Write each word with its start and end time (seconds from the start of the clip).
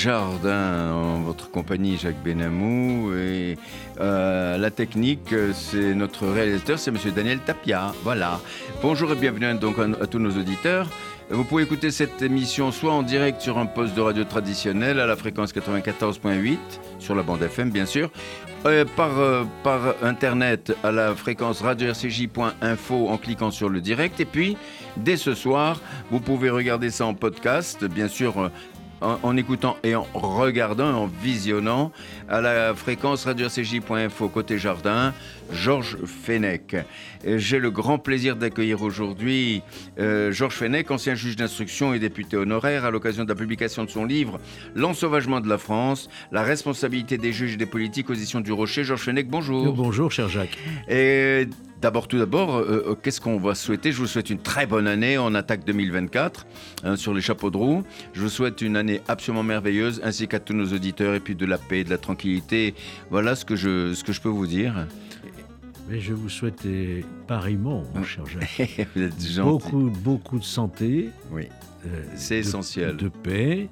Jardin, 0.00 0.92
en 0.94 1.20
votre 1.20 1.50
compagnie 1.50 1.98
Jacques 1.98 2.22
Benamou 2.24 3.12
et 3.12 3.58
euh, 4.00 4.56
la 4.56 4.70
technique, 4.70 5.34
c'est 5.52 5.94
notre 5.94 6.26
réalisateur, 6.26 6.78
c'est 6.78 6.90
Monsieur 6.90 7.10
Daniel 7.10 7.38
Tapia. 7.40 7.92
Voilà. 8.02 8.40
Bonjour 8.80 9.12
et 9.12 9.14
bienvenue 9.14 9.52
donc 9.58 9.76
à, 9.78 10.06
tous 10.06 10.18
nos 10.18 10.30
auditeurs. 10.30 10.88
Vous 11.28 11.44
pouvez 11.44 11.64
écouter 11.64 11.90
cette 11.90 12.22
émission 12.22 12.72
soit 12.72 12.94
en 12.94 13.02
direct 13.02 13.42
sur 13.42 13.58
un 13.58 13.66
poste 13.66 13.94
de 13.94 14.00
radio 14.00 14.24
traditionnel 14.24 15.00
à 15.00 15.06
la 15.06 15.16
fréquence 15.16 15.52
94.8 15.52 16.56
sur 16.98 17.14
la 17.14 17.22
bande 17.22 17.42
FM 17.42 17.68
bien 17.68 17.84
sûr, 17.84 18.10
par, 18.96 19.18
euh, 19.18 19.44
par 19.62 19.96
internet 20.02 20.74
à 20.82 20.92
la 20.92 21.14
fréquence 21.14 21.60
radio-rcj.info 21.60 23.08
en 23.08 23.18
cliquant 23.18 23.50
sur 23.50 23.68
le 23.68 23.82
direct 23.82 24.18
et 24.18 24.24
puis 24.24 24.56
dès 24.96 25.18
ce 25.18 25.34
soir 25.34 25.78
vous 26.10 26.20
pouvez 26.20 26.48
regarder 26.48 26.88
ça 26.88 27.04
en 27.04 27.12
podcast 27.12 27.84
bien 27.84 28.08
sûr 28.08 28.50
en, 29.00 29.18
en 29.22 29.36
écoutant 29.36 29.76
et 29.82 29.94
en 29.94 30.06
regardant, 30.14 30.92
en 30.94 31.06
visionnant 31.06 31.92
à 32.28 32.40
la 32.40 32.74
fréquence 32.74 33.24
radio-rcj.info 33.24 34.28
côté 34.28 34.58
jardin, 34.58 35.12
Georges 35.52 35.96
Fenech. 36.04 36.76
J'ai 37.24 37.58
le 37.58 37.70
grand 37.70 37.98
plaisir 37.98 38.36
d'accueillir 38.36 38.82
aujourd'hui 38.82 39.62
euh, 39.98 40.32
Georges 40.32 40.54
Fenech, 40.54 40.90
ancien 40.90 41.14
juge 41.14 41.36
d'instruction 41.36 41.92
et 41.92 41.98
député 41.98 42.36
honoraire, 42.36 42.84
à 42.84 42.90
l'occasion 42.90 43.24
de 43.24 43.28
la 43.28 43.34
publication 43.34 43.84
de 43.84 43.90
son 43.90 44.04
livre 44.04 44.38
L'ensauvagement 44.74 45.40
de 45.40 45.48
la 45.48 45.58
France, 45.58 46.08
la 46.32 46.42
responsabilité 46.42 47.18
des 47.18 47.32
juges 47.32 47.54
et 47.54 47.56
des 47.56 47.66
politiques 47.66 48.10
aux 48.10 48.14
éditions 48.14 48.40
du 48.40 48.52
Rocher. 48.52 48.84
Georges 48.84 49.02
Fenech, 49.02 49.28
bonjour. 49.28 49.72
Bonjour, 49.72 50.12
cher 50.12 50.28
Jacques. 50.28 50.58
Et 50.88 51.48
d'abord, 51.80 52.08
tout 52.08 52.18
d'abord, 52.18 52.56
euh, 52.56 52.84
euh, 52.90 52.94
qu'est-ce 52.94 53.20
qu'on 53.20 53.38
va 53.38 53.54
souhaiter? 53.54 53.92
Je 53.92 53.98
vous 53.98 54.06
souhaite 54.06 54.30
une 54.30 54.38
très 54.40 54.66
bonne 54.66 54.86
année. 54.86 55.18
On 55.18 55.34
attaque 55.34 55.64
2024 55.64 56.46
hein, 56.84 56.96
sur 56.96 57.14
les 57.14 57.20
chapeaux 57.20 57.50
de 57.50 57.56
roue. 57.56 57.82
Je 58.12 58.20
vous 58.22 58.28
souhaite 58.28 58.60
une 58.62 58.76
année 58.76 59.00
absolument 59.08 59.42
merveilleuse, 59.42 60.00
ainsi 60.04 60.28
qu'à 60.28 60.40
tous 60.40 60.54
nos 60.54 60.72
auditeurs, 60.72 61.14
et 61.14 61.20
puis 61.20 61.34
de 61.34 61.46
la 61.46 61.58
paix, 61.58 61.84
de 61.84 61.90
la 61.90 61.98
tranquillité. 61.98 62.74
Voilà 63.10 63.34
ce 63.34 63.44
que 63.44 63.56
je, 63.56 63.94
ce 63.94 64.04
que 64.04 64.12
je 64.12 64.20
peux 64.20 64.28
vous 64.28 64.46
dire. 64.46 64.86
Mais 65.88 65.98
je 65.98 66.12
vous 66.14 66.28
souhaite 66.28 66.64
pareillement, 67.26 67.82
mon 67.94 68.04
cher 68.04 68.24
Jacques, 68.26 68.86
vous 68.94 69.02
êtes 69.02 69.20
gentil. 69.20 69.40
beaucoup, 69.40 69.90
beaucoup 69.90 70.38
de 70.38 70.44
santé, 70.44 71.08
Oui, 71.32 71.48
euh, 71.86 72.04
c'est 72.14 72.38
essentiel. 72.38 72.96
de 72.96 73.08
paix, 73.08 73.68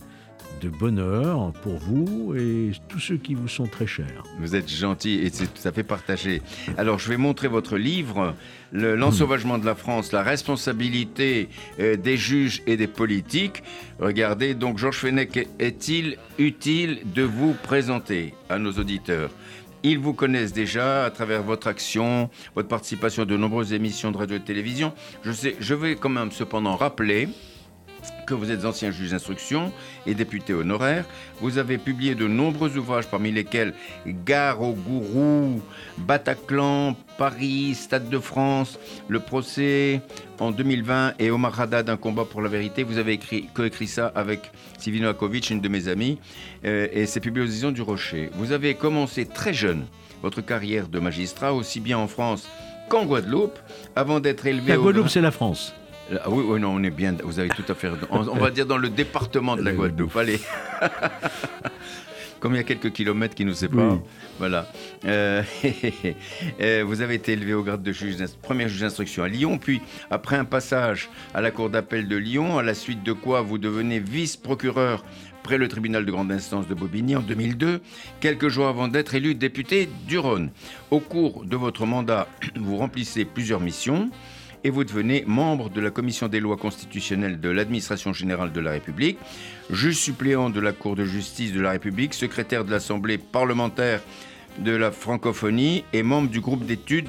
de 0.61 0.69
bonheur 0.69 1.53
pour 1.63 1.79
vous 1.79 2.35
et 2.37 2.73
tous 2.89 2.99
ceux 2.99 3.17
qui 3.17 3.35
vous 3.35 3.49
sont 3.49 3.67
très 3.67 3.87
chers. 3.87 4.23
Vous 4.41 4.57
êtes 4.57 4.69
gentil 4.71 5.15
et 5.15 5.31
c'est 5.33 5.47
tout 5.47 5.67
à 5.67 5.73
fait 5.73 5.83
partagé. 5.83 6.43
Alors, 6.77 6.99
je 6.99 7.09
vais 7.09 7.17
montrer 7.17 7.49
votre 7.49 7.77
livre, 7.77 8.35
Le- 8.73 8.95
L'ensauvagement 8.97 9.59
de 9.59 9.67
la 9.67 9.75
France, 9.75 10.13
la 10.13 10.23
responsabilité 10.23 11.49
euh, 11.81 11.97
des 11.97 12.17
juges 12.17 12.63
et 12.67 12.77
des 12.77 12.87
politiques. 12.87 13.63
Regardez, 13.99 14.55
donc, 14.55 14.79
Georges 14.79 14.99
Fenech, 14.99 15.49
est-il 15.59 16.17
utile 16.39 17.01
de 17.15 17.23
vous 17.23 17.55
présenter 17.63 18.35
à 18.49 18.59
nos 18.59 18.73
auditeurs? 18.73 19.31
Ils 19.85 19.99
vous 20.01 20.13
connaissent 20.13 20.53
déjà 20.53 21.05
à 21.05 21.11
travers 21.11 21.45
votre 21.45 21.69
action, 21.69 22.31
votre 22.57 22.67
participation 22.69 23.23
à 23.23 23.27
de 23.27 23.37
nombreuses 23.37 23.73
émissions 23.73 24.11
de 24.11 24.17
radio 24.17 24.37
et 24.37 24.41
de 24.41 24.45
télévision. 24.45 24.93
Je, 25.23 25.31
sais, 25.31 25.55
je 25.61 25.73
vais 25.75 25.95
quand 25.95 26.09
même 26.09 26.33
cependant 26.33 26.75
rappeler 26.75 27.29
que 28.29 28.35
vous 28.35 28.51
êtes 28.51 28.67
ancien 28.67 28.91
juge 28.91 29.13
d'instruction 29.13 29.73
et 30.07 30.15
député 30.15 30.53
honoraire. 30.53 31.07
Vous 31.41 31.57
avez 31.57 31.79
publié 31.79 32.15
de 32.15 32.29
nombreux 32.29 32.77
ouvrages, 32.77 33.07
parmi 33.07 33.33
lesquels 33.33 33.73
Gare 34.07 34.61
au 34.61 34.73
gourou, 34.73 35.63
Bataclan, 35.97 36.95
Paris, 37.17 37.75
Stade 37.75 38.11
de 38.11 38.19
France, 38.19 38.79
Le 39.09 39.19
procès 39.19 40.03
en 40.39 40.51
2020 40.51 41.15
et 41.19 41.31
Omar 41.31 41.59
Haddad, 41.59 41.89
un 41.89 41.97
combat 41.97 42.27
pour 42.27 42.43
la 42.43 42.51
vérité. 42.51 42.83
Vous 42.83 42.99
avez 42.99 43.15
écrit, 43.15 43.49
coécrit 43.55 43.87
ça 43.87 44.13
avec 44.15 44.53
Sivino 44.79 45.09
Akovic, 45.09 45.49
une 45.49 45.63
de 45.63 45.69
mes 45.69 45.89
amies, 45.89 46.19
euh, 46.67 46.87
et 46.93 47.07
c'est 47.07 47.21
publié 47.21 47.47
aux 47.47 47.49
éditions 47.49 47.73
du 47.73 47.81
Rocher. 47.81 48.29
Vous 48.35 48.53
avez 48.53 48.75
commencé 48.75 49.25
très 49.25 49.55
jeune 49.55 49.87
votre 50.23 50.43
carrière 50.43 50.89
de 50.89 50.99
magistrat, 50.99 51.55
aussi 51.55 51.81
bien 51.81 51.97
en 51.97 52.09
France 52.09 52.47
qu'en 52.91 53.07
Guadeloupe, 53.07 53.59
avant 53.97 54.21
d'être 54.21 54.47
élevé 54.47 54.69
La 54.69 54.77
Guadeloupe, 54.77 55.09
c'est 55.09 55.21
la 55.21 55.31
France. 55.31 55.75
Ah 56.11 56.31
oui, 56.31 56.45
oui, 56.47 56.61
non, 56.61 56.75
on 56.75 56.83
est 56.83 56.91
bien. 56.91 57.15
Vous 57.23 57.39
avez 57.39 57.51
tout 57.51 57.65
à 57.69 57.75
fait. 57.75 57.91
On, 58.11 58.29
on 58.29 58.37
va 58.37 58.51
dire 58.51 58.67
dans 58.67 58.79
le 58.79 58.89
département 58.89 59.57
de 59.57 59.63
la 59.63 59.73
Guadeloupe. 59.73 60.17
Allez. 60.17 60.41
Comme 62.41 62.55
il 62.55 62.59
y 62.59 62.61
a 62.61 62.65
quelques 62.65 62.93
kilomètres 62.93 63.35
qui 63.35 63.45
nous 63.45 63.55
séparent. 63.55 63.95
Oui. 63.95 64.01
Voilà. 64.39 64.71
Euh, 65.05 65.43
euh, 66.61 66.85
vous 66.87 67.01
avez 67.03 67.15
été 67.15 67.33
élevé 67.33 67.53
au 67.53 67.65
grade 67.65 67.83
de 67.83 67.93
juge, 67.93 68.17
premier 68.43 68.69
juge 68.69 68.81
d'instruction 68.81 69.25
à 69.25 69.29
Lyon, 69.29 69.59
puis 69.59 69.81
après 70.11 70.37
un 70.37 70.45
passage 70.45 71.11
à 71.35 71.41
la 71.41 71.51
cour 71.51 71.69
d'appel 71.69 72.07
de 72.07 72.17
Lyon, 72.17 72.59
à 72.59 72.63
la 72.63 72.75
suite 72.75 73.03
de 73.03 73.13
quoi 73.13 73.43
vous 73.43 73.59
devenez 73.59 73.99
vice-procureur 73.99 75.05
près 75.43 75.59
le 75.59 75.67
tribunal 75.67 76.05
de 76.05 76.11
grande 76.13 76.31
instance 76.31 76.69
de 76.69 76.75
Bobigny 76.75 77.17
en 77.17 77.23
2002, 77.23 77.81
quelques 78.21 78.49
jours 78.49 78.69
avant 78.69 78.87
d'être 78.87 79.15
élu 79.15 79.35
député 79.35 79.89
du 80.07 80.19
Rhône. 80.19 80.51
Au 80.91 81.01
cours 81.01 81.45
de 81.45 81.57
votre 81.57 81.87
mandat, 81.87 82.29
vous 82.57 82.77
remplissez 82.77 83.25
plusieurs 83.25 83.61
missions 83.61 84.11
et 84.65 84.71
vous 84.71 84.85
devenez 84.85 85.25
membre 85.27 85.71
de 85.71 85.81
la 85.81 85.91
commission 85.91 86.29
des 86.29 86.41
lois 86.41 86.57
constitutionnelles 86.57 87.41
de 87.41 87.49
l'administration 87.49 88.13
générale 88.13 88.53
de 88.53 88.61
la 88.61 88.73
République, 88.73 89.19
juge 89.71 89.97
suppléant 89.97 90.51
de 90.51 90.61
la 90.61 90.73
Cour 90.73 90.97
de 90.97 91.05
justice 91.05 91.53
de 91.53 91.61
la 91.61 91.71
République, 91.71 92.15
secrétaire 92.15 92.65
de 92.65 92.71
l'Assemblée 92.71 93.19
parlementaire 93.19 94.01
de 94.59 94.73
la 94.73 94.91
francophonie 94.91 95.85
et 95.93 96.03
membre 96.03 96.29
du 96.29 96.41
groupe 96.41 96.65
d'études 96.67 97.09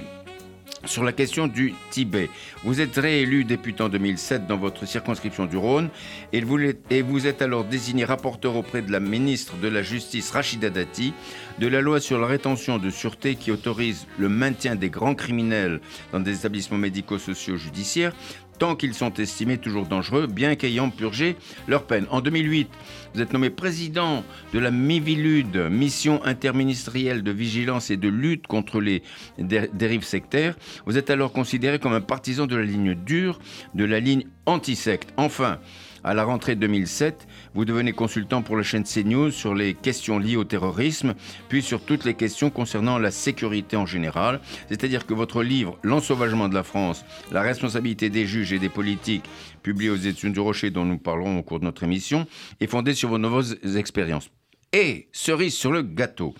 sur 0.85 1.03
la 1.03 1.11
question 1.11 1.47
du 1.47 1.73
Tibet. 1.91 2.29
Vous 2.63 2.81
êtes 2.81 2.95
réélu 2.95 3.43
député 3.43 3.83
en 3.83 3.89
2007 3.89 4.47
dans 4.47 4.57
votre 4.57 4.85
circonscription 4.85 5.45
du 5.45 5.57
Rhône 5.57 5.89
et 6.31 6.41
vous, 6.41 7.27
êtes 7.27 7.41
alors 7.41 7.65
désigné 7.65 8.05
rapporteur 8.05 8.55
auprès 8.55 8.81
de 8.81 8.91
la 8.91 8.99
ministre 8.99 9.57
de 9.57 9.67
la 9.67 9.81
Justice 9.81 10.31
Rachida 10.31 10.69
Dati 10.69 11.13
de 11.59 11.67
la 11.67 11.81
loi 11.81 11.99
sur 11.99 12.19
la 12.19 12.27
rétention 12.27 12.77
de 12.77 12.89
sûreté 12.89 13.35
qui 13.35 13.51
autorise 13.51 14.07
le 14.17 14.29
maintien 14.29 14.75
des 14.75 14.89
grands 14.89 15.15
criminels 15.15 15.81
dans 16.11 16.19
des 16.19 16.37
établissements 16.37 16.77
médico-sociaux 16.77 17.57
judiciaires 17.57 18.13
tant 18.59 18.75
qu'ils 18.75 18.93
sont 18.93 19.13
estimés 19.13 19.57
toujours 19.57 19.85
dangereux, 19.87 20.27
bien 20.27 20.55
qu'ayant 20.55 20.89
purgé 20.89 21.35
leur 21.67 21.83
peine. 21.83 22.05
En 22.11 22.21
2008, 22.21 22.69
vous 23.15 23.21
êtes 23.21 23.33
nommé 23.33 23.49
président 23.49 24.23
de 24.53 24.59
la 24.59 24.69
MIVILUD, 24.69 25.69
mission 25.71 26.23
interministérielle 26.25 27.23
de 27.23 27.31
vigilance 27.31 27.89
et 27.89 27.97
de 27.97 28.09
lutte 28.09 28.45
contre 28.47 28.81
les 28.81 29.01
dé- 29.39 29.69
dérives 29.73 30.03
sectaires. 30.03 30.55
Vous 30.85 30.97
êtes 30.97 31.09
alors 31.09 31.31
considéré 31.31 31.79
comme 31.79 31.93
un 31.93 32.01
partisan 32.01 32.45
de 32.45 32.55
la 32.55 32.63
ligne 32.63 32.93
dure, 32.93 33.39
de 33.73 33.85
la 33.85 33.99
ligne 33.99 34.25
anti-secte. 34.45 35.13
Enfin, 35.17 35.59
à 36.03 36.13
la 36.13 36.23
rentrée 36.23 36.55
2007, 36.55 37.27
vous 37.53 37.65
devenez 37.65 37.93
consultant 37.93 38.41
pour 38.41 38.57
la 38.57 38.63
chaîne 38.63 38.83
CNews 38.83 39.31
sur 39.31 39.53
les 39.53 39.73
questions 39.73 40.19
liées 40.19 40.35
au 40.35 40.43
terrorisme, 40.43 41.13
puis 41.47 41.61
sur 41.61 41.81
toutes 41.81 42.05
les 42.05 42.13
questions 42.13 42.49
concernant 42.49 42.97
la 42.97 43.11
sécurité 43.11 43.77
en 43.77 43.85
général. 43.85 44.39
C'est-à-dire 44.67 45.05
que 45.05 45.13
votre 45.13 45.43
livre 45.43 45.77
L'ensauvagement 45.83 46.49
de 46.49 46.55
la 46.55 46.63
France, 46.63 47.05
la 47.31 47.41
responsabilité 47.41 48.09
des 48.09 48.25
juges 48.25 48.53
et 48.53 48.59
des 48.59 48.69
politiques, 48.69 49.25
publié 49.63 49.89
aux 49.89 49.95
études 49.95 50.33
du 50.33 50.39
Rocher 50.39 50.69
dont 50.69 50.85
nous 50.85 50.97
parlerons 50.97 51.39
au 51.39 51.43
cours 51.43 51.59
de 51.59 51.65
notre 51.65 51.83
émission, 51.83 52.27
est 52.59 52.67
fondé 52.67 52.93
sur 52.93 53.09
vos 53.09 53.17
nombreuses 53.17 53.57
expériences. 53.77 54.29
Et, 54.71 55.07
cerise 55.11 55.55
sur 55.55 55.71
le 55.71 55.81
gâteau, 55.81 56.35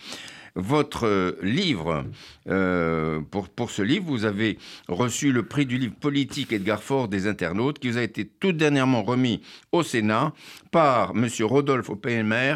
votre 0.55 1.05
euh, 1.05 1.37
livre, 1.41 2.05
euh, 2.47 3.21
pour, 3.31 3.49
pour 3.49 3.71
ce 3.71 3.81
livre, 3.81 4.05
vous 4.07 4.25
avez 4.25 4.57
reçu 4.87 5.31
le 5.31 5.43
prix 5.43 5.65
du 5.65 5.77
livre 5.77 5.95
politique 5.95 6.51
Edgar 6.53 6.81
Faure 6.81 7.07
des 7.07 7.27
internautes, 7.27 7.79
qui 7.79 7.89
vous 7.89 7.97
a 7.97 8.03
été 8.03 8.25
tout 8.25 8.51
dernièrement 8.51 9.03
remis 9.03 9.41
au 9.71 9.83
Sénat 9.83 10.33
par 10.71 11.11
M. 11.15 11.27
Rodolphe 11.41 11.89
Oppenheimer, 11.89 12.55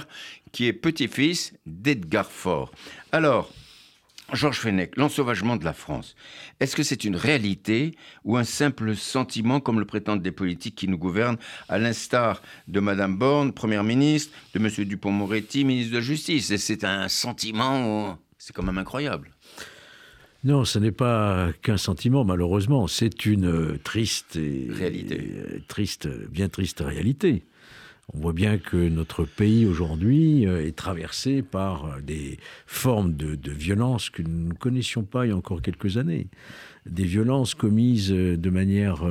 qui 0.52 0.68
est 0.68 0.74
petit-fils 0.74 1.54
d'Edgar 1.66 2.30
Faure. 2.32 2.72
Alors, 3.12 3.52
Georges 4.34 4.60
Fenech, 4.60 4.98
l'ensauvagement 4.98 5.58
de 5.58 5.66
la 5.66 5.74
France, 5.74 6.16
est-ce 6.60 6.76
que 6.76 6.84
c'est 6.84 7.04
une 7.04 7.16
réalité 7.16 7.96
ou 8.24 8.38
un 8.38 8.44
simple 8.44 8.96
sentiment 8.96 9.60
comme 9.60 9.80
le 9.80 9.86
prétendent 9.86 10.22
des 10.22 10.32
politiques 10.32 10.76
qui 10.76 10.88
nous 10.88 10.98
gouvernent, 10.98 11.38
à 11.70 11.78
l'instar 11.78 12.42
de 12.68 12.80
Madame 12.80 13.18
Borne, 13.18 13.54
Première 13.54 13.84
ministre, 13.84 14.34
de 14.54 14.60
Monsieur 14.60 14.86
Dupont-Moretti, 14.86 15.66
ministre 15.66 15.92
de 15.92 15.98
la 15.98 16.04
Justice? 16.04 16.52
Et 16.52 16.58
c'est 16.58 16.84
un 16.84 17.08
sentiment, 17.08 18.18
c'est 18.38 18.54
quand 18.54 18.64
même 18.64 18.78
incroyable. 18.78 19.32
Non, 20.44 20.66
ce 20.66 20.78
n'est 20.78 20.92
pas 20.92 21.52
qu'un 21.62 21.78
sentiment, 21.78 22.26
malheureusement. 22.26 22.88
C'est 22.88 23.26
une 23.26 23.46
euh, 23.46 23.80
triste 23.82 24.36
et, 24.36 24.68
Réalité. 24.70 25.16
et, 25.16 25.38
euh, 25.38 25.62
triste, 25.70 26.10
bien 26.30 26.50
triste 26.50 26.84
réalité. 26.86 27.46
On 28.12 28.20
voit 28.20 28.34
bien 28.34 28.58
que 28.58 28.76
notre 28.90 29.24
pays 29.24 29.66
aujourd'hui 29.66 30.46
euh, 30.46 30.66
est 30.66 30.76
traversé 30.76 31.42
par 31.42 31.86
euh, 31.86 32.02
des 32.02 32.38
formes 32.66 33.14
de, 33.16 33.36
de 33.36 33.52
violence 33.52 34.10
que 34.10 34.22
nous 34.22 34.50
ne 34.50 34.54
connaissions 34.54 35.04
pas 35.04 35.26
il 35.26 35.30
y 35.30 35.32
a 35.32 35.38
encore 35.38 35.62
quelques 35.62 35.98
années. 35.98 36.28
Des 36.86 37.06
violences 37.06 37.56
commises 37.56 38.12
euh, 38.12 38.36
de 38.36 38.50
manière 38.50 39.04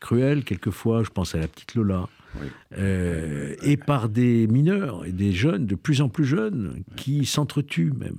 cruelle, 0.00 0.44
quelquefois, 0.44 1.02
je 1.04 1.10
pense 1.10 1.34
à 1.34 1.38
la 1.38 1.46
petite 1.46 1.74
Lola, 1.74 2.08
Oui. 2.40 2.46
euh, 2.78 3.54
et 3.62 3.76
par 3.76 4.08
des 4.08 4.46
mineurs 4.46 5.04
et 5.04 5.12
des 5.12 5.32
jeunes, 5.32 5.66
de 5.66 5.74
plus 5.74 6.00
en 6.00 6.08
plus 6.08 6.24
jeunes, 6.24 6.82
qui 6.96 7.26
s'entretuent 7.26 7.92
même. 7.92 8.16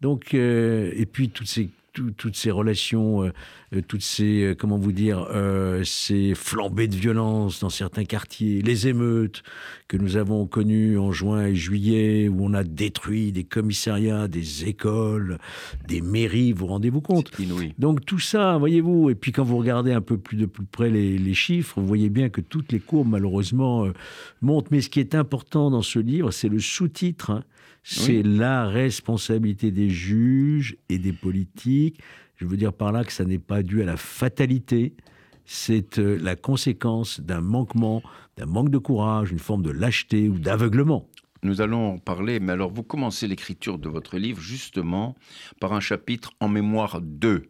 Donc, 0.00 0.34
euh, 0.34 0.90
et 0.94 1.06
puis 1.06 1.28
toutes 1.30 1.46
ces 1.46 1.70
tout- 1.92 2.10
toutes 2.12 2.36
ces 2.36 2.50
relations, 2.50 3.24
euh, 3.24 3.30
euh, 3.74 3.80
toutes 3.86 4.02
ces, 4.02 4.42
euh, 4.42 4.54
comment 4.54 4.78
vous 4.78 4.92
dire, 4.92 5.26
euh, 5.30 5.84
ces 5.84 6.34
flambées 6.34 6.88
de 6.88 6.96
violence 6.96 7.60
dans 7.60 7.68
certains 7.70 8.04
quartiers, 8.04 8.62
les 8.62 8.88
émeutes 8.88 9.42
que 9.88 9.96
nous 9.96 10.16
avons 10.16 10.46
connues 10.46 10.98
en 10.98 11.12
juin 11.12 11.46
et 11.46 11.54
juillet, 11.54 12.28
où 12.28 12.44
on 12.44 12.54
a 12.54 12.64
détruit 12.64 13.32
des 13.32 13.44
commissariats, 13.44 14.28
des 14.28 14.64
écoles, 14.68 15.38
des 15.86 16.00
mairies, 16.00 16.52
vous 16.52 16.60
vous 16.60 16.66
rendez-vous 16.68 17.00
compte? 17.00 17.30
Donc 17.78 18.04
tout 18.06 18.18
ça, 18.20 18.56
voyez-vous, 18.58 19.10
et 19.10 19.14
puis 19.14 19.32
quand 19.32 19.44
vous 19.44 19.58
regardez 19.58 19.92
un 19.92 20.00
peu 20.00 20.16
plus 20.18 20.36
de 20.36 20.46
plus 20.46 20.64
près 20.64 20.90
les, 20.90 21.18
les 21.18 21.34
chiffres, 21.34 21.80
vous 21.80 21.86
voyez 21.86 22.08
bien 22.08 22.28
que 22.30 22.40
toutes 22.40 22.72
les 22.72 22.80
courbes, 22.80 23.08
malheureusement, 23.08 23.84
euh, 23.84 23.92
montent. 24.40 24.70
Mais 24.70 24.80
ce 24.80 24.88
qui 24.88 25.00
est 25.00 25.14
important 25.14 25.70
dans 25.70 25.82
ce 25.82 25.98
livre, 25.98 26.30
c'est 26.30 26.48
le 26.48 26.58
sous-titre. 26.60 27.30
hein. 27.30 27.44
C'est 27.84 28.22
la 28.22 28.68
responsabilité 28.68 29.72
des 29.72 29.90
juges 29.90 30.76
et 30.88 30.98
des 30.98 31.12
politiques. 31.12 31.81
Je 32.36 32.46
veux 32.46 32.56
dire 32.56 32.72
par 32.72 32.92
là 32.92 33.04
que 33.04 33.12
ça 33.12 33.24
n'est 33.24 33.38
pas 33.38 33.62
dû 33.62 33.82
à 33.82 33.84
la 33.84 33.96
fatalité. 33.96 34.94
C'est 35.44 35.98
euh, 35.98 36.18
la 36.20 36.36
conséquence 36.36 37.20
d'un 37.20 37.40
manquement, 37.40 38.02
d'un 38.36 38.46
manque 38.46 38.70
de 38.70 38.78
courage, 38.78 39.30
une 39.30 39.38
forme 39.38 39.62
de 39.62 39.70
lâcheté 39.70 40.28
ou 40.28 40.38
d'aveuglement. 40.38 41.08
Nous 41.44 41.60
allons 41.60 41.94
en 41.94 41.98
parler, 41.98 42.38
mais 42.38 42.52
alors 42.52 42.72
vous 42.72 42.84
commencez 42.84 43.26
l'écriture 43.26 43.78
de 43.78 43.88
votre 43.88 44.16
livre 44.16 44.40
justement 44.40 45.16
par 45.60 45.72
un 45.72 45.80
chapitre 45.80 46.30
en 46.38 46.48
mémoire 46.48 47.00
2, 47.00 47.48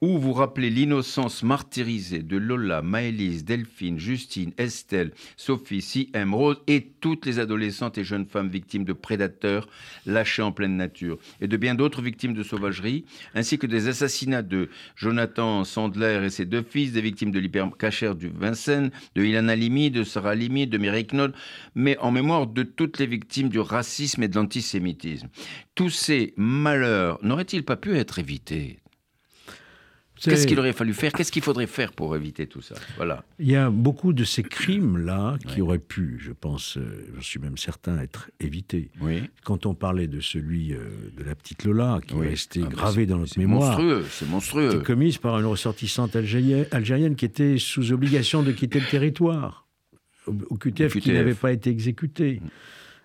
où 0.00 0.18
vous 0.18 0.32
rappelez 0.32 0.70
l'innocence 0.70 1.42
martyrisée 1.42 2.22
de 2.22 2.38
Lola, 2.38 2.80
Maëlys, 2.80 3.44
Delphine, 3.44 3.98
Justine, 3.98 4.52
Estelle, 4.56 5.12
Sophie, 5.36 5.82
C.M., 5.82 6.34
Rose 6.34 6.62
et 6.66 6.92
toutes 7.00 7.26
les 7.26 7.38
adolescentes 7.38 7.98
et 7.98 8.04
jeunes 8.04 8.26
femmes 8.26 8.48
victimes 8.48 8.84
de 8.84 8.94
prédateurs 8.94 9.68
lâchés 10.06 10.42
en 10.42 10.52
pleine 10.52 10.76
nature, 10.76 11.18
et 11.40 11.48
de 11.48 11.56
bien 11.56 11.74
d'autres 11.74 12.00
victimes 12.00 12.32
de 12.32 12.42
sauvagerie, 12.42 13.04
ainsi 13.34 13.58
que 13.58 13.66
des 13.66 13.88
assassinats 13.88 14.42
de 14.42 14.70
Jonathan 14.96 15.64
Sandler 15.64 16.20
et 16.24 16.30
ses 16.30 16.46
deux 16.46 16.62
fils, 16.62 16.92
des 16.92 17.02
victimes 17.02 17.30
de 17.30 17.38
l'hypercachère 17.38 18.14
du 18.14 18.28
Vincennes, 18.28 18.90
de 19.14 19.24
Ilan 19.24 19.48
Halimi, 19.48 19.90
de 19.90 20.02
Sarah 20.02 20.30
Halimi, 20.30 20.66
de 20.66 20.78
Mireille 20.78 21.06
Knoll, 21.06 21.34
mais 21.74 21.98
en 21.98 22.10
mémoire 22.10 22.46
de 22.46 22.62
toutes 22.62 22.98
les 22.98 23.06
victimes 23.06 23.50
du 23.50 23.58
racisme 23.58 24.22
et 24.22 24.28
de 24.28 24.36
l'antisémitisme. 24.36 25.28
Tous 25.74 25.90
ces 25.90 26.32
malheurs 26.36 27.18
n'auraient-ils 27.22 27.64
pas 27.64 27.76
pu 27.76 27.96
être 27.96 28.18
évités? 28.18 28.79
Qu'est-ce 30.22 30.42
C'est- 30.42 30.46
qu'il 30.48 30.58
aurait 30.58 30.72
fallu 30.72 30.92
faire? 30.92 31.12
Qu'est-ce 31.12 31.32
qu'il 31.32 31.42
faudrait 31.42 31.66
faire 31.66 31.92
pour 31.92 32.14
éviter 32.14 32.46
tout 32.46 32.60
ça? 32.60 32.74
Voilà. 32.96 33.24
Il 33.38 33.48
y 33.48 33.56
a 33.56 33.70
beaucoup 33.70 34.12
de 34.12 34.24
ces 34.24 34.42
crimes-là 34.42 35.38
qui 35.46 35.56
Ouais. 35.56 35.60
auraient 35.62 35.78
pu, 35.78 36.18
je 36.20 36.32
pense, 36.32 36.76
euh, 36.76 37.06
j'en 37.14 37.22
suis 37.22 37.40
même 37.40 37.56
certain, 37.56 37.98
être 38.00 38.30
évités. 38.40 38.90
Oui. 39.00 39.22
Quand 39.44 39.64
on 39.66 39.74
parlait 39.74 40.06
de 40.08 40.20
celui 40.20 40.72
euh, 40.74 40.78
de 41.16 41.24
la 41.24 41.34
petite 41.34 41.64
Lola, 41.64 42.00
qui 42.06 42.14
Oui. 42.14 42.26
est 42.26 42.30
resté 42.30 42.60
Ah, 42.62 42.66
bah, 42.66 42.72
gravé 42.72 43.06
dans 43.06 43.18
notre 43.18 43.32
C'est 43.32 43.40
mémoire, 43.40 43.78
monstrueux, 43.78 44.04
c'est 44.10 44.28
monstrueux. 44.28 44.74
était 44.74 44.84
commise 44.84 45.18
par 45.18 45.38
une 45.38 45.46
ressortissante 45.46 46.14
algérienne, 46.16 46.66
algérienne 46.70 47.16
qui 47.16 47.24
était 47.24 47.56
sous 47.58 47.92
obligation 47.92 48.42
de 48.42 48.52
quitter 48.52 48.80
le 48.80 48.86
territoire, 48.86 49.66
au, 50.26 50.34
au 50.50 50.56
QTF, 50.56 50.98
qui 51.00 51.12
n'avait 51.12 51.34
pas 51.34 51.52
été 51.52 51.70
exécuté. 51.70 52.40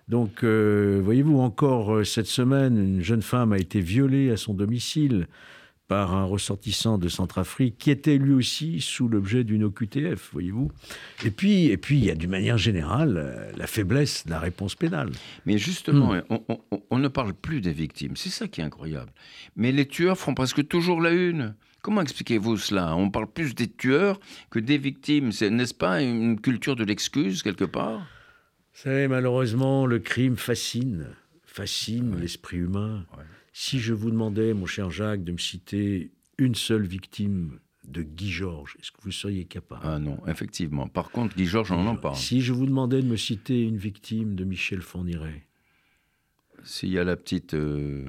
Donc, 0.08 0.44
euh, 0.44 1.00
voyez-vous, 1.02 1.38
encore 1.40 1.94
euh, 1.96 2.04
cette 2.04 2.26
semaine, 2.26 2.76
une 2.78 3.02
jeune 3.02 3.22
femme 3.22 3.52
a 3.52 3.58
été 3.58 3.80
violée 3.80 4.30
à 4.30 4.36
son 4.36 4.54
domicile 4.54 5.26
par 5.88 6.14
un 6.16 6.24
ressortissant 6.24 6.98
de 6.98 7.08
Centrafrique 7.08 7.78
qui 7.78 7.90
était 7.92 8.18
lui 8.18 8.32
aussi 8.32 8.80
sous 8.80 9.08
l'objet 9.08 9.44
d'une 9.44 9.62
OQTF, 9.64 10.30
voyez-vous. 10.32 10.70
Et 11.24 11.30
puis, 11.30 11.66
et 11.66 11.76
puis, 11.76 11.98
il 11.98 12.04
y 12.04 12.10
a 12.10 12.14
d'une 12.16 12.30
manière 12.30 12.58
générale 12.58 13.14
euh, 13.16 13.52
la 13.56 13.66
faiblesse 13.68 14.26
de 14.26 14.30
la 14.30 14.40
réponse 14.40 14.74
pénale. 14.74 15.10
Mais 15.46 15.58
justement, 15.58 16.12
Hmm. 16.14 16.22
on, 16.30 16.42
on- 16.48 16.58
on- 16.72 16.82
on 16.90 16.98
ne 16.98 17.08
parle 17.08 17.34
plus 17.34 17.60
des 17.60 17.72
victimes. 17.72 18.16
C'est 18.16 18.30
ça 18.30 18.48
qui 18.48 18.60
est 18.60 18.64
incroyable. 18.64 19.12
Mais 19.54 19.70
les 19.70 19.86
tueurs 19.86 20.18
font 20.18 20.34
presque 20.34 20.66
toujours 20.66 21.00
la 21.00 21.10
une. 21.12 21.54
Comment 21.82 22.00
expliquez-vous 22.02 22.56
cela? 22.56 22.96
On 22.96 23.10
parle 23.10 23.28
plus 23.30 23.54
des 23.54 23.68
tueurs 23.68 24.18
que 24.50 24.58
des 24.58 24.78
victimes. 24.78 25.30
C'est, 25.30 25.50
n'est-ce 25.50 25.74
pas, 25.74 26.02
une 26.02 26.40
culture 26.40 26.74
de 26.74 26.82
l'excuse 26.82 27.44
quelque 27.44 27.64
part? 27.64 28.00
Vous 28.74 28.82
savez, 28.82 29.06
malheureusement, 29.06 29.86
le 29.86 30.00
crime 30.00 30.36
fascine, 30.36 31.06
fascine 31.44 32.16
l'esprit 32.18 32.56
humain. 32.58 33.06
Ouais. 33.16 33.22
Si 33.58 33.78
je 33.78 33.94
vous 33.94 34.10
demandais, 34.10 34.52
mon 34.52 34.66
cher 34.66 34.90
Jacques, 34.90 35.24
de 35.24 35.32
me 35.32 35.38
citer 35.38 36.10
une 36.36 36.54
seule 36.54 36.86
victime 36.86 37.58
de 37.88 38.02
Guy 38.02 38.30
Georges, 38.30 38.76
est-ce 38.78 38.90
que 38.92 38.98
vous 39.00 39.10
seriez 39.10 39.46
capable? 39.46 39.80
Ah 39.82 39.98
non, 39.98 40.18
effectivement. 40.26 40.88
Par 40.88 41.10
contre, 41.10 41.34
Guy 41.34 41.46
Georges, 41.46 41.72
on 41.72 41.86
en 41.86 41.96
parle. 41.96 42.16
Si 42.16 42.42
je 42.42 42.52
vous 42.52 42.66
demandais 42.66 43.00
de 43.00 43.06
me 43.06 43.16
citer 43.16 43.62
une 43.62 43.78
victime 43.78 44.34
de 44.34 44.44
Michel 44.44 44.82
Fourniret, 44.82 45.46
S'il 46.64 46.90
y 46.90 46.98
a 46.98 47.04
la 47.04 47.16
petite 47.16 47.54
euh, 47.54 48.04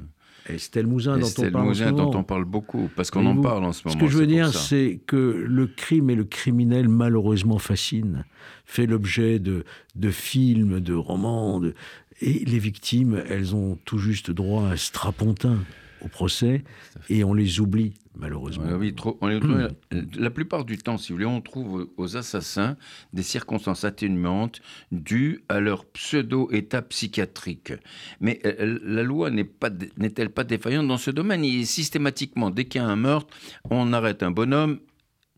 Estelle 0.50 0.86
Mouzin 0.88 1.18
dont 1.18 1.26
Estelle 1.28 1.48
on 1.48 1.52
parle 1.54 1.70
en 1.70 1.74
ce 1.74 1.84
dont 1.92 2.12
on 2.20 2.24
parle 2.26 2.44
beaucoup, 2.44 2.90
parce 2.98 3.10
qu'on 3.10 3.26
en 3.26 3.40
parle 3.40 3.64
en 3.64 3.72
ce 3.72 3.84
Ce 3.84 3.88
moment. 3.88 4.00
que 4.02 4.08
je 4.12 4.18
veux 4.18 4.28
dire, 4.28 4.54
c'est 4.54 5.00
que 5.08 5.16
le 5.16 5.68
crime 5.68 6.10
et 6.10 6.16
le 6.16 6.26
criminel, 6.26 6.90
malheureusement, 6.90 7.58
fascinent, 7.58 8.26
fait 8.66 8.86
l'objet 8.86 9.40
de, 9.40 9.64
de 9.96 10.10
films, 10.12 10.82
de 10.82 10.94
romans, 10.94 11.62
de- 11.62 11.74
et 12.22 12.46
les 12.46 12.60
victimes, 12.60 13.22
elles 13.30 13.56
ont 13.56 13.78
tout 13.86 13.98
juste 14.00 14.32
droit 14.32 14.64
à 14.64 14.72
un 14.74 14.78
strapontin 14.78 15.60
au 16.02 16.08
procès, 16.08 16.64
et 17.10 17.24
on 17.24 17.34
les 17.34 17.60
oublie, 17.60 17.94
malheureusement. 18.16 18.66
Ouais, 18.66 18.74
oui, 18.74 18.94
trop, 18.94 19.18
on 19.22 19.30
est- 19.30 19.40
la 20.16 20.30
plupart 20.30 20.64
du 20.64 20.78
temps, 20.78 21.00
si 21.00 21.12
vous 21.12 21.16
voulez, 21.16 21.26
on 21.26 21.42
trouve 21.42 21.90
aux 21.98 22.16
assassins 22.18 22.78
des 23.14 23.24
circonstances 23.24 23.84
atténuantes 23.84 24.62
dues 24.92 25.44
à 25.50 25.60
leur 25.60 25.86
pseudo-état 25.86 26.84
psychiatrique. 26.84 27.74
Mais 28.22 28.40
euh, 28.46 28.78
la 28.84 29.02
loi 29.02 29.32
n'est 29.32 29.44
pas, 29.44 29.72
n'est-elle 29.98 30.30
pas 30.30 30.44
défaillante 30.44 30.88
dans 30.88 31.00
ce 31.00 31.10
domaine? 31.10 31.44
Systématiquement, 31.66 32.52
dès 32.52 32.66
qu'il 32.66 32.80
y 32.80 32.84
a 32.84 32.88
un 32.88 32.96
meurtre, 32.96 33.36
on 33.72 33.92
arrête 33.92 34.22
un 34.22 34.32
bonhomme, 34.32 34.80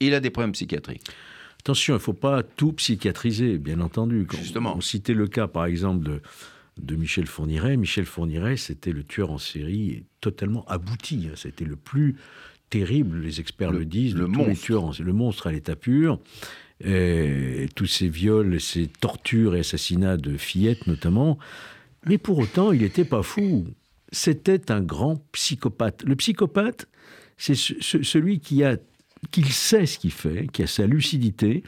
il 0.02 0.14
a 0.14 0.20
des 0.20 0.30
problèmes 0.30 0.52
psychiatriques. 0.52 1.04
Attention, 1.62 1.94
il 1.94 1.98
ne 1.98 2.02
faut 2.02 2.14
pas 2.14 2.44
tout 2.44 2.74
psychiatriser, 2.74 3.58
bien 3.58 3.80
entendu. 3.80 4.26
Quand 4.30 4.38
Justement. 4.38 4.76
On 4.76 4.82
citait 4.82 5.14
le 5.14 5.28
cas, 5.28 5.48
par 5.48 5.66
exemple, 5.66 6.04
de, 6.06 6.22
de 6.82 6.96
Michel 6.96 7.26
Fourniret. 7.28 7.78
Michel 7.78 8.06
Fourniret, 8.06 8.58
c'était 8.58 8.92
le 8.92 9.04
tueur 9.04 9.32
en 9.32 9.38
série 9.38 10.04
totalement 10.22 10.66
abouti. 10.68 11.28
C'était 11.36 11.66
le 11.66 11.76
plus 11.76 12.16
terrible, 12.70 13.20
les 13.22 13.40
experts 13.40 13.72
le, 13.72 13.80
Le- 13.80 13.86
disent, 13.86 14.14
de 14.16 14.20
le 14.20 14.26
tous 14.26 14.40
les 14.40 14.46
monstre. 14.48 14.64
tueurs 14.64 14.84
en 14.84 14.92
le 15.00 15.14
monstre 15.14 15.48
à 15.48 15.52
l'état 15.52 15.76
pur. 15.76 16.20
Et 16.84 17.68
tous 17.76 17.88
ces 17.88 18.08
viols, 18.08 18.60
ces 18.62 18.88
tortures 18.88 19.56
et 19.56 19.60
assassinats 19.60 20.18
de 20.18 20.38
fillettes 20.38 20.88
notamment. 20.88 21.38
Mais 22.06 22.18
pour 22.18 22.38
autant, 22.40 22.72
il 22.72 22.82
n'était 22.82 23.04
pas 23.06 23.22
fou. 23.24 23.68
C'était 24.12 24.72
un 24.72 24.82
grand 24.82 25.18
psychopathe. 25.34 26.04
Le 26.06 26.16
psychopathe, 26.16 26.88
c'est 27.38 27.56
ce- 27.56 27.74
ce- 27.82 28.02
celui 28.04 28.40
qui 28.40 28.64
a 28.64 28.78
qu'il 29.32 29.48
sait 29.52 29.86
ce 29.86 30.00
qu'il 30.00 30.14
fait, 30.14 30.48
qui 30.54 30.64
a 30.64 30.68
sa 30.68 30.88
lucidité, 30.88 31.64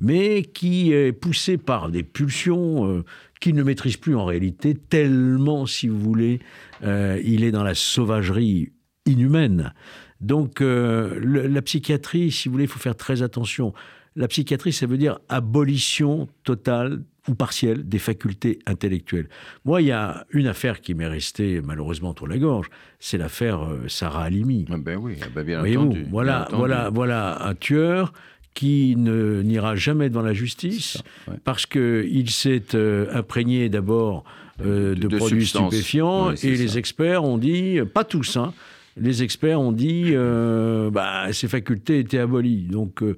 mais 0.00 0.42
qui 0.42 0.90
est 0.92 1.12
poussé 1.12 1.56
par 1.56 1.90
des 1.90 2.02
pulsions 2.02 2.90
euh, 2.90 3.04
qu'il 3.40 3.54
ne 3.54 3.62
maîtrise 3.62 3.96
plus 3.96 4.14
en 4.16 4.24
réalité, 4.24 4.74
tellement, 4.74 5.66
si 5.66 5.88
vous 5.88 5.98
voulez, 5.98 6.40
euh, 6.82 7.20
il 7.24 7.44
est 7.44 7.50
dans 7.50 7.62
la 7.64 7.74
sauvagerie 7.74 8.72
inhumaine. 9.06 9.72
Donc, 10.20 10.60
euh, 10.60 11.18
le- 11.20 11.46
la 11.46 11.62
psychiatrie, 11.62 12.30
si 12.32 12.48
vous 12.48 12.52
voulez, 12.52 12.64
il 12.64 12.70
faut 12.70 12.78
faire 12.80 12.96
très 12.96 13.22
attention. 13.22 13.72
La 14.16 14.26
psychiatrie, 14.28 14.72
ça 14.72 14.86
veut 14.86 14.98
dire 14.98 15.20
abolition 15.28 16.28
totale 16.44 17.02
ou 17.28 17.34
partielle 17.34 17.86
des 17.88 17.98
facultés 17.98 18.58
intellectuelles. 18.66 19.28
Moi, 19.64 19.82
il 19.82 19.88
y 19.88 19.92
a 19.92 20.26
une 20.30 20.46
affaire 20.46 20.80
qui 20.80 20.94
m'est 20.94 21.06
restée 21.06 21.60
malheureusement 21.60 22.10
autour 22.10 22.26
de 22.26 22.32
la 22.32 22.38
gorge, 22.38 22.68
c'est 22.98 23.18
l'affaire 23.18 23.62
euh, 23.62 23.86
Sarah 23.86 24.24
Halimi. 24.24 24.64
Ah 24.70 24.76
ben 24.78 24.98
oui, 24.98 25.16
ah 25.22 25.26
ben 25.32 25.44
bien 25.44 25.60
entendu. 25.60 26.00
bien 26.00 26.08
voilà, 26.10 26.40
entendu. 26.42 26.56
voilà, 26.56 26.90
voilà 26.90 27.46
un 27.46 27.54
tueur 27.54 28.12
qui 28.58 28.94
n'ira 28.96 29.76
jamais 29.76 30.08
devant 30.10 30.22
la 30.22 30.34
justice 30.34 30.94
ça, 30.98 31.02
ouais. 31.30 31.38
parce 31.44 31.64
qu'il 31.66 32.28
s'est 32.30 32.74
euh, 32.74 33.06
imprégné 33.14 33.68
d'abord 33.68 34.24
euh, 34.60 34.94
de, 34.96 35.02
De- 35.02 35.08
de 35.08 35.16
produits 35.16 35.42
substances. 35.42 35.72
stupéfiants 35.72 36.26
Ouais, 36.28 36.34
et 36.34 36.36
ça. 36.56 36.62
les 36.64 36.78
experts 36.78 37.22
ont 37.22 37.38
dit, 37.38 37.78
pas 37.94 38.02
tous, 38.04 38.36
hein, 38.36 38.52
les 39.00 39.22
experts 39.22 39.60
ont 39.60 39.70
dit 39.70 40.06
euh, 40.08 40.90
bah, 40.90 41.32
ses 41.32 41.46
facultés 41.46 42.00
étaient 42.00 42.18
abolies. 42.18 42.64
Donc 42.64 43.00
euh, 43.04 43.16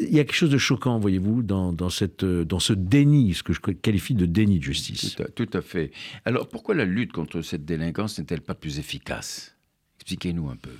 il 0.00 0.14
y 0.14 0.20
a 0.20 0.24
quelque 0.24 0.34
chose 0.36 0.50
de 0.50 0.58
choquant, 0.58 0.98
voyez-vous, 0.98 1.42
dans, 1.42 1.72
dans, 1.72 1.88
cette, 1.88 2.24
dans 2.24 2.58
ce 2.60 2.74
déni, 2.74 3.32
ce 3.32 3.42
que 3.42 3.54
je 3.54 3.60
qualifie 3.60 4.14
de 4.14 4.26
déni 4.26 4.58
de 4.58 4.64
justice. 4.64 5.16
Tout 5.16 5.22
à, 5.22 5.28
tout 5.28 5.48
à 5.54 5.62
fait. 5.62 5.90
Alors 6.26 6.48
pourquoi 6.48 6.74
la 6.74 6.84
lutte 6.84 7.12
contre 7.12 7.40
cette 7.40 7.64
délinquance 7.64 8.18
n'est-elle 8.18 8.42
pas 8.42 8.54
plus 8.54 8.78
efficace? 8.78 9.56
Expliquez-nous 10.00 10.50
un 10.50 10.56
peu. 10.56 10.70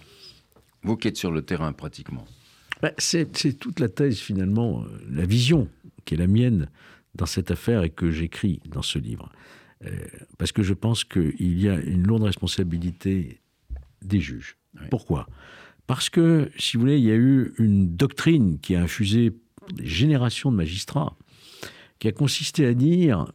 Vous 0.82 0.96
qui 0.98 1.08
êtes 1.08 1.16
sur 1.16 1.32
le 1.32 1.40
terrain 1.40 1.72
pratiquement. 1.72 2.26
Bah, 2.82 2.92
c'est 2.98 3.58
toute 3.58 3.80
la 3.80 3.88
thèse 3.88 4.18
finalement, 4.18 4.82
euh, 4.82 4.86
la 5.10 5.24
vision 5.24 5.68
qui 6.04 6.14
est 6.14 6.18
la 6.18 6.26
mienne 6.26 6.70
dans 7.14 7.26
cette 7.26 7.50
affaire 7.50 7.82
et 7.82 7.90
que 7.90 8.10
j'écris 8.10 8.60
dans 8.68 8.82
ce 8.82 8.98
livre. 8.98 9.30
Euh, 9.84 9.90
parce 10.38 10.52
que 10.52 10.62
je 10.62 10.74
pense 10.74 11.04
qu'il 11.04 11.60
y 11.60 11.68
a 11.68 11.78
une 11.78 12.06
lourde 12.06 12.22
responsabilité 12.22 13.40
des 14.02 14.20
juges. 14.20 14.56
Pourquoi? 14.90 15.26
Parce 15.86 16.10
que, 16.10 16.50
si 16.58 16.76
vous 16.76 16.82
voulez, 16.82 16.98
il 16.98 17.04
y 17.04 17.10
a 17.10 17.16
eu 17.16 17.54
une 17.58 17.96
doctrine 17.96 18.58
qui 18.58 18.74
a 18.74 18.82
infusé 18.82 19.32
des 19.72 19.86
générations 19.86 20.50
de 20.50 20.56
magistrats, 20.56 21.16
qui 21.98 22.08
a 22.08 22.12
consisté 22.12 22.66
à 22.66 22.74
dire 22.74 23.32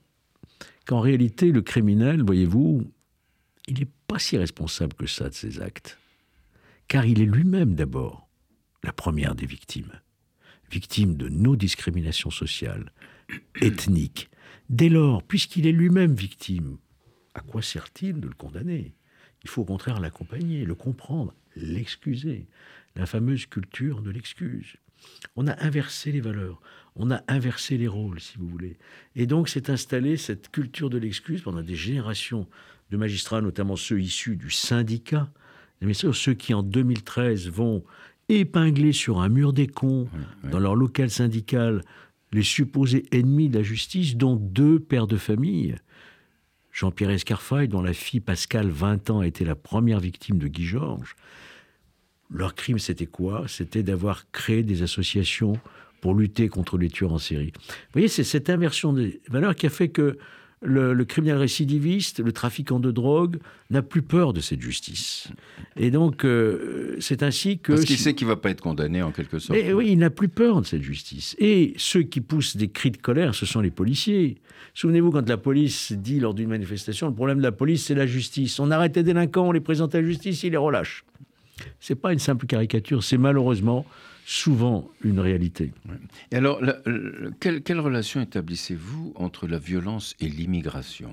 qu'en 0.86 1.00
réalité, 1.00 1.52
le 1.52 1.62
criminel, 1.62 2.22
voyez-vous, 2.24 2.92
il 3.68 3.80
n'est 3.80 3.88
pas 4.08 4.20
si 4.20 4.38
responsable 4.38 4.94
que 4.94 5.08
ça 5.08 5.30
de 5.30 5.34
ses 5.34 5.62
actes. 5.62 5.98
Car 6.88 7.06
il 7.06 7.22
est 7.22 7.26
lui-même 7.26 7.74
d'abord 7.76 8.28
la 8.84 8.94
première 8.94 9.36
des 9.36 9.46
victimes. 9.46 9.92
Victime 10.72 11.16
de 11.16 11.30
nos 11.30 11.56
discriminations 11.56 12.32
sociales, 12.32 12.92
ethniques. 13.62 14.30
Dès 14.70 14.90
lors, 14.90 15.24
puisqu'il 15.24 15.68
est 15.68 15.72
lui-même 15.72 16.16
victime, 16.16 16.78
à 17.34 17.42
quoi 17.42 17.62
sert-il 17.62 18.20
de 18.20 18.28
le 18.28 18.34
condamner? 18.34 18.96
Il 19.44 19.50
faut 19.50 19.64
au 19.64 19.66
contraire 19.66 20.00
l'accompagner, 20.00 20.66
le 20.66 20.76
comprendre, 20.76 21.34
l'excuser. 21.56 22.48
La 22.96 23.06
fameuse 23.06 23.46
culture 23.46 24.02
de 24.02 24.12
l'excuse. 24.12 24.76
On 25.36 25.48
a 25.48 25.64
inversé 25.64 26.12
les 26.12 26.22
valeurs, 26.22 26.62
on 26.96 27.10
a 27.10 27.24
inversé 27.28 27.78
les 27.78 27.88
rôles, 27.88 28.20
si 28.20 28.38
vous 28.38 28.48
voulez. 28.48 28.78
Et 29.16 29.26
donc 29.26 29.50
s'est 29.50 29.72
installée 29.72 30.18
cette 30.18 30.52
culture 30.52 30.90
de 30.90 30.98
l'excuse 30.98 31.42
pendant 31.42 31.64
des 31.64 31.76
générations 31.76 32.48
de 32.92 32.98
magistrats, 32.98 33.42
notamment 33.42 33.78
ceux 33.78 34.02
issus 34.02 34.36
du 34.36 34.52
syndicat, 34.52 35.32
mais 35.82 35.94
ceux 35.94 36.34
qui 36.34 36.54
en 36.54 36.62
2013 36.62 37.50
vont 37.50 37.84
épingler 38.40 38.94
sur 38.94 39.20
un 39.22 39.30
mur 39.30 39.54
des 39.54 39.68
cons, 39.68 40.08
dans 40.44 40.60
leur 40.60 40.76
local 40.76 41.10
syndical, 41.10 41.84
les 42.32 42.44
supposés 42.44 43.06
ennemis 43.12 43.50
de 43.50 43.58
la 43.58 43.64
justice, 43.64 44.16
dont 44.16 44.36
deux 44.36 44.80
pères 44.80 45.08
de 45.08 45.18
famille. 45.18 45.76
Jean-Pierre 46.72 47.10
Escarfaille, 47.12 47.68
dont 47.68 47.82
la 47.82 47.94
fille 47.94 48.22
Pascal, 48.22 48.70
20 48.70 49.10
ans, 49.10 49.20
a 49.20 49.28
été 49.28 49.44
la 49.44 49.56
première 49.56 50.00
victime 50.00 50.38
de 50.38 50.48
Guy 50.48 50.64
Georges. 50.64 51.16
Leur 52.34 52.56
crime, 52.56 52.80
c'était 52.80 53.08
quoi? 53.08 53.44
C'était 53.48 53.84
d'avoir 53.84 54.32
créé 54.32 54.64
des 54.64 54.84
associations 54.84 55.60
pour 56.00 56.16
lutter 56.16 56.48
contre 56.48 56.78
les 56.78 56.90
tueurs 56.90 57.14
en 57.14 57.18
série. 57.18 57.52
Vous 57.56 57.94
voyez, 57.94 58.08
c'est 58.08 58.24
cette 58.24 58.50
inversion 58.50 58.94
des 58.94 59.22
valeurs 59.30 59.56
qui 59.56 59.68
a 59.68 59.70
fait 59.70 59.90
que 59.90 60.18
le, 60.62 61.04
criminel 61.06 61.38
récidiviste, 61.38 62.20
le 62.20 62.32
trafiquant 62.32 62.80
de 62.80 62.92
drogue, 62.92 63.40
n'a 63.70 63.82
plus 63.82 64.02
peur 64.02 64.34
de 64.34 64.42
cette 64.42 64.62
justice. 64.62 65.30
Et 65.76 65.90
donc, 65.90 66.24
euh, 66.24 66.96
c'est 67.00 67.24
ainsi 67.24 67.58
que... 67.60 67.74
Parce 67.74 67.86
qu'il 67.86 67.98
sait 67.98 68.14
qu'il 68.14 68.28
ne 68.28 68.34
va 68.34 68.38
pas 68.38 68.52
être 68.52 68.62
condamné, 68.62 69.02
en 69.02 69.12
quelque 69.12 69.40
sorte. 69.40 69.58
oui, 69.74 69.90
il 69.92 69.98
n'a 69.98 70.10
plus 70.10 70.30
peur 70.30 70.62
de 70.62 70.66
cette 70.66 70.84
justice. 70.84 71.36
Et 71.40 71.74
ceux 71.78 72.04
qui 72.04 72.22
poussent 72.22 72.58
des 72.58 72.68
cris 72.68 72.92
de 72.92 72.98
colère, 72.98 73.34
ce 73.34 73.46
sont 73.46 73.62
les 73.62 73.72
policiers. 73.72 74.38
Souvenez-vous, 74.74 75.12
quand 75.12 75.28
la 75.28 75.38
police 75.38 75.94
dit 75.94 76.20
lors 76.20 76.34
d'une 76.34 76.50
manifestation, 76.50 77.08
le 77.08 77.14
problème 77.14 77.40
de 77.40 77.44
la 77.44 77.52
police, 77.52 77.86
c'est 77.86 77.96
la 77.96 78.06
justice. 78.06 78.60
On 78.60 78.70
arrête 78.70 78.96
les 78.96 79.04
délinquants, 79.04 79.48
on 79.48 79.52
les 79.52 79.62
présente 79.62 79.96
à 79.96 80.02
la 80.02 80.08
justice, 80.08 80.44
ils 80.44 80.52
les 80.52 80.58
relâchent. 80.58 81.04
C'est 81.80 81.96
pas 81.96 82.14
une 82.14 82.20
simple 82.20 82.46
caricature, 82.46 83.04
c'est 83.04 83.18
malheureusement 83.18 83.86
souvent 84.32 84.90
une 85.04 85.20
réalité. 85.20 85.74
Et 86.32 86.38
alors, 86.38 86.62
quelle, 87.42 87.80
relation 87.82 88.22
établissez-vous 88.22 89.12
entre 89.16 89.46
la 89.46 89.58
violence 89.58 90.16
et 90.22 90.30
l'immigration? 90.30 91.12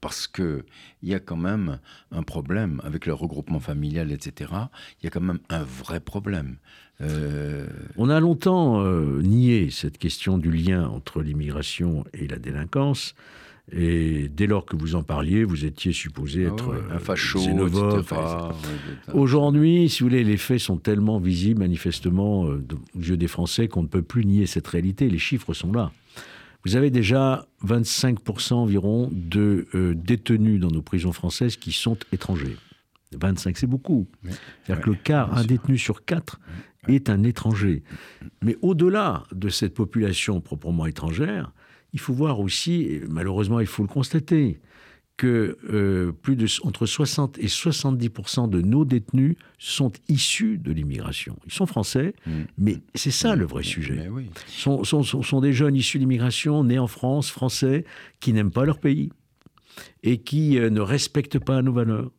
Parce 0.00 0.26
qu'il 0.26 0.64
y 1.02 1.14
a 1.14 1.20
quand 1.20 1.36
même 1.36 1.78
un 2.10 2.24
problème 2.24 2.80
avec 2.82 3.06
le 3.06 3.14
regroupement 3.14 3.60
familial, 3.60 4.10
etc. 4.10 4.50
Il 5.00 5.04
y 5.04 5.06
a 5.06 5.10
quand 5.10 5.20
même 5.20 5.38
un 5.48 5.62
vrai 5.62 6.00
problème. 6.00 6.56
Euh, 7.00 7.68
On 7.96 8.10
a 8.10 8.18
longtemps 8.18 8.84
euh, 8.84 9.22
nié 9.22 9.70
cette 9.70 9.98
question 9.98 10.36
du 10.36 10.50
lien 10.50 10.88
entre 10.88 11.22
l'immigration 11.22 12.04
et 12.14 12.26
la 12.26 12.38
délinquance. 12.38 13.14
Et 13.72 14.28
dès 14.28 14.46
lors 14.46 14.64
que 14.64 14.76
vous 14.76 14.94
en 14.94 15.02
parliez, 15.02 15.42
vous 15.42 15.64
étiez 15.64 15.92
supposé 15.92 16.46
ah 16.46 16.52
être 16.52 16.84
un 16.92 16.98
facho, 17.00 17.40
Aujourd'hui, 19.12 19.88
si 19.88 20.02
vous 20.02 20.08
voulez, 20.08 20.22
les 20.22 20.36
faits 20.36 20.60
sont 20.60 20.76
tellement 20.76 21.18
visibles, 21.18 21.60
manifestement, 21.60 22.46
euh, 22.46 22.64
aux 22.94 23.00
yeux 23.00 23.16
des 23.16 23.26
Français, 23.26 23.66
qu'on 23.66 23.82
ne 23.82 23.88
peut 23.88 24.02
plus 24.02 24.24
nier 24.24 24.46
cette 24.46 24.68
réalité. 24.68 25.10
Les 25.10 25.18
chiffres 25.18 25.52
sont 25.52 25.72
là. 25.72 25.90
Vous 26.64 26.76
avez 26.76 26.90
déjà 26.90 27.46
25% 27.64 28.54
environ 28.54 29.08
de 29.12 29.66
euh, 29.74 29.94
détenus 29.94 30.60
dans 30.60 30.70
nos 30.70 30.82
prisons 30.82 31.12
françaises 31.12 31.56
qui 31.56 31.72
sont 31.72 31.98
étrangers. 32.12 32.56
25, 33.16 33.56
c'est 33.56 33.66
beaucoup. 33.66 34.06
C'est-à-dire 34.64 34.84
que 34.84 34.90
le 34.90 34.96
quart, 34.96 35.36
un 35.36 35.44
détenu 35.44 35.78
sur 35.78 36.04
quatre, 36.04 36.40
est 36.88 37.10
un 37.10 37.24
étranger. 37.24 37.82
Mais 38.42 38.56
au-delà 38.62 39.24
de 39.32 39.48
cette 39.48 39.74
population 39.74 40.40
proprement 40.40 40.86
étrangère, 40.86 41.52
il 41.96 41.98
faut 41.98 42.12
voir 42.12 42.40
aussi, 42.40 42.82
et 42.82 43.02
malheureusement 43.08 43.58
il 43.58 43.66
faut 43.66 43.82
le 43.82 43.88
constater, 43.88 44.60
que 45.16 45.56
euh, 45.72 46.12
plus 46.12 46.36
de 46.36 46.46
entre 46.62 46.84
60 46.84 47.38
et 47.38 47.46
70% 47.46 48.50
de 48.50 48.60
nos 48.60 48.84
détenus 48.84 49.36
sont 49.58 49.90
issus 50.08 50.58
de 50.58 50.72
l'immigration. 50.72 51.38
Ils 51.46 51.54
sont 51.54 51.64
français, 51.64 52.14
mmh. 52.26 52.32
mais 52.58 52.76
c'est 52.94 53.10
ça 53.10 53.34
le 53.34 53.46
vrai 53.46 53.62
sujet. 53.62 54.10
Ce 54.46 54.60
sont, 54.60 54.84
sont, 54.84 55.22
sont, 55.22 55.40
des 55.40 55.54
jeunes 55.54 55.74
issus 55.74 55.96
de 55.96 56.02
l'immigration, 56.02 56.64
nés 56.64 56.78
en 56.78 56.86
France, 56.86 57.30
français, 57.30 57.86
qui 58.20 58.34
n'aiment 58.34 58.50
pas 58.50 58.66
leur 58.66 58.78
pays 58.78 59.10
et 60.02 60.18
qui 60.18 60.58
euh, 60.58 60.68
ne 60.68 60.82
respectent 60.82 61.38
pas 61.38 61.62
nos 61.62 61.72
valeurs 61.72 62.10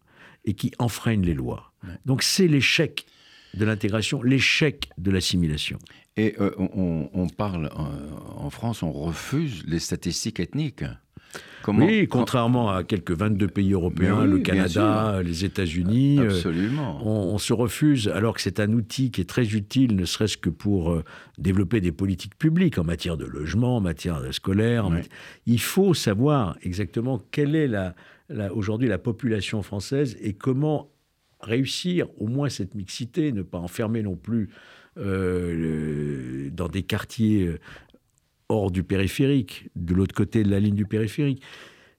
et 0.46 0.56
qui 0.56 0.72
enfreignent 0.80 1.26
les 1.26 1.36
lois. 1.36 1.72
Donc 2.06 2.24
c'est 2.24 2.48
l'échec 2.48 3.06
de 3.54 3.64
l'intégration, 3.64 4.24
l'échec 4.24 4.90
de 4.98 5.12
l'assimilation. 5.12 5.78
Et 6.18 6.36
euh, 6.40 6.52
on, 6.58 7.28
parle, 7.28 7.70
en 8.36 8.50
France, 8.50 8.82
on 8.82 8.92
refuse 8.92 9.64
les 9.68 9.80
statistiques 9.80 10.40
ethniques. 10.40 10.84
Comment, 11.62 11.86
oui, 11.86 12.08
contrairement 12.08 12.70
à 12.70 12.84
quelques 12.84 13.12
22 13.12 13.48
pays 13.50 13.74
européens, 13.74 14.26
le 14.26 14.40
Canada, 14.40 15.22
les 15.22 15.44
États-Unis, 15.44 16.18
euh, 16.20 16.30
Absolument. 16.30 17.06
on, 17.06 17.38
se 17.38 17.52
refuse, 17.52 18.08
alors 18.08 18.34
que 18.36 18.42
c'est 18.42 18.60
un 18.60 18.72
outil 18.74 19.12
qui 19.12 19.22
est 19.22 19.30
très 19.30 19.54
utile, 19.54 19.96
ne 19.96 20.06
serait-ce 20.06 20.38
que 20.38 20.50
pour 20.50 20.92
euh, 20.92 21.04
développer 21.38 21.82
des 21.82 21.92
politiques 21.92 22.38
publiques 22.38 22.78
en 22.78 22.84
matière 22.84 23.18
de 23.18 23.26
logement, 23.26 23.78
en 23.78 23.82
matière 23.82 24.22
de 24.22 24.32
scolaire. 24.32 24.90
Il 25.46 25.60
faut 25.60 25.94
savoir 25.94 26.58
exactement 26.64 27.22
quelle 27.32 27.56
est 27.56 27.68
la, 27.68 27.94
aujourd'hui 28.54 28.88
la 28.88 28.98
population 28.98 29.62
française 29.62 30.16
et 30.22 30.34
comment 30.34 30.90
réussir 31.42 32.08
au 32.18 32.28
moins 32.28 32.50
cette 32.50 32.76
mixité, 32.76 33.32
ne 33.32 33.42
pas 33.42 33.60
enfermer 33.60 34.02
non 34.02 34.16
plus 34.16 34.50
euh, 34.98 36.50
dans 36.52 36.68
des 36.68 36.84
quartiers 36.84 37.46
euh, 37.46 37.60
hors 38.50 38.72
du 38.72 38.84
périphérique, 38.84 39.70
de 39.76 39.94
l'autre 39.94 40.16
côté 40.16 40.44
de 40.44 40.50
la 40.50 40.60
ligne 40.60 40.76
du 40.76 40.86
périphérique. 40.86 41.42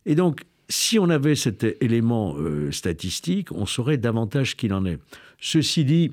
Et 0.06 0.14
donc, 0.14 0.42
si 0.68 0.98
on 0.98 1.08
avait 1.08 1.34
cet 1.34 1.64
élément 1.80 2.34
euh, 2.36 2.70
statistique, 2.72 3.52
on 3.52 3.66
saurait 3.66 3.96
davantage 3.96 4.56
qu'il 4.56 4.72
en 4.72 4.84
est. 4.84 4.98
Ceci 5.40 5.84
dit, 5.84 6.12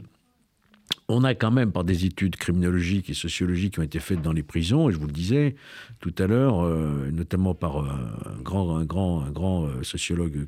on 1.07 1.23
a 1.23 1.35
quand 1.35 1.51
même, 1.51 1.71
par 1.71 1.83
des 1.83 2.05
études 2.05 2.35
criminologiques 2.35 3.09
et 3.11 3.13
sociologiques 3.13 3.73
qui 3.73 3.79
ont 3.79 3.83
été 3.83 3.99
faites 3.99 4.21
dans 4.21 4.31
les 4.31 4.41
prisons, 4.41 4.89
et 4.89 4.93
je 4.93 4.97
vous 4.97 5.05
le 5.05 5.13
disais 5.13 5.55
tout 5.99 6.13
à 6.17 6.25
l'heure, 6.25 6.65
euh, 6.65 7.11
notamment 7.11 7.53
par 7.53 7.77
euh, 7.77 7.89
un 8.25 8.41
grand, 8.41 8.75
un 8.77 8.85
grand, 8.85 9.21
un 9.21 9.29
grand 9.29 9.65
euh, 9.65 9.83
sociologue, 9.83 10.47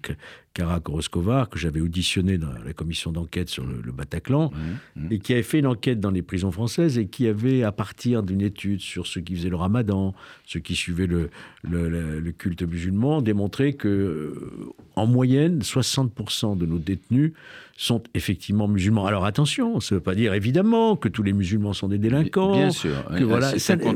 Kara 0.55 0.79
Koroskovar, 0.79 1.49
que 1.49 1.59
j'avais 1.59 1.79
auditionné 1.79 2.39
dans 2.39 2.51
la 2.51 2.73
commission 2.73 3.11
d'enquête 3.11 3.49
sur 3.49 3.65
le, 3.67 3.91
Bataclan, 3.91 4.49
mmh, 4.49 5.01
mmh. 5.01 5.11
et 5.11 5.19
qui 5.19 5.33
avait 5.33 5.43
fait 5.43 5.59
une 5.59 5.67
enquête 5.67 5.99
dans 5.99 6.09
les 6.09 6.23
prisons 6.23 6.51
françaises 6.51 6.97
et 6.97 7.07
qui 7.07 7.27
avait, 7.27 7.61
à 7.61 7.71
partir 7.71 8.23
d'une 8.23 8.41
étude 8.41 8.81
sur 8.81 9.05
ceux 9.05 9.21
qui 9.21 9.35
faisaient 9.35 9.49
le 9.49 9.55
ramadan, 9.55 10.15
ceux 10.45 10.59
qui 10.59 10.75
suivaient 10.75 11.07
le, 11.07 11.29
le 11.63 12.31
culte 12.31 12.63
musulman, 12.63 13.21
démontré 13.21 13.73
que, 13.73 14.33
en 14.95 15.05
moyenne, 15.05 15.59
60% 15.59 16.57
de 16.57 16.65
nos 16.65 16.79
détenus 16.79 17.33
sont 17.77 18.01
effectivement 18.15 18.67
musulmans. 18.67 19.05
Alors 19.05 19.24
attention, 19.24 19.79
ça 19.79 19.96
ne 19.96 20.00
veut 20.00 20.03
pas 20.03 20.15
dire 20.15 20.34
évidemment 20.34 20.96
que 20.96 21.07
tous 21.07 21.24
les 21.24 21.31
musulmans 21.31 21.74
sont 21.74 21.88
des 21.88 22.00
délinquants. 22.00 22.53
Bien 22.53 22.72
sûr. 22.72 23.05
Que, 23.15 23.24
voilà, 23.24 23.53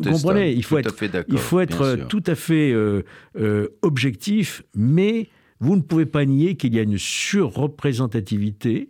comprenez, 0.09 0.53
il 0.53 0.63
faut 0.63 0.77
être, 0.77 0.95
il 1.27 1.37
faut 1.39 1.59
être 1.59 2.07
tout 2.07 2.23
à 2.27 2.35
fait 2.35 2.71
euh, 2.71 3.01
euh, 3.37 3.69
objectif, 3.81 4.63
mais 4.75 5.29
vous 5.59 5.75
ne 5.75 5.81
pouvez 5.81 6.05
pas 6.05 6.25
nier 6.25 6.55
qu'il 6.55 6.75
y 6.75 6.79
a 6.79 6.83
une 6.83 6.99
surreprésentativité 6.99 8.89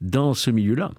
dans 0.00 0.34
ce 0.34 0.50
milieu-là 0.50 0.90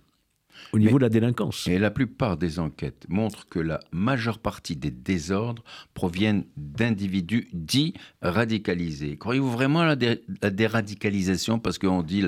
au 0.73 0.79
niveau 0.79 0.97
de 0.97 1.03
la 1.03 1.09
délinquance. 1.09 1.67
Et 1.67 1.77
la 1.77 1.91
plupart 1.91 2.35
des 2.35 2.59
enquêtes 2.59 3.05
montrent 3.07 3.47
que 3.47 3.59
la 3.59 3.79
majeure 3.91 4.39
partie 4.39 4.75
des 4.75 4.91
désordres 4.91 5.63
proviennent 5.93 6.43
d'individus 6.57 7.47
dits 7.53 7.93
radicalisés. 8.21 9.15
Croyez-vous 9.17 9.51
vraiment 9.51 9.81
à 9.81 9.95
la, 9.95 10.49
déradicalisation? 10.49 11.59
Parce 11.59 11.77
qu'on 11.77 12.01
dit 12.01 12.23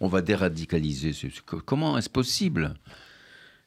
on 0.00 0.08
va 0.08 0.22
déradicaliser. 0.22 1.12
Comment 1.44 1.98
est-ce 1.98 2.10
possible? 2.10 2.74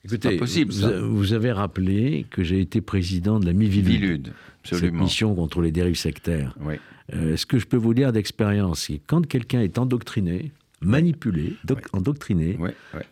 Écoutez, 0.03 0.37
possible, 0.37 0.73
vous, 0.73 1.33
avez 1.33 1.51
rappelé 1.51 2.25
que 2.29 2.41
j'ai 2.41 2.61
été 2.61 2.79
président 2.79 3.39
de 3.39 3.45
la 3.45 3.53
MIVILUD, 3.53 4.33
cette 4.63 4.93
mission 4.93 5.35
contre 5.35 5.61
les 5.61 5.71
dérives 5.71 5.97
sectaires. 5.97 6.55
Oui. 6.61 6.75
Euh, 7.13 7.35
ce 7.37 7.45
que 7.45 7.59
je 7.59 7.65
peux 7.65 7.77
vous 7.77 7.93
dire 7.93 8.11
d'expérience, 8.11 8.81
c'est 8.87 9.01
quand 9.05 9.25
quelqu'un 9.25 9.61
est 9.61 9.77
endoctriné, 9.77 10.51
manipulé, 10.81 11.55
endoctriné, 11.93 12.57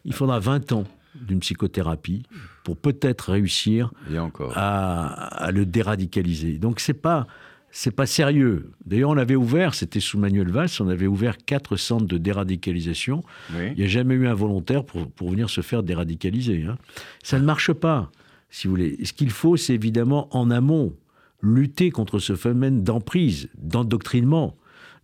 il 0.06 0.14
faudra 0.14 0.40
20 0.40 0.72
ans 0.72 0.84
d'une 1.16 1.40
psychothérapie 1.40 2.24
pour 2.64 2.78
peut-être 2.78 3.32
réussir 3.32 3.92
Et 4.12 4.20
encore. 4.20 4.54
à, 4.56 5.08
à 5.46 5.52
le 5.52 5.66
déradicaliser. 5.66 6.58
Donc 6.60 6.80
c'est 6.80 6.94
pas 6.94 7.28
c'est 7.70 7.92
pas 7.92 8.06
sérieux. 8.06 8.72
D'ailleurs, 8.86 9.10
on 9.10 9.18
avait 9.18 9.36
ouvert, 9.36 9.74
c'était 9.76 10.00
sous 10.00 10.18
Manuel 10.18 10.50
Valls, 10.50 10.70
on 10.80 10.88
avait 10.88 11.06
ouvert 11.06 11.38
quatre 11.38 11.76
centres 11.76 12.06
de 12.08 12.18
déradicalisation. 12.18 13.24
Oui. 13.54 13.68
Il 13.72 13.78
n'y 13.80 13.84
a 13.84 13.88
jamais 13.88 14.16
eu 14.16 14.26
un 14.28 14.34
volontaire 14.34 14.84
pour, 14.86 15.12
pour 15.12 15.30
venir 15.32 15.50
se 15.50 15.62
faire 15.62 15.84
déradicaliser. 15.84 16.64
hein. 16.64 16.78
Ça 17.24 17.38
ne 17.40 17.44
marche 17.46 17.74
pas, 17.74 18.10
si 18.50 18.68
vous 18.68 18.72
voulez. 18.74 18.98
Ce 19.04 19.12
qu'il 19.14 19.30
faut, 19.30 19.58
c'est 19.58 19.74
évidemment 19.76 20.28
en 20.36 20.50
amont 20.50 20.96
lutter 21.44 21.92
contre 21.92 22.18
ce 22.20 22.36
phénomène 22.36 22.84
d'emprise, 22.84 23.50
d'endoctrinement, 23.58 24.56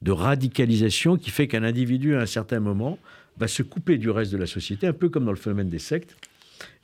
de 0.03 0.11
radicalisation 0.11 1.17
qui 1.17 1.29
fait 1.29 1.47
qu'un 1.47 1.63
individu, 1.63 2.15
à 2.15 2.21
un 2.21 2.25
certain 2.25 2.59
moment, 2.59 2.99
va 3.37 3.47
se 3.47 3.63
couper 3.63 3.97
du 3.97 4.09
reste 4.09 4.31
de 4.31 4.37
la 4.37 4.45
société, 4.45 4.85
un 4.85 4.93
peu 4.93 5.09
comme 5.09 5.25
dans 5.25 5.31
le 5.31 5.37
phénomène 5.37 5.69
des 5.69 5.79
sectes, 5.79 6.15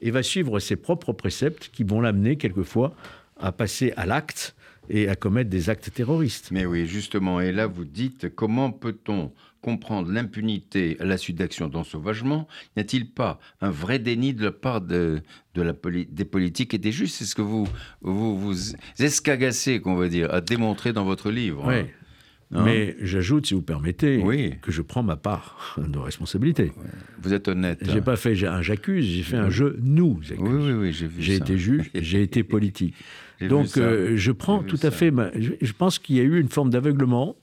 et 0.01 0.09
va 0.09 0.23
suivre 0.23 0.59
ses 0.59 0.77
propres 0.77 1.13
préceptes 1.13 1.69
qui 1.71 1.83
vont 1.83 2.01
l'amener 2.01 2.37
quelquefois 2.37 2.95
à 3.39 3.51
passer 3.51 3.93
à 3.97 4.05
l'acte 4.05 4.55
et 4.89 5.07
à 5.07 5.15
commettre 5.15 5.49
des 5.49 5.69
actes 5.69 5.93
terroristes. 5.93 6.49
Mais 6.51 6.65
oui, 6.65 6.87
justement, 6.87 7.39
et 7.39 7.51
là 7.51 7.67
vous 7.67 7.85
dites 7.85 8.33
comment 8.33 8.71
peut-on 8.71 9.31
comprendre 9.61 10.09
l'impunité 10.11 10.97
à 10.99 11.05
la 11.05 11.17
suite 11.17 11.37
d'actions 11.37 11.67
d'ensauvagement? 11.67 12.47
N'y 12.75 12.81
a-t-il 12.81 13.11
pas 13.11 13.39
un 13.61 13.69
vrai 13.69 13.99
déni 13.99 14.33
de 14.33 14.45
la 14.45 14.51
part 14.51 14.81
de, 14.81 15.21
de 15.53 15.61
la 15.61 15.73
poli- 15.73 16.07
des 16.09 16.25
politiques 16.25 16.73
et 16.73 16.77
des 16.79 16.91
juges? 16.91 17.11
C'est 17.11 17.25
ce 17.25 17.35
que 17.35 17.41
vous 17.43 17.67
vous, 18.01 18.39
vous 18.39 18.55
escagassez, 18.97 19.81
qu'on 19.81 19.95
va 19.95 20.07
dire, 20.07 20.33
à 20.33 20.41
démontrer 20.41 20.93
dans 20.93 21.03
votre 21.03 21.29
livre. 21.29 21.65
Oui. 21.67 21.75
hein. 21.75 21.87
Hein? 22.51 22.63
Mais 22.65 22.95
j'ajoute, 23.01 23.45
si 23.45 23.53
vous 23.53 23.61
permettez, 23.61 24.21
Oui. 24.23 24.55
que 24.61 24.71
je 24.71 24.81
prends 24.81 25.03
ma 25.03 25.15
part 25.15 25.75
de 25.77 25.99
responsabilité. 25.99 26.71
Vous 27.21 27.31
êtes 27.33 27.47
honnête. 27.47 27.79
J'ai 27.87 28.01
pas 28.01 28.15
fait 28.15 28.43
un 28.47 28.61
j'accuse, 28.63 29.05
j'ai 29.05 29.21
fait 29.23 29.37
un 29.37 29.49
je 29.51 29.75
nous 29.81 30.19
accuse. 30.23 30.39
Oui, 30.39 30.49
oui, 30.63 30.71
oui, 30.73 30.91
j'ai 30.93 31.05
vu 31.07 31.21
J'ai 31.21 31.35
été 31.35 31.57
juge, 31.59 31.91
j'ai 31.95 32.23
été 32.23 32.43
politique. 32.43 32.95
Donc 33.41 33.77
euh, 33.77 34.13
je 34.17 34.31
prends 34.31 34.63
tout 34.63 34.79
à 34.81 34.89
fait. 34.91 35.11
ma- 35.11 35.31
je, 35.39 35.51
je 35.61 35.73
pense 35.73 35.99
qu'il 35.99 36.15
y 36.17 36.19
a 36.19 36.23
eu 36.23 36.39
une 36.41 36.49
forme 36.49 36.71
d'aveuglement 36.71 37.35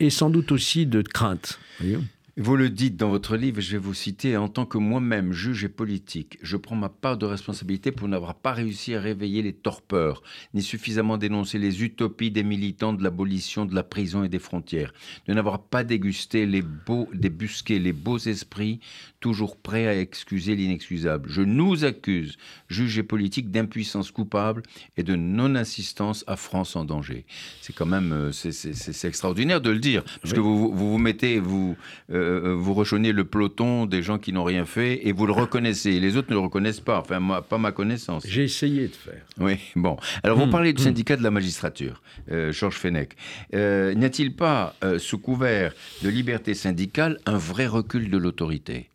et 0.00 0.10
sans 0.10 0.30
doute 0.30 0.52
aussi 0.52 0.86
de 0.86 1.02
crainte. 1.02 1.58
voyez. 1.80 1.98
Vous 2.40 2.54
le 2.54 2.70
dites 2.70 2.96
dans 2.96 3.08
votre 3.08 3.36
livre, 3.36 3.60
je 3.60 3.72
vais 3.72 3.78
vous 3.82 3.94
citer, 3.94 4.36
en 4.36 4.48
tant 4.48 4.64
que 4.64 4.78
moi-même 4.78 5.32
juge 5.32 5.64
et 5.64 5.68
politique, 5.68 6.38
je 6.40 6.56
prends 6.56 6.76
ma 6.76 6.88
part 6.88 7.16
de 7.16 7.26
responsabilité 7.26 7.90
pour 7.90 8.06
n'avoir 8.06 8.36
pas 8.36 8.52
réussi 8.52 8.94
à 8.94 9.00
réveiller 9.00 9.42
les 9.42 9.52
torpeurs, 9.52 10.22
ni 10.54 10.62
suffisamment 10.62 11.18
dénoncé 11.18 11.58
les 11.58 11.82
utopies 11.82 12.30
des 12.30 12.44
militants 12.44 12.92
de 12.92 13.02
l'abolition 13.02 13.64
de 13.64 13.74
la 13.74 13.82
prison 13.82 14.22
et 14.22 14.28
des 14.28 14.38
frontières, 14.38 14.94
de 15.26 15.34
n'avoir 15.34 15.58
pas 15.60 15.82
dégusté 15.82 16.46
les 16.46 16.62
beaux, 16.62 17.08
débusqué 17.12 17.80
les 17.80 17.92
beaux 17.92 18.18
esprits, 18.18 18.78
toujours 19.18 19.56
prêts 19.56 19.88
à 19.88 19.98
excuser 19.98 20.54
l'inexcusable. 20.54 21.28
Je 21.28 21.42
nous 21.42 21.84
accuse, 21.84 22.36
juges 22.68 22.98
et 22.98 23.02
politiques, 23.02 23.50
d'impuissance 23.50 24.12
coupable 24.12 24.62
et 24.96 25.02
de 25.02 25.16
non-assistance 25.16 26.22
à 26.28 26.36
France 26.36 26.76
en 26.76 26.84
danger. 26.84 27.26
C'est 27.62 27.74
quand 27.74 27.84
même, 27.86 28.12
euh, 28.12 28.30
c'est- 28.30 29.04
extraordinaire 29.08 29.60
de 29.60 29.70
le 29.70 29.80
dire, 29.80 30.04
parce 30.04 30.30
Oui. 30.30 30.36
que 30.36 30.40
vous, 30.40 30.72
vous 30.72 30.90
vous 30.92 30.98
mettez, 30.98 31.40
vous, 31.40 31.76
euh, 32.10 32.27
vous 32.56 32.74
rejoignez 32.74 33.12
le 33.12 33.24
peloton 33.24 33.86
des 33.86 34.02
gens 34.02 34.18
qui 34.18 34.32
n'ont 34.32 34.44
rien 34.44 34.64
fait 34.64 35.06
et 35.06 35.12
vous 35.12 35.26
le 35.26 35.32
reconnaissez. 35.44 35.98
Les 36.00 36.16
autres 36.16 36.28
ne 36.30 36.34
le 36.34 36.40
reconnaissent 36.40 36.80
pas, 36.80 36.98
enfin, 37.00 37.20
moi, 37.20 37.42
pas 37.42 37.58
ma 37.58 37.72
connaissance. 37.72 38.24
J'ai 38.26 38.44
essayé 38.44 38.88
de 38.88 38.94
faire. 38.94 39.22
Oui, 39.38 39.56
bon. 39.76 39.96
Alors, 40.22 40.38
vous 40.38 40.46
Hmm, 40.46 40.50
parlez 40.50 40.72
du 40.72 40.82
hmm. 40.82 40.84
syndicat 40.86 41.16
de 41.16 41.22
la 41.22 41.30
magistrature, 41.30 42.02
euh, 42.30 42.52
Georges 42.52 42.76
Fenech. 42.76 43.10
Euh, 43.54 43.94
N'y 43.94 44.04
a-t-il 44.04 44.34
pas, 44.34 44.74
euh, 44.84 44.98
sous 44.98 45.18
couvert 45.18 45.72
de 46.02 46.08
liberté 46.08 46.54
syndicale, 46.54 47.18
un 47.26 47.36
vrai 47.38 47.66
recul 47.66 48.10
de 48.10 48.16
l'autorité? 48.18 48.88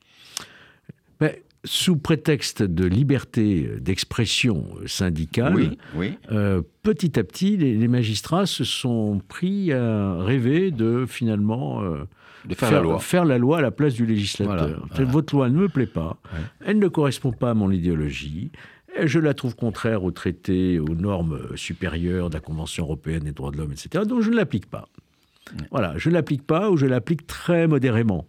Mais, 1.22 1.42
sous 1.66 1.96
prétexte 1.96 2.62
de 2.62 2.86
liberté 2.86 3.70
d'expression 3.80 4.66
syndicale, 4.86 5.56
Oui, 5.56 5.78
oui. 5.96 6.18
euh, 6.32 6.62
petit 6.82 7.18
à 7.18 7.24
petit, 7.24 7.56
les, 7.56 7.76
les 7.76 7.88
magistrats 7.88 8.46
se 8.46 8.64
sont 8.66 9.22
pris 9.30 9.72
à 9.72 10.16
rêver 10.22 10.72
de 10.72 11.06
finalement 11.08 11.82
euh, 11.84 12.04
De 12.46 12.56
faire, 12.56 12.72
la 12.72 12.82
loi. 12.82 13.00
faire 13.00 13.26
la 13.26 13.38
loi 13.38 13.60
à 13.60 13.62
la 13.62 13.72
place 13.72 13.94
du 13.94 14.06
législateur. 14.06 14.56
Voilà, 14.56 14.76
C'est, 14.92 14.96
voilà. 14.98 15.12
Votre 15.12 15.36
loi 15.36 15.50
ne 15.50 15.58
me 15.58 15.70
plaît 15.70 15.86
pas, 15.86 16.18
Ouais. 16.34 16.40
elle 16.66 16.80
ne 16.80 16.88
correspond 16.88 17.32
pas 17.32 17.52
à 17.52 17.54
mon 17.54 17.72
idéologie, 17.72 18.52
je 19.04 19.18
la 19.20 19.34
trouve 19.34 19.56
contraire 19.56 20.04
aux 20.04 20.12
traités, 20.12 20.80
aux 20.80 20.94
normes 20.96 21.40
supérieures 21.56 22.30
de 22.30 22.36
la 22.36 22.40
Convention 22.42 22.84
européenne 22.84 23.24
des 23.24 23.32
droits 23.32 23.52
de 23.52 23.58
l'homme, 23.58 23.72
etc. 23.72 24.04
Donc 24.06 24.22
je 24.22 24.30
ne 24.30 24.36
l'applique 24.36 24.66
pas. 24.70 24.88
Voilà, 25.72 25.98
je 25.98 26.10
ne 26.10 26.14
l'applique 26.14 26.46
pas 26.46 26.70
ou 26.70 26.78
je 26.78 26.86
l'applique 26.86 27.26
très 27.28 27.68
modérément. 27.68 28.26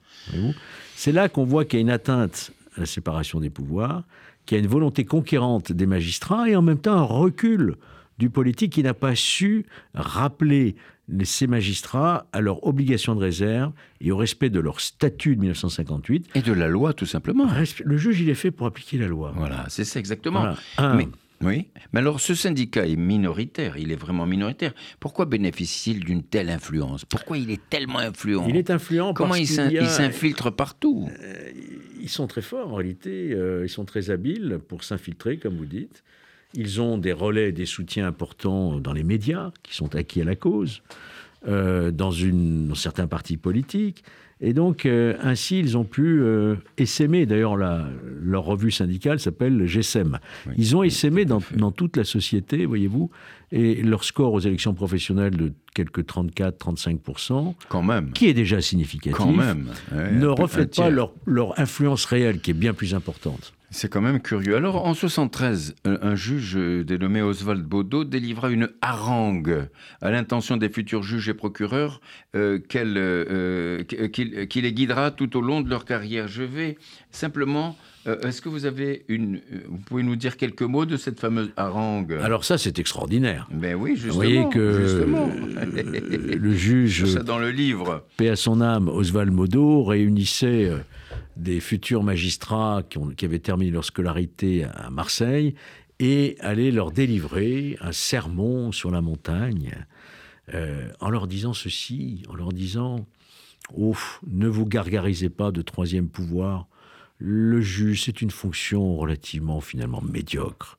C'est 0.97 1.13
là 1.13 1.29
qu'on 1.29 1.45
voit 1.45 1.65
qu'il 1.65 1.79
y 1.79 1.81
a 1.81 1.83
une 1.83 1.91
atteinte 1.91 2.53
à 2.77 2.81
la 2.81 2.87
séparation 2.87 3.41
des 3.41 3.51
pouvoirs, 3.51 4.05
qu'il 4.47 4.57
y 4.57 4.61
a 4.61 4.65
une 4.65 4.71
volonté 4.71 5.05
conquérante 5.05 5.71
des 5.73 5.87
magistrats 5.87 6.49
et 6.49 6.57
en 6.57 6.63
même 6.63 6.79
temps 6.79 6.95
un 6.97 7.03
recul 7.03 7.77
du 8.19 8.31
politique 8.31 8.73
qui 8.73 8.83
n'a 8.83 8.95
pas 8.95 9.15
su 9.15 9.67
rappeler 9.95 10.77
ces 11.25 11.47
magistrats 11.47 12.27
à 12.33 12.41
leur 12.41 12.67
obligation 12.67 13.15
de 13.15 13.21
réserve 13.21 13.73
et 14.01 14.11
au 14.11 14.17
respect 14.17 14.51
de 14.51 14.61
leur 14.61 14.81
statut 14.81 15.37
de 15.37 15.41
1958. 15.41 16.31
Et 16.35 16.43
de 16.43 16.53
la 16.53 16.69
loi, 16.69 16.93
tout 16.93 17.07
simplement. 17.07 17.49
Le 17.85 17.97
juge, 17.97 18.21
il 18.21 18.29
est 18.29 18.35
fait 18.35 18.51
pour 18.51 18.67
appliquer 18.67 18.99
la 18.99 19.07
loi. 19.07 19.33
Voilà, 19.37 19.67
c'est 19.69 19.85
ça 19.85 20.01
exactement. 20.01 20.41
Voilà. 20.41 20.57
Un. 20.79 20.95
Mais, 20.97 21.09
oui, 21.43 21.69
mais 21.93 22.01
alors 22.01 22.21
ce 22.21 22.35
syndicat 22.35 22.87
est 22.87 22.97
minoritaire, 22.97 23.77
il 23.77 23.93
est 23.93 23.97
vraiment 23.97 24.25
minoritaire. 24.25 24.73
Pourquoi 25.01 25.27
bénéficie-t-il 25.27 26.05
d'une 26.05 26.23
telle 26.23 26.49
influence? 26.49 27.05
Pourquoi 27.05 27.39
il 27.39 27.51
est 27.51 27.61
tellement 27.69 27.99
influent? 27.99 28.47
Il 28.49 28.57
est 28.57 28.71
influent 28.71 29.13
Comment 29.13 29.31
parce 29.31 29.41
il 29.41 29.87
s'infiltre 29.87 30.55
partout? 30.55 31.09
Euh, 31.21 31.51
ils 32.01 32.09
sont 32.09 32.27
très 32.27 32.41
forts 32.41 32.73
en 32.73 32.77
réalité, 32.77 33.33
euh, 33.33 33.65
ils 33.65 33.69
sont 33.69 33.85
très 33.85 34.11
habiles 34.11 34.59
pour 34.69 34.85
s'infiltrer, 34.85 35.39
comme 35.39 35.57
vous 35.57 35.67
dites. 35.67 36.03
Ils 36.57 36.81
ont 36.81 36.99
des 36.99 37.13
relais, 37.13 37.53
des 37.53 37.67
soutiens 37.67 38.07
importants 38.07 38.79
dans 38.79 38.93
les 38.93 39.03
médias, 39.05 39.51
qui 39.63 39.75
sont 39.75 39.95
acquis 39.95 40.21
à 40.21 40.25
la 40.25 40.37
cause, 40.37 40.83
euh, 41.49 41.91
dans, 41.91 42.11
une, 42.11 42.69
dans 42.69 42.75
certains 42.75 43.07
partis 43.07 43.37
politiques. 43.37 44.05
Et 44.41 44.53
donc, 44.53 44.85
euh, 44.85 45.15
ainsi, 45.23 45.59
ils 45.59 45.79
ont 45.79 45.85
pu 45.85 46.21
euh, 46.21 46.57
essaimer. 46.77 47.25
D'ailleurs, 47.25 47.57
leur 47.57 48.45
revue 48.45 48.71
syndicale 48.71 49.19
s'appelle 49.21 49.57
le 49.57 49.67
GSM. 49.67 50.19
Oui, 50.47 50.53
Ils 50.59 50.77
ont 50.77 50.81
oui, 50.81 50.89
essaimé 50.89 51.25
tout 51.25 51.41
dans, 51.57 51.71
toute 51.71 51.97
la 51.97 52.05
société, 52.05 52.67
voyez-vous, 52.67 53.11
et 53.53 53.83
leur 53.83 54.05
score 54.05 54.33
aux 54.33 54.41
élections 54.41 54.75
professionnelles 54.75 55.37
de 55.37 55.53
quelques 55.75 56.03
34-35%, 56.03 57.55
Quand 57.69 57.83
même. 57.83 58.13
qui 58.13 58.27
est 58.29 58.35
déjà 58.35 58.61
significatif, 58.61 59.17
Quand 59.17 59.33
même. 59.33 59.69
Ouais, 59.93 60.13
ne 60.13 60.27
reflète 60.27 60.77
pas 60.77 60.91
leur 60.91 61.59
influence 61.59 62.05
réelle, 62.05 62.41
qui 62.41 62.51
est 62.51 62.55
bien 62.55 62.75
plus 62.75 62.95
importante. 62.95 63.54
C'est 63.77 63.89
quand 63.91 64.01
même 64.01 64.21
curieux. 64.21 64.55
Alors, 64.55 64.87
en 64.87 64.95
73, 64.95 65.75
un, 65.85 66.15
juge 66.15 66.55
euh, 66.57 66.85
dénommé 66.85 67.23
Oswald 67.23 67.65
Baudot 67.65 68.05
délivra 68.05 68.49
une 68.51 68.69
harangue 68.81 69.67
à 70.01 70.13
l'intention 70.13 70.57
des 70.57 70.69
futurs 70.69 71.03
juges 71.03 71.29
et 71.29 71.35
procureurs 71.35 72.01
euh, 72.37 72.61
euh, 72.77 73.83
euh, 73.93 74.47
qui 74.47 74.61
les 74.61 74.73
guidera 74.73 75.11
tout 75.11 75.37
au 75.37 75.41
long 75.41 75.61
de 75.61 75.69
leur 75.69 75.85
carrière. 75.87 76.29
Je 76.29 76.45
vais 76.45 76.79
simplement. 77.11 77.77
euh, 78.07 78.21
Est-ce 78.21 78.41
que 78.41 78.49
vous 78.49 78.65
avez 78.65 79.05
une. 79.09 79.37
euh, 79.53 79.59
Vous 79.69 79.79
pouvez 79.79 80.05
nous 80.05 80.15
dire 80.15 80.37
quelques 80.37 80.63
mots 80.63 80.87
de 80.87 80.97
cette 80.97 81.19
fameuse 81.19 81.51
harangue? 81.57 82.17
Alors 82.23 82.45
ça, 82.45 82.59
c'est 82.59 82.79
extraordinaire. 82.79 83.49
Ben 83.51 83.75
oui, 83.75 83.97
justement. 83.97 84.13
Vous 84.13 84.17
voyez 84.21 84.49
que 84.53 84.81
justement. 84.87 85.31
euh, 85.67 86.37
le 86.39 86.55
juge, 86.55 87.07
ça 87.07 87.25
dans 87.25 87.39
le 87.41 87.51
livre. 87.51 88.05
paix 88.19 88.29
à 88.29 88.37
son 88.37 88.61
âme, 88.61 88.89
Oswald 88.89 89.33
Modo, 89.33 89.83
réunissait 89.83 90.67
euh, 90.69 90.79
des 91.37 91.61
futurs 91.61 92.03
magistrats 92.03 92.83
qui, 92.89 93.25
avaient 93.25 93.39
terminé 93.39 93.71
leur 93.71 93.85
scolarité 93.85 94.65
à 94.65 94.91
Marseille 94.91 95.55
et 95.99 96.37
allait 96.41 96.71
leur 96.71 96.91
délivrer 96.91 97.77
un 97.81 97.93
sermon 97.93 98.73
sur 98.73 98.91
la 98.91 99.01
montagne 99.01 99.87
euh, 100.53 100.89
en 101.01 101.11
leur 101.11 101.27
disant 101.27 101.53
ceci, 101.53 102.23
en 102.29 102.35
leur 102.35 102.53
disant 102.53 103.07
Oh, 103.77 103.97
ne 104.27 104.47
vous 104.47 104.67
gargarisez 104.67 105.31
pas 105.31 105.51
de 105.51 105.63
troisième 105.63 106.09
pouvoir. 106.09 106.67
Le 107.19 107.61
juge, 107.61 108.05
c'est 108.05 108.21
une 108.21 108.31
fonction 108.31 108.97
relativement 108.97 109.61
finalement 109.61 110.03
médiocre. 110.03 110.79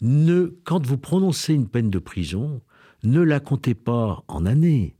Ne, 0.00 0.56
quand 0.64 0.84
vous 0.84 0.98
prononcez 0.98 1.54
une 1.54 1.68
peine 1.68 1.90
de 1.90 1.98
prison, 1.98 2.60
ne 3.04 3.20
la 3.20 3.40
comptez 3.40 3.74
pas 3.74 4.24
en 4.26 4.44
années, 4.44 4.96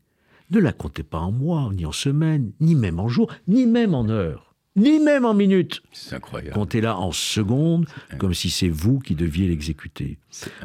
ne 0.51 0.61
la 0.61 0.73
comptez 0.73 1.03
pas 1.03 1.19
en 1.19 1.33
mois, 1.33 1.71
ni 1.75 1.85
en 1.85 1.93
semaines, 1.93 2.53
ni 2.61 2.75
même 2.75 3.01
en 3.01 3.09
jours, 3.09 3.33
ni 3.49 3.67
même 3.67 3.95
en 3.95 4.09
heures, 4.09 4.46
ni 4.77 5.01
même 5.01 5.25
en 5.25 5.35
minutes. 5.35 5.83
C'est 5.93 6.15
incroyable. 6.15 6.55
Comptez-la 6.55 6.97
en 6.97 7.13
secondes, 7.13 7.87
comme 8.19 8.35
si 8.35 8.51
c'est 8.51 8.69
vous 8.69 9.01
qui 9.01 9.15
deviez 9.15 9.49
l'exécuter. 9.49 10.19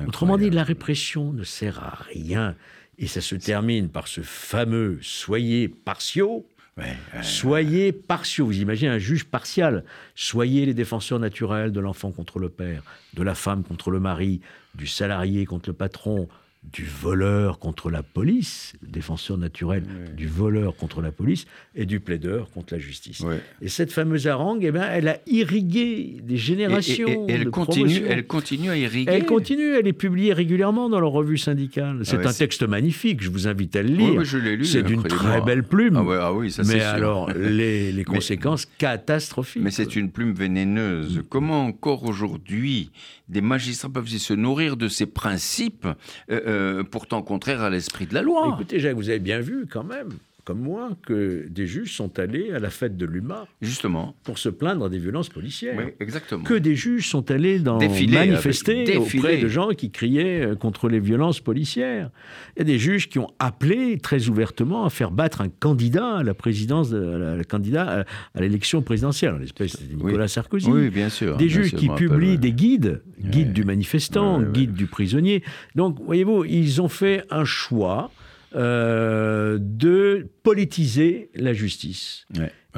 Autrement 0.06 0.38
dit, 0.38 0.50
la 0.50 0.64
répression 0.64 1.34
ne 1.34 1.44
sert 1.44 1.82
à 1.84 1.98
rien. 2.10 2.56
Et 2.98 3.08
ça 3.08 3.22
se 3.22 3.36
termine 3.36 3.90
par 3.90 4.08
ce 4.08 4.22
fameux 4.22 5.00
soyez 5.02 5.68
partiaux. 5.68 6.46
Ouais, 6.78 6.84
ouais. 7.14 7.24
Soyez 7.24 7.92
partiaux. 7.92 8.46
Vous 8.46 8.60
imaginez 8.60 8.92
un 8.92 9.00
juge 9.00 9.26
partial. 9.26 9.84
Soyez 10.14 10.66
les 10.66 10.74
défenseurs 10.74 11.20
naturels 11.20 11.72
de 11.72 11.80
l'enfant 11.80 12.12
contre 12.12 12.38
le 12.38 12.50
père, 12.50 12.84
de 13.14 13.24
la 13.24 13.34
femme 13.34 13.64
contre 13.64 13.92
le 13.92 14.00
mari, 14.00 14.42
du 14.76 14.88
salarié 14.88 15.46
contre 15.46 15.70
le 15.70 15.74
patron, 15.74 16.30
du 16.64 16.86
voleur 16.86 17.58
contre 17.58 17.90
la 17.90 18.04
police, 18.04 18.74
le 18.84 18.90
défenseur 18.90 19.38
naturel 19.38 19.84
du 20.16 20.28
voleur 20.28 20.76
contre 20.76 21.02
la 21.02 21.12
police, 21.12 21.46
et 21.74 21.86
du 21.86 22.00
plaideur 22.00 22.52
contre 22.52 22.76
la 22.76 22.80
justice. 22.80 23.24
Et 23.62 23.68
cette 23.68 23.92
fameuse 23.92 24.28
harangue, 24.28 24.64
eh 24.64 24.72
ben, 24.72 24.88
elle 24.92 25.08
a 25.08 25.18
irrigué 25.26 26.18
des 26.22 26.38
générations. 26.38 27.28
Et, 27.28 27.34
elle, 27.34 27.50
continue, 27.50 28.04
elle 28.08 28.28
continue 28.28 28.70
à 28.70 28.78
irriguer. 28.78 29.12
Elle 29.12 29.26
continue, 29.26 29.74
elle 29.74 29.88
est 29.88 29.94
publiée 29.94 30.34
régulièrement 30.34 30.88
dans 30.88 31.00
leur 31.00 31.12
revue 31.12 31.40
syndicale. 31.40 32.02
C'est 32.04 32.24
ah 32.24 32.30
un 32.30 32.34
texte 32.34 32.64
magnifique, 32.64 33.24
je 33.24 33.30
vous 33.30 33.48
invite 33.48 33.76
à 33.76 33.82
le 33.82 33.90
lire. 33.90 34.22
C'est 34.64 34.84
d'une 34.84 35.04
très 35.04 35.42
belle 35.42 35.64
plume. 35.64 35.98
Ah, 35.98 36.20
ah 36.22 36.34
oui, 36.34 36.52
ça, 36.52 36.62
mais 36.64 36.82
alors, 36.82 37.32
les, 37.36 37.92
les 37.92 38.04
conséquences 38.04 38.68
catastrophiques. 38.78 39.64
Mais 39.64 39.72
c'est 39.72 39.96
une 39.96 40.12
plume 40.12 40.34
vénéneuse. 40.34 41.24
Comment 41.28 41.66
encore 41.66 42.04
aujourd'hui 42.04 42.92
des 43.32 43.42
magistrats 43.42 43.90
peuvent 43.90 44.08
se 44.08 44.34
nourrir 44.34 44.76
de 44.76 44.90
ces 44.90 45.06
principes 45.06 45.88
euh, 46.30 46.42
euh, 46.52 46.84
pourtant 46.84 47.22
contraires 47.22 47.62
à 47.62 47.70
l'esprit 47.70 48.06
de 48.06 48.14
la 48.14 48.22
loi. 48.22 48.52
Écoutez, 48.54 48.80
Jacques, 48.80 48.96
vous 48.96 49.10
avez 49.10 49.20
bien 49.20 49.40
vu 49.40 49.68
quand 49.68 49.84
même 49.84 50.10
comme 50.44 50.60
moi, 50.60 50.92
que 51.06 51.48
des 51.50 51.68
juges 51.68 51.96
sont 51.96 52.20
allés 52.20 52.52
à 52.52 52.60
la 52.60 52.70
fête 52.70 52.98
de 52.98 53.06
l'UMA. 53.06 53.48
Justement. 53.62 54.16
Pour 54.24 54.38
se 54.38 54.50
plaindre 54.50 54.90
des 54.90 54.98
violences 54.98 55.30
policières. 55.30 55.76
Oui, 55.78 55.94
exactement. 56.00 56.44
Que 56.44 56.54
des 56.54 56.76
juges 56.76 57.08
sont 57.08 57.30
allés 57.32 57.60
dans 57.60 57.78
manifester 57.80 58.98
auprès 58.98 59.38
de 59.38 59.48
gens 59.48 59.70
qui 59.70 59.92
criaient 59.92 60.46
euh, 60.46 60.56
contre 60.56 60.90
les 60.90 61.00
violences 61.00 61.40
policières. 61.40 62.10
Il 62.56 62.60
y 62.60 62.62
a 62.62 62.66
des 62.66 62.80
juges 62.80 63.10
qui 63.10 63.20
ont 63.20 63.30
appelé 63.40 63.98
très 63.98 64.30
ouvertement 64.30 64.86
à 64.86 64.90
faire 64.90 65.12
battre 65.12 65.42
un 65.42 65.50
candidat 65.50 66.18
à 66.18 66.24
la 66.24 66.34
présidence, 66.34 66.90
de, 66.90 67.42
candidat 67.48 68.06
à, 68.36 68.42
l'élection 68.42 68.82
présidentielle, 68.82 69.34
en 69.34 69.38
l'espèce 69.38 69.82
de 69.82 69.96
Nicolas 69.96 70.28
Sarkozy. 70.28 70.70
Oui, 70.70 70.90
bien 70.90 71.10
sûr. 71.10 71.38
Des 71.38 71.50
juges 71.50 71.74
qui 71.74 71.90
publient 71.90 72.38
des 72.38 72.52
guides, 72.52 73.02
guides 73.20 73.54
du 73.54 73.64
manifestant, 73.64 74.42
guides 74.42 74.74
du 74.74 74.88
prisonnier. 74.88 75.44
Donc, 75.76 76.00
voyez-vous, 76.04 76.46
ils 76.46 76.82
ont 76.82 76.90
fait 76.90 77.24
un 77.30 77.46
choix 77.46 78.12
euh, 78.56 79.58
de 79.62 80.30
politiser 80.44 81.30
la 81.36 81.54
justice. 81.54 82.26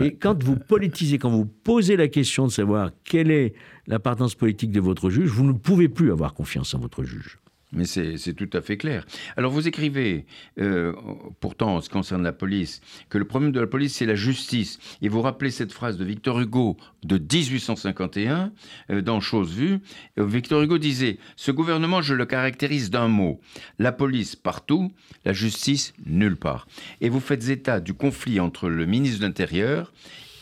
et 0.02 0.16
quand 0.16 0.44
vous 0.44 0.56
politisez, 0.56 1.18
quand 1.18 1.30
vous 1.30 1.46
posez 1.46 1.96
la 1.96 2.08
question 2.08 2.48
de 2.48 2.52
savoir 2.52 2.92
quelle 3.04 3.32
est 3.32 3.54
l'appartenance 3.88 4.36
politique 4.36 4.72
de 4.72 4.80
votre 4.80 5.10
juge, 5.10 5.30
vous 5.30 5.46
ne 5.46 5.54
pouvez 5.54 5.90
plus 5.90 6.12
avoir 6.12 6.34
confiance 6.34 6.74
en 6.74 6.80
votre 6.80 7.04
juge. 7.04 7.40
Mais 7.74 7.86
c'est 7.86 8.34
tout 8.36 8.50
à 8.54 8.62
fait 8.62 8.78
clair. 8.78 9.06
Alors 9.36 9.52
vous 9.52 9.68
écrivez, 9.68 10.26
euh, 10.60 10.94
pourtant 11.40 11.76
en 11.76 11.82
ce 11.82 11.90
qui 11.90 11.94
concerne 11.94 12.24
la 12.24 12.32
police, 12.32 12.82
que 13.10 13.18
le 13.18 13.26
problème 13.26 13.52
de 13.52 13.60
la 13.60 13.68
police, 13.68 13.96
c'est 13.96 14.06
la 14.06 14.16
justice. 14.16 14.80
Et 15.02 15.10
vous 15.10 15.22
rappelez 15.22 15.52
cette 15.52 15.72
phrase 15.72 15.98
de 15.98 16.06
Victor 16.06 16.40
Hugo 16.40 16.78
de 17.04 17.18
1851, 17.18 18.52
euh, 18.92 19.02
dans 19.02 19.20
Chose 19.20 19.54
vue. 19.54 19.80
Euh, 20.20 20.26
Victor 20.26 20.62
Hugo 20.62 20.78
disait, 20.78 21.18
ce 21.36 21.52
gouvernement, 21.52 22.02
je 22.02 22.14
le 22.14 22.26
caractérise 22.26 22.90
d'un 22.90 23.08
mot. 23.08 23.42
La 23.80 23.92
police 23.92 24.36
partout, 24.36 24.92
la 25.26 25.34
justice 25.34 25.94
nulle 26.06 26.38
part. 26.38 26.68
Et 27.02 27.10
vous 27.10 27.20
faites 27.20 27.50
état 27.50 27.80
du 27.80 27.94
conflit 27.94 28.40
entre 28.40 28.70
le 28.70 28.86
ministre 28.86 29.20
de 29.20 29.26
l'Intérieur 29.26 29.94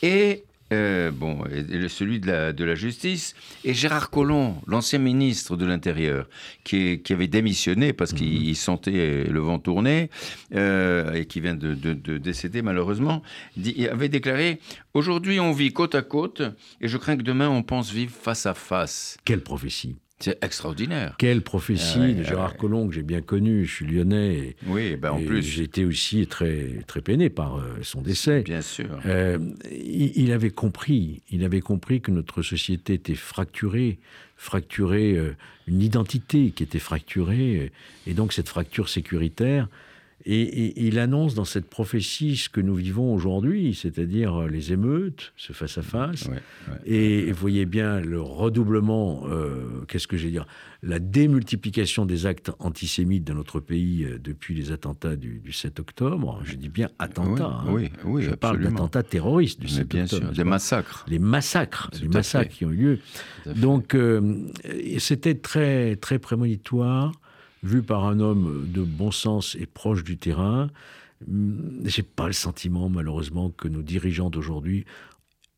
et 0.02 0.44
euh, 0.72 1.12
bon, 1.12 1.44
celui 1.88 2.20
de 2.20 2.28
la, 2.28 2.54
de 2.54 2.64
la 2.64 2.76
justice, 2.76 3.36
et 3.64 3.74
Gérard 3.74 4.10
Collomb, 4.10 4.56
l'ancien 4.68 5.00
ministre 5.00 5.58
de 5.58 5.66
l'Intérieur, 5.66 6.28
qui, 6.64 7.02
qui, 7.02 7.14
avait 7.14 7.28
démissionné 7.28 7.94
parce 7.94 8.14
qu'il 8.14 8.48
mhm. 8.48 8.54
sentait 8.56 9.24
le 9.26 9.40
vent 9.40 9.60
tourner, 9.60 10.10
euh, 10.54 11.14
et 11.14 11.26
qui 11.26 11.42
vient 11.42 11.56
de, 11.56 11.74
de, 11.74 12.18
décéder 12.18 12.62
malheureusement, 12.62 13.22
dit, 13.58 13.88
avait 13.88 14.10
déclaré 14.10 14.60
Aujourd'hui 14.94 15.40
on 15.40 15.52
vit 15.52 15.72
côte 15.72 15.96
à 15.96 16.02
côte, 16.02 16.42
et 16.82 16.88
je 16.88 16.98
crains 16.98 17.18
que 17.18 17.24
demain 17.24 17.50
on 17.50 17.64
pense 17.64 17.92
vivre 17.92 18.14
face 18.14 18.46
à 18.46 18.54
face. 18.54 19.18
Quelle 19.26 19.42
prophétie 19.42 19.96
c'est 20.24 20.44
extraordinaire. 20.44 21.16
Quelle 21.18 21.42
prophétie 21.42 22.14
de 22.14 22.24
Gérard 22.24 22.56
Collomb 22.56 22.88
que 22.88 22.94
j'ai 22.94 23.04
bien 23.04 23.22
connu. 23.22 23.66
Je 23.66 23.76
suis 23.76 23.86
lyonnais. 23.86 24.36
Et, 24.36 24.56
oui, 24.68 24.96
ben 24.96 25.12
en 25.12 25.22
plus. 25.22 25.42
J'étais 25.42 25.84
aussi 25.84 26.28
très, 26.28 26.84
très 26.88 27.02
peiné 27.02 27.30
par 27.30 27.58
euh, 27.58 27.78
son 27.82 28.02
décès. 28.02 28.42
Bien 28.42 28.62
sûr. 28.62 28.88
Euh, 29.06 29.40
il, 29.72 30.32
avait 30.32 30.52
compris. 30.52 31.22
Il 31.32 31.44
avait 31.44 31.62
compris 31.62 32.02
que 32.02 32.12
notre 32.12 32.42
société 32.42 32.94
était 32.94 33.16
fracturée, 33.16 34.00
fracturée, 34.38 35.14
euh, 35.14 35.36
une 35.68 35.82
identité 35.82 36.52
qui 36.52 36.64
était 36.64 36.80
fracturée, 36.80 37.72
et 38.08 38.14
donc 38.14 38.34
cette 38.34 38.50
fracture 38.50 38.90
sécuritaire 38.90 39.68
et, 40.26 40.88
il 40.88 41.00
annonce 41.00 41.36
dans 41.36 41.46
cette 41.46 41.70
prophétie 41.70 42.38
ce 42.38 42.50
que 42.50 42.62
nous 42.62 42.76
vivons 42.76 43.14
aujourd'hui, 43.14 43.74
c'est-à-dire 43.76 44.48
les 44.48 44.74
émeutes, 44.74 45.34
ce 45.38 45.54
face-à-face. 45.54 46.30
et 46.86 47.32
vous 47.32 47.40
voyez 47.40 47.66
bien 47.66 48.00
le 48.00 48.22
redoublement, 48.22 49.24
euh, 49.28 49.84
qu'est-ce 49.88 50.08
que 50.08 50.18
j'ai 50.18 50.30
dire, 50.30 50.46
la 50.84 51.00
démultiplication 51.00 52.06
des 52.06 52.26
actes 52.26 52.52
antisémites 52.60 53.24
dans 53.26 53.36
notre 53.36 53.60
pays 53.60 54.04
euh, 54.04 54.20
depuis 54.20 54.56
les 54.56 54.72
attentats 54.72 55.16
du, 55.16 55.42
7 55.52 55.80
octobre. 55.80 56.42
Je 56.44 56.56
dis 56.56 56.70
bien 56.70 56.90
attentats. 56.98 57.64
Oui, 57.68 57.92
hein. 57.94 58.00
oui, 58.06 58.24
Je 58.24 58.32
parle 58.32 58.62
d'attentats 58.62 59.04
terroristes 59.04 59.60
du 59.60 59.68
7 59.68 59.88
bien 59.88 60.04
octobre. 60.04 60.26
Sûr, 60.26 60.34
des 60.34 60.44
massacres. 60.44 61.06
Les 61.08 61.20
massacres, 61.20 61.90
les 62.02 62.08
massacres 62.08 62.52
qui 62.52 62.66
ont 62.66 62.72
eu 62.72 62.76
lieu. 62.76 63.00
Donc, 63.56 63.96
euh, 63.96 64.48
c'était 64.98 65.36
très, 65.36 65.96
très 65.98 66.20
prémonitoire 66.20 67.12
vu 67.64 67.82
par 67.82 68.06
un 68.06 68.20
homme 68.20 68.68
de 68.72 68.82
bon 68.82 69.12
sens 69.12 69.56
et 69.60 69.66
proche 69.66 70.04
du 70.04 70.18
terrain. 70.18 70.70
Hum, 71.28 71.82
j'ai 71.86 72.04
pas 72.04 72.28
le 72.28 72.34
sentiment, 72.34 72.90
malheureusement, 72.90 73.50
que 73.50 73.68
nos 73.68 73.82
dirigeants 73.82 74.30
d'aujourd'hui 74.30 74.86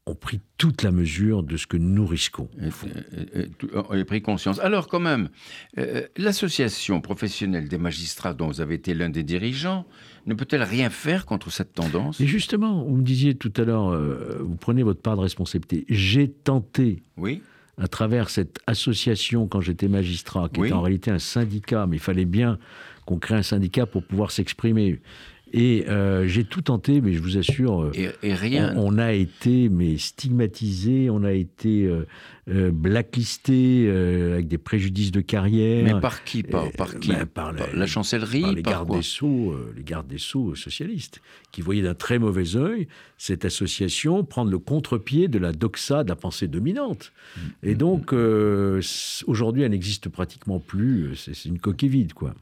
ont 0.06 0.16
pris 0.16 0.42
toute 0.58 0.84
la 0.84 0.92
mesure 0.92 1.44
de 1.44 1.56
ce 1.56 1.66
que 1.66 1.78
nous 1.78 2.06
risquons. 2.06 2.50
Et, 3.94 4.04
pris 4.04 4.22
conscience. 4.22 4.60
Alors, 4.60 4.89
quand 4.89 5.00
même, 5.00 5.30
euh, 5.78 6.06
l'association 6.18 7.00
professionnelle 7.00 7.70
des 7.70 7.78
magistrats, 7.78 8.34
dont 8.34 8.48
vous 8.48 8.60
avez 8.60 8.76
été 8.76 8.94
l'un 8.94 9.10
des 9.10 9.24
dirigeants, 9.24 9.86
ne 10.26 10.34
peut-elle 10.34 10.63
rien 10.63 10.89
faire 10.89 11.26
contre 11.26 11.52
cette 11.52 11.74
tendance? 11.74 12.20
Et 12.20 12.28
justement, 12.28 12.84
vous 12.84 12.98
me 12.98 13.04
disiez 13.04 13.36
tout 13.36 13.54
à 13.56 13.62
l'heure, 13.62 13.94
euh, 13.94 14.39
vous 14.42 14.58
prenez 14.58 14.84
votre 14.84 15.02
part 15.02 15.16
de 15.16 15.22
responsabilité. 15.22 15.86
J'ai 15.88 16.30
tenté. 16.30 17.04
Oui 17.16 17.42
à 17.77 17.88
travers 17.88 18.29
cette 18.29 18.59
association 18.67 19.47
quand 19.47 19.62
j'étais 19.62 19.88
magistrat, 19.88 20.49
qui 20.49 20.62
était 20.62 20.73
en 20.73 20.81
réalité 20.81 21.12
un 21.12 21.19
syndicat, 21.19 21.88
mais 21.88 21.97
il 21.97 22.01
fallait 22.01 22.25
bien 22.25 22.59
qu'on 23.05 23.17
crée 23.17 23.36
un 23.36 23.43
syndicat 23.43 23.86
pour 23.86 24.03
pouvoir 24.03 24.31
s'exprimer. 24.31 24.99
Et 25.55 25.86
euh, 25.88 26.27
j'ai 26.27 26.45
tout 26.45 26.63
tenté, 26.63 26.99
mais 26.99 27.13
je 27.13 27.21
vous 27.21 27.38
assure, 27.38 27.91
et, 27.93 28.33
rien. 28.33 28.73
On, 28.75 28.97
a 28.97 29.13
été 29.13 29.69
mais 29.69 29.97
stigmatisé, 29.97 31.12
on 31.12 31.23
a 31.23 31.31
été 31.31 31.86
euh, 31.86 32.07
euh, 32.49 32.71
blacklisté 32.71 33.89
avec 33.89 34.47
des 34.47 34.58
préjudices 34.58 35.12
de 35.12 35.21
carrière. 35.21 35.84
Mais 35.84 35.99
par 35.99 36.23
qui 36.23 36.43
Par, 36.43 36.69
qui 36.99 37.10
ben, 37.10 37.25
par, 37.25 37.53
la, 37.53 37.86
chancellerie 37.86 38.41
Par 38.41 38.53
les 38.53 38.63
gardes 38.63 38.91
des 38.91 39.01
sceaux, 39.01 39.56
les 39.75 39.84
gardes 39.84 40.08
des 40.08 40.17
sceaux 40.17 40.56
socialistes, 40.56 41.21
qui 41.51 41.62
voyaient 41.62 41.82
d'un 41.82 41.93
très 41.93 42.19
mauvais 42.19 42.56
œil 42.56 42.88
cette 43.17 43.45
association 43.45 44.23
prendre 44.25 44.51
le 44.51 44.60
contre-pied 44.60 45.29
de 45.29 45.39
la 45.39 45.53
doxa 45.53 46.03
de 46.03 46.10
la 46.10 46.15
pensée 46.15 46.47
dominante. 46.47 47.13
Mm. 47.38 47.41
Et 47.63 47.75
donc 47.75 48.13
aujourd'hui, 49.27 49.63
elle 49.63 49.71
n'existe 49.71 50.10
pratiquement 50.10 50.60
plus. 50.60 51.15
C'est 51.15 51.45
une 51.47 51.60
coquille 51.60 51.89
vide, 51.89 52.13
quoi. 52.13 52.34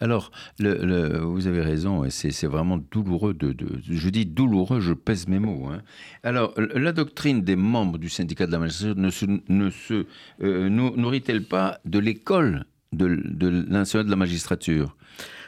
Alors, 0.00 0.30
le, 0.58 1.18
vous 1.18 1.46
avez 1.46 1.60
raison, 1.60 2.04
c'est 2.10 2.46
vraiment 2.46 2.78
douloureux. 2.90 3.34
De, 3.34 3.54
je 3.88 4.08
dis 4.08 4.26
douloureux, 4.26 4.80
je 4.80 4.92
pèse 4.92 5.28
mes 5.28 5.38
mots. 5.38 5.68
Hein. 5.70 5.82
Alors, 6.22 6.54
la 6.56 6.92
doctrine 6.92 7.42
des 7.42 7.56
membres 7.56 7.98
du 7.98 8.08
syndicat 8.08 8.46
de 8.46 8.52
la 8.52 8.58
magistrature 8.58 8.96
ne 8.96 9.10
se, 9.10 9.26
ne 9.48 9.70
se 9.70 10.06
euh, 10.42 10.68
nourrit-elle 10.68 11.44
pas 11.44 11.80
de 11.84 11.98
l'école 11.98 12.64
de, 12.92 13.08
de 13.08 14.02
de 14.02 14.10
la 14.10 14.16
magistrature? 14.16 14.96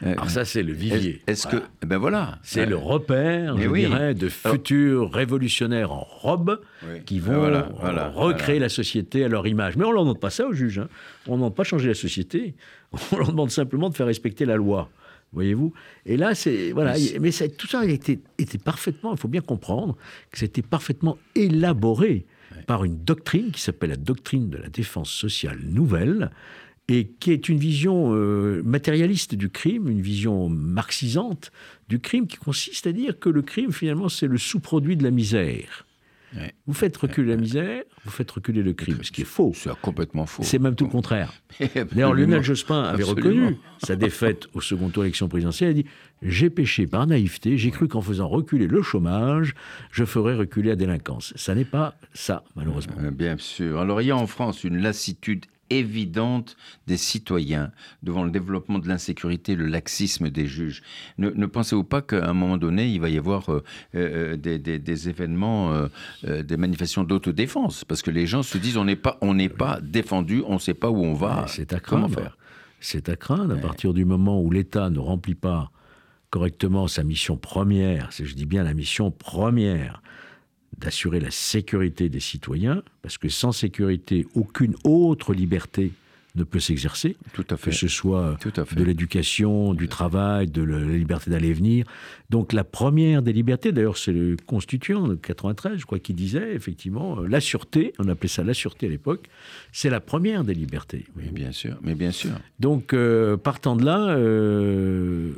Euh, 0.03 0.13
Alors 0.13 0.29
ça, 0.29 0.45
c'est 0.45 0.63
le 0.63 0.73
vivier. 0.73 1.21
Est-ce 1.27 1.47
que, 1.47 1.57
eh 1.81 1.85
ben 1.85 1.97
voilà, 1.97 2.39
c'est 2.43 2.65
le 2.65 2.75
repère, 2.75 3.57
je 3.57 3.67
dirais, 3.67 4.13
de 4.13 4.29
futurs 4.29 5.11
révolutionnaires 5.11 5.91
en 5.91 6.03
robe 6.03 6.61
qui 7.05 7.19
vont 7.19 7.51
recréer 8.15 8.59
la 8.59 8.69
société 8.69 9.23
à 9.23 9.27
leur 9.27 9.47
image. 9.47 9.77
Mais 9.77 9.85
on 9.85 9.89
ne 9.89 9.93
leur 9.93 10.03
demande 10.03 10.19
pas 10.19 10.29
ça 10.29 10.45
aux 10.47 10.53
juges. 10.53 10.79
Hein. 10.79 10.87
On 11.27 11.31
ne 11.31 11.37
demande 11.37 11.55
pas 11.55 11.63
de 11.63 11.67
changer 11.67 11.87
la 11.87 11.95
société. 11.95 12.55
On 13.11 13.17
leur 13.17 13.31
demande 13.31 13.51
simplement 13.51 13.89
de 13.89 13.95
faire 13.95 14.05
respecter 14.05 14.45
la 14.45 14.55
loi 14.55 14.89
voyez-vous? 15.33 15.73
Et 16.05 16.17
là, 16.17 16.33
c'est 16.33 16.71
voilà, 16.71 16.95
mais 17.19 17.31
tout 17.31 17.67
ça 17.67 17.81
a 17.81 17.85
été, 17.85 18.19
parfaitement, 18.63 19.13
il 19.13 19.19
faut 19.19 19.27
bien 19.27 19.41
comprendre 19.41 19.97
que 20.31 20.39
c'était 20.39 20.61
parfaitement 20.61 21.17
élaboré 21.35 22.25
par 22.65 22.83
une 22.83 23.03
doctrine 23.03 23.51
qui 23.51 23.61
s'appelle 23.61 23.91
la 23.91 23.95
doctrine 23.95 24.49
de 24.49 24.57
la 24.57 24.69
défense 24.69 25.11
sociale 25.11 25.59
nouvelle 25.63 26.31
et 26.87 27.07
qui 27.19 27.31
est 27.31 27.49
une 27.49 27.57
vision 27.57 28.13
euh, 28.13 28.61
matérialiste 28.63 29.33
du 29.35 29.49
crime, 29.49 29.89
une 29.89 30.01
vision 30.01 30.49
marxisante 30.49 31.51
du 31.89 31.99
crime 31.99 32.27
qui 32.27 32.37
consiste 32.37 32.85
à 32.87 32.91
dire 32.91 33.19
que 33.19 33.29
le 33.29 33.41
crime 33.41 33.71
finalement 33.71 34.09
c'est 34.09 34.27
le 34.27 34.37
sous-produit 34.37 34.95
de 34.95 35.03
la 35.03 35.11
misère. 35.11 35.85
Vous 36.67 36.73
faites 36.73 36.95
reculer 36.97 37.29
la 37.29 37.37
misère, 37.37 37.83
vous 38.03 38.11
faites 38.11 38.29
reculer 38.29 38.61
le 38.63 38.73
crime, 38.73 38.97
ce 39.03 39.11
qui 39.11 39.21
est 39.21 39.25
faux. 39.25 39.51
C'est 39.55 39.69
complètement 39.81 40.25
faux. 40.25 40.43
C'est 40.43 40.59
même 40.59 40.75
tout 40.75 40.85
le 40.85 40.91
contraire. 40.91 41.33
D'ailleurs, 41.91 42.13
Lionel 42.13 42.43
Jospin 42.43 42.83
avait 42.83 43.03
reconnu 43.03 43.57
sa 43.83 43.95
défaite 43.95 44.47
au 44.53 44.61
second 44.61 44.89
tour 44.89 45.03
d'élection 45.03 45.27
présidentielle. 45.27 45.69
Il 45.69 45.79
a 45.79 45.83
dit 45.83 45.89
J'ai 46.21 46.49
péché 46.49 46.87
par 46.87 47.07
naïveté, 47.07 47.57
j'ai 47.57 47.71
cru 47.71 47.87
qu'en 47.87 48.01
faisant 48.01 48.27
reculer 48.27 48.67
le 48.67 48.81
chômage, 48.81 49.55
je 49.91 50.03
ferais 50.05 50.35
reculer 50.35 50.69
la 50.69 50.75
délinquance. 50.75 51.33
Ça 51.35 51.55
n'est 51.55 51.65
pas 51.65 51.95
ça, 52.13 52.43
malheureusement. 52.55 52.95
Euh, 53.01 53.11
bien 53.11 53.37
sûr. 53.37 53.79
Alors, 53.79 54.01
il 54.01 54.07
y 54.07 54.11
a 54.11 54.17
en 54.17 54.27
France 54.27 54.63
une 54.63 54.77
lassitude 54.77 55.45
évidente 55.69 56.55
des 56.87 56.97
citoyens 56.97 57.71
devant 58.03 58.23
le 58.23 58.31
développement 58.31 58.79
de 58.79 58.87
l'insécurité, 58.87 59.55
le 59.55 59.65
laxisme 59.65 60.29
des 60.29 60.47
juges. 60.47 60.81
Ne, 61.17 61.45
pensez-vous 61.45 61.83
pas 61.83 62.01
qu'à 62.01 62.29
un 62.29 62.33
moment 62.33 62.57
donné, 62.57 62.87
il 62.87 62.99
va 63.01 63.09
y 63.09 63.17
avoir 63.17 63.51
euh, 63.51 63.63
euh, 63.95 64.37
des, 64.37 65.09
événements, 65.09 65.73
euh, 66.25 66.43
des 66.43 66.57
manifestations 66.57 67.03
d'autodéfense? 67.03 67.85
Parce 67.85 68.01
que 68.01 68.11
les 68.11 68.27
gens 68.27 68.43
se 68.43 68.57
disent 68.57 68.77
on 68.77 68.85
n'est 68.85 68.95
pas, 68.95 69.17
on 69.21 69.35
pas 69.49 69.79
défendu, 69.81 70.43
on 70.47 70.55
ne 70.55 70.59
sait 70.59 70.73
pas 70.73 70.89
où 70.89 71.03
on 71.03 71.13
va. 71.13 71.45
C'est 71.47 71.73
à 71.73 71.79
craindre. 71.79 72.09
faire? 72.09 72.37
C'est 72.79 73.09
à 73.09 73.15
craindre 73.15 73.55
à 73.55 73.57
partir 73.57 73.93
du 73.93 74.05
moment 74.05 74.41
où 74.41 74.51
l'État 74.51 74.89
ne 74.89 74.99
remplit 74.99 75.35
pas 75.35 75.71
correctement 76.29 76.87
sa 76.87 77.03
mission 77.03 77.37
première, 77.37 78.09
je 78.11 78.33
dis 78.33 78.45
bien 78.45 78.63
la 78.63 78.73
mission 78.73 79.09
première, 79.09 80.01
d'assurer 80.77 81.19
la 81.19 81.31
sécurité 81.31 82.09
des 82.09 82.19
citoyens, 82.19 82.83
parce 83.01 83.17
que 83.17 83.29
sans 83.29 83.51
sécurité, 83.51 84.27
aucune 84.35 84.75
autre 84.83 85.33
liberté 85.33 85.91
ne 86.35 86.43
peut 86.43 86.59
s'exercer, 86.59 87.15
Tout 87.33 87.45
à 87.49 87.57
fait. 87.57 87.71
que 87.71 87.75
ce 87.75 87.87
soit 87.87 88.37
de 88.75 88.83
l'éducation, 88.83 89.73
du 89.73 89.87
travail, 89.87 90.47
de 90.47 90.61
la 90.63 90.79
liberté 90.79 91.31
d'aller 91.31 91.49
et 91.49 91.53
venir. 91.53 91.85
Donc 92.29 92.53
la 92.53 92.63
première 92.63 93.21
des 93.21 93.33
libertés, 93.33 93.71
d'ailleurs 93.71 93.97
c'est 93.97 94.11
le 94.11 94.35
constituant 94.45 95.07
de 95.07 95.15
93, 95.15 95.77
je 95.77 95.85
crois, 95.85 95.99
qui 95.99 96.13
disait 96.13 96.53
effectivement 96.53 97.19
euh, 97.21 97.27
la 97.27 97.39
sûreté, 97.39 97.93
on 97.99 98.07
appelait 98.09 98.27
ça 98.27 98.43
la 98.43 98.53
sûreté 98.53 98.87
à 98.87 98.89
l'époque, 98.89 99.27
c'est 99.71 99.89
la 99.89 100.01
première 100.01 100.43
des 100.43 100.53
libertés. 100.53 101.05
Oui, 101.15 101.29
bien 101.31 101.51
sûr, 101.51 101.77
mais 101.81 101.95
bien 101.95 102.11
sûr. 102.11 102.31
Donc 102.59 102.93
euh, 102.93 103.37
partant 103.37 103.75
de 103.75 103.85
là, 103.85 104.09
euh, 104.09 105.31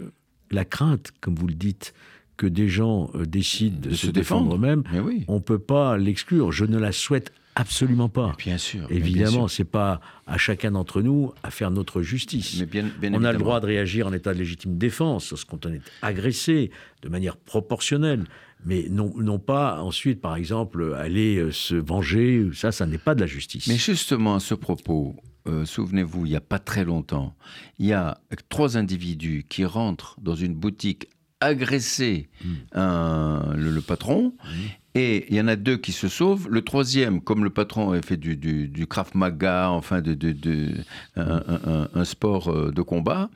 la 0.52 0.66
crainte, 0.66 1.12
comme 1.22 1.36
vous 1.36 1.48
le 1.48 1.54
dites, 1.54 1.94
que 2.38 2.48
des 2.48 2.70
gens 2.70 3.10
euh, 3.16 3.26
décident 3.26 3.90
de, 3.90 3.94
se, 3.94 4.08
défendre, 4.08 4.56
eux-mêmes, 4.56 4.84
on 5.28 5.36
ne 5.36 5.40
peut 5.40 5.60
pas 5.60 5.98
l'exclure. 5.98 6.52
Je 6.52 6.66
ne 6.66 6.78
la 6.78 6.92
souhaite 6.92 7.34
absolument 7.56 8.10
pas. 8.10 8.34
bien 8.38 8.58
sûr. 8.58 8.88
Évidemment, 8.90 9.48
ce 9.48 9.62
n'est 9.62 9.68
pas 9.68 10.00
à 10.28 10.38
chacun 10.38 10.72
d'entre 10.72 11.02
nous 11.02 11.34
à 11.44 11.50
faire 11.50 11.72
notre 11.72 12.02
justice. 12.02 12.60
Mais 12.60 12.66
bien, 12.66 12.86
on 13.14 13.24
a 13.24 13.32
le 13.32 13.40
droit 13.40 13.60
de 13.60 13.66
réagir 13.66 14.08
en 14.08 14.14
état 14.14 14.34
de 14.34 14.40
légitime 14.40 14.78
défense 14.78 15.34
quand 15.44 15.66
on 15.66 15.74
est 15.74 15.82
agressé 16.02 16.72
de 17.02 17.10
manière 17.10 17.36
proportionnelle. 17.36 18.26
Mais 18.66 18.88
non, 18.90 19.14
non 19.18 19.40
pas 19.40 19.82
ensuite, 19.82 20.20
par 20.20 20.36
exemple, 20.36 20.96
aller 20.98 21.38
euh, 21.38 21.52
se 21.52 21.76
venger. 21.76 22.50
Ça, 22.54 22.72
ça 22.72 22.86
n'est 22.86 22.98
pas 22.98 23.16
de 23.16 23.22
la 23.22 23.28
justice. 23.28 23.68
Mais 23.68 23.78
justement, 23.78 24.36
à 24.36 24.40
ce 24.40 24.56
propos, 24.56 25.16
euh, 25.48 25.66
souvenez-vous, 25.66 26.26
il 26.26 26.30
n'y 26.30 26.36
a 26.36 26.42
pas 26.42 26.60
très 26.60 26.84
longtemps, 26.84 27.36
il 27.80 27.86
y 27.86 27.94
a 27.94 28.20
trois 28.50 28.78
individus 28.78 29.46
qui 29.48 29.64
rentrent 29.64 30.18
dans 30.20 30.36
une 30.36 30.56
boutique 30.56 31.08
agresser 31.40 32.30
hmm. 32.44 33.56
le, 33.56 33.80
patron. 33.80 34.34
Et 34.96 35.28
il 35.30 35.36
y 35.36 35.42
en 35.42 35.48
a 35.48 35.56
deux 35.56 35.78
qui 35.78 35.92
se 35.92 36.08
sauvent. 36.08 36.48
Le 36.50 36.62
troisième, 36.64 37.22
comme 37.22 37.44
le 37.44 37.50
patron 37.50 37.92
avait 37.92 38.02
fait 38.02 38.18
du, 38.18 38.36
du, 38.36 38.88
Krav 38.88 39.12
Maga, 39.14 39.70
enfin 39.70 40.02
de, 40.02 40.14
de, 40.14 40.74
un, 41.16 42.06
sport 42.06 42.50
euh, 42.50 42.72
de 42.72 42.82
combat, 42.82 43.30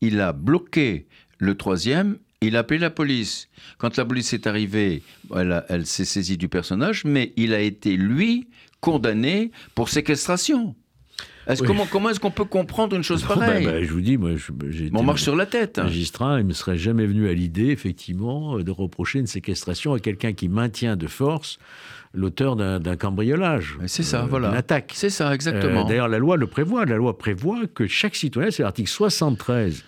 il 0.00 0.20
a 0.20 0.32
bloqué 0.32 1.06
le 1.38 1.56
troisième. 1.56 2.18
Il 2.40 2.54
a 2.56 2.60
appelé 2.60 2.78
la 2.78 2.90
police. 2.90 3.48
Quand 3.78 3.96
la 3.96 4.04
police 4.04 4.32
est 4.32 4.46
arrivée, 4.46 5.02
elle, 5.34 5.64
elle 5.68 5.86
s'est 5.86 6.04
saisie 6.04 6.36
du 6.36 6.48
personnage, 6.48 7.04
mais 7.04 7.32
il 7.36 7.52
a 7.52 7.60
été, 7.60 7.96
lui, 7.96 8.46
condamné 8.80 9.50
pour 9.74 9.88
séquestration. 9.88 10.76
Comment, 11.66 11.86
comment 11.86 12.10
est-ce 12.10 12.20
qu'on 12.20 12.30
peut 12.30 12.44
comprendre 12.44 12.94
une 12.94 13.02
chose 13.02 13.22
pareille 13.22 13.64
bah, 13.64 13.72
bah, 13.72 13.82
Je 13.82 13.90
vous 13.90 14.00
dis, 14.00 14.18
moi, 14.18 14.32
j'ai 14.68 14.90
On 14.94 15.02
marche 15.02 15.22
sur 15.22 15.36
la 15.36 15.46
tête. 15.46 15.78
Magistrat, 15.78 16.38
il 16.38 16.42
ne 16.42 16.48
me 16.48 16.52
serait 16.52 16.76
jamais 16.76 17.06
venu 17.06 17.28
à 17.28 17.32
l'idée, 17.32 17.68
effectivement, 17.68 18.58
de 18.58 18.70
reprocher 18.70 19.18
une 19.18 19.26
séquestration 19.26 19.94
à 19.94 19.98
quelqu'un 19.98 20.32
qui 20.32 20.48
maintient 20.48 20.96
de 20.96 21.06
force 21.06 21.58
l'auteur 22.14 22.56
d'un 22.56 22.96
cambriolage. 22.96 23.78
C'est 23.86 24.02
ça, 24.02 24.22
euh, 24.22 24.26
voilà. 24.26 24.48
Une 24.48 24.56
attaque. 24.56 24.92
C'est 24.94 25.10
ça, 25.10 25.34
exactement. 25.34 25.84
Euh, 25.84 25.88
d'ailleurs, 25.88 26.08
la 26.08 26.18
loi 26.18 26.36
le 26.36 26.46
prévoit. 26.46 26.84
La 26.84 26.96
loi 26.96 27.16
prévoit 27.18 27.66
que 27.66 27.86
chaque 27.86 28.16
citoyen, 28.16 28.50
c'est 28.50 28.62
l'article 28.62 28.88
73 28.88 29.84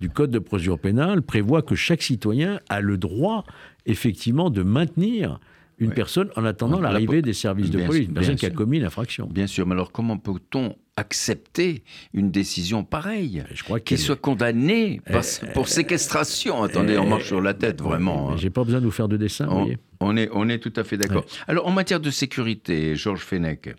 du 0.00 0.10
Code 0.10 0.30
de 0.30 0.38
procédure 0.38 0.78
pénale, 0.78 1.22
prévoit 1.22 1.62
que 1.62 1.74
chaque 1.74 2.02
citoyen 2.02 2.60
a 2.68 2.80
le 2.80 2.98
droit, 2.98 3.44
effectivement, 3.86 4.50
de 4.50 4.62
maintenir 4.62 5.38
une 5.78 5.92
personne 5.92 6.30
en 6.36 6.44
attendant 6.44 6.80
l'arrivée 6.80 7.22
des 7.22 7.32
services 7.32 7.70
de 7.70 7.84
police, 7.84 8.08
une 8.08 8.14
personne 8.14 8.36
qui 8.36 8.46
a 8.46 8.50
commis 8.50 8.78
l'infraction. 8.80 9.26
Bien 9.26 9.46
sûr, 9.46 9.66
mais 9.66 9.74
alors 9.74 9.92
comment 9.92 10.18
peut-on 10.18 10.76
accepter 10.96 11.82
une 12.12 12.30
décision 12.30 12.84
pareille 12.84 13.44
Qu'il 13.84 13.98
soit 13.98 14.20
condamné 14.20 15.00
eh, 15.06 15.46
pour 15.52 15.68
séquestration. 15.68 16.62
Attendez, 16.62 16.98
on 16.98 17.06
marche 17.06 17.26
sur 17.26 17.40
la 17.40 17.54
tête, 17.54 17.82
vraiment. 17.82 18.30
Hein. 18.30 18.36
J'ai 18.36 18.50
pas 18.50 18.64
besoin 18.64 18.80
de 18.80 18.84
vous 18.84 18.92
faire 18.92 19.08
de 19.08 19.16
dessin, 19.16 19.46
on, 19.48 19.54
vous 19.54 19.60
voyez. 19.62 19.78
On 20.00 20.16
est, 20.16 20.28
on 20.32 20.48
est 20.48 20.58
tout 20.58 20.72
à 20.76 20.84
fait 20.84 20.96
d'accord. 20.96 21.24
Alors, 21.48 21.66
en 21.66 21.72
matière 21.72 22.00
de 22.00 22.10
sécurité, 22.10 22.94
Georges 22.94 23.22
Fenech, 23.22 23.74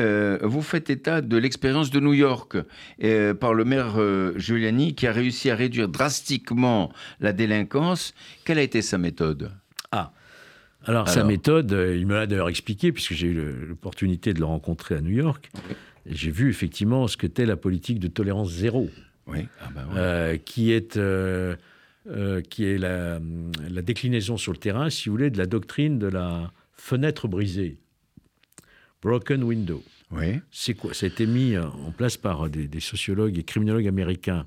euh, 0.00 0.38
vous 0.42 0.62
faites 0.62 0.90
état 0.90 1.20
de 1.20 1.36
l'expérience 1.36 1.90
de 1.90 2.00
New 2.00 2.14
York 2.14 2.56
euh, 3.02 3.34
par 3.34 3.54
le 3.54 3.64
maire 3.64 3.94
euh, 3.96 4.36
Giuliani 4.36 4.94
qui 4.94 5.06
a 5.06 5.12
réussi 5.12 5.50
à 5.50 5.54
réduire 5.54 5.88
drastiquement 5.88 6.92
la 7.20 7.32
délinquance. 7.32 8.12
Quelle 8.44 8.58
a 8.58 8.62
été 8.62 8.82
sa 8.82 8.98
méthode? 8.98 9.52
Ah, 9.92 10.12
alors, 10.84 11.08
sa 11.08 11.24
méthode, 11.24 11.70
il 11.72 12.06
me 12.06 12.14
l'a 12.14 12.26
d'ailleurs 12.26 12.48
expliqué, 12.48 12.92
puisque 12.92 13.12
j'ai 13.12 13.26
eu 13.26 13.34
l'opportunité 13.66 14.32
de 14.32 14.38
le 14.38 14.46
rencontrer 14.46 14.94
à 14.94 15.00
New 15.00 15.10
York. 15.10 15.50
J'ai 16.08 16.30
vu 16.30 16.50
effectivement 16.50 17.06
ce 17.06 17.16
qu'était 17.16 17.46
la 17.46 17.56
politique 17.56 17.98
de 17.98 18.08
tolérance 18.08 18.50
zéro, 18.50 18.90
oui. 19.26 19.46
Ah 19.60 19.68
bah 19.74 19.86
euh, 19.94 20.36
qui 20.38 20.72
est, 20.72 20.96
euh, 20.96 21.56
qui 22.48 22.64
est 22.64 22.78
la, 22.78 23.20
déclinaison 23.82 24.36
sur 24.36 24.52
le 24.52 24.58
terrain, 24.58 24.88
si 24.90 25.08
vous 25.08 25.14
voulez, 25.16 25.30
de 25.30 25.38
la 25.38 25.46
doctrine 25.46 25.98
de 25.98 26.06
la 26.06 26.50
fenêtre 26.72 27.28
brisée, 27.28 27.76
broken 29.02 29.42
window. 29.42 29.82
Oui. 30.10 30.40
C'est 30.50 30.74
quoi? 30.74 30.94
Ça 30.94 31.04
a 31.04 31.08
été 31.08 31.26
mis 31.26 31.58
en 31.58 31.92
place 31.92 32.16
par 32.16 32.48
des, 32.48 32.66
des 32.66 32.80
sociologues 32.80 33.38
et 33.38 33.44
criminologues 33.44 33.88
américains 33.88 34.46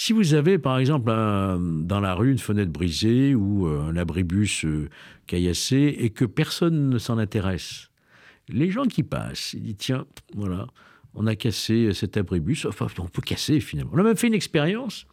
si 0.00 0.12
vous 0.12 0.34
avez, 0.34 0.58
par 0.58 0.78
exemple, 0.78 1.10
dans 1.10 2.00
la 2.00 2.14
rue 2.14 2.30
une 2.30 2.38
fenêtre 2.38 2.70
brisée 2.70 3.34
ou 3.34 3.66
euh, 3.66 3.80
un 3.80 3.96
abribus 3.96 4.64
euh, 4.64 4.88
caillassé 5.26 5.96
et 5.98 6.10
que 6.10 6.24
personne 6.24 6.88
ne 6.88 6.98
s'en 6.98 7.18
intéresse, 7.18 7.90
les 8.48 8.70
gens 8.70 8.84
qui 8.84 9.02
passent, 9.02 9.52
ils 9.54 9.62
disent 9.62 9.76
tiens, 9.78 10.06
voilà, 10.34 10.66
on 11.14 11.26
a 11.26 11.34
cassé 11.34 11.92
cet 11.92 12.16
abribus, 12.16 12.66
enfin, 12.66 12.86
on 12.98 13.06
peut 13.06 13.22
casser 13.22 13.60
finalement. 13.60 13.92
On 13.94 13.98
a 13.98 14.02
même 14.02 14.16
fait 14.16 14.28
une 14.28 14.34
expérience 14.34 15.06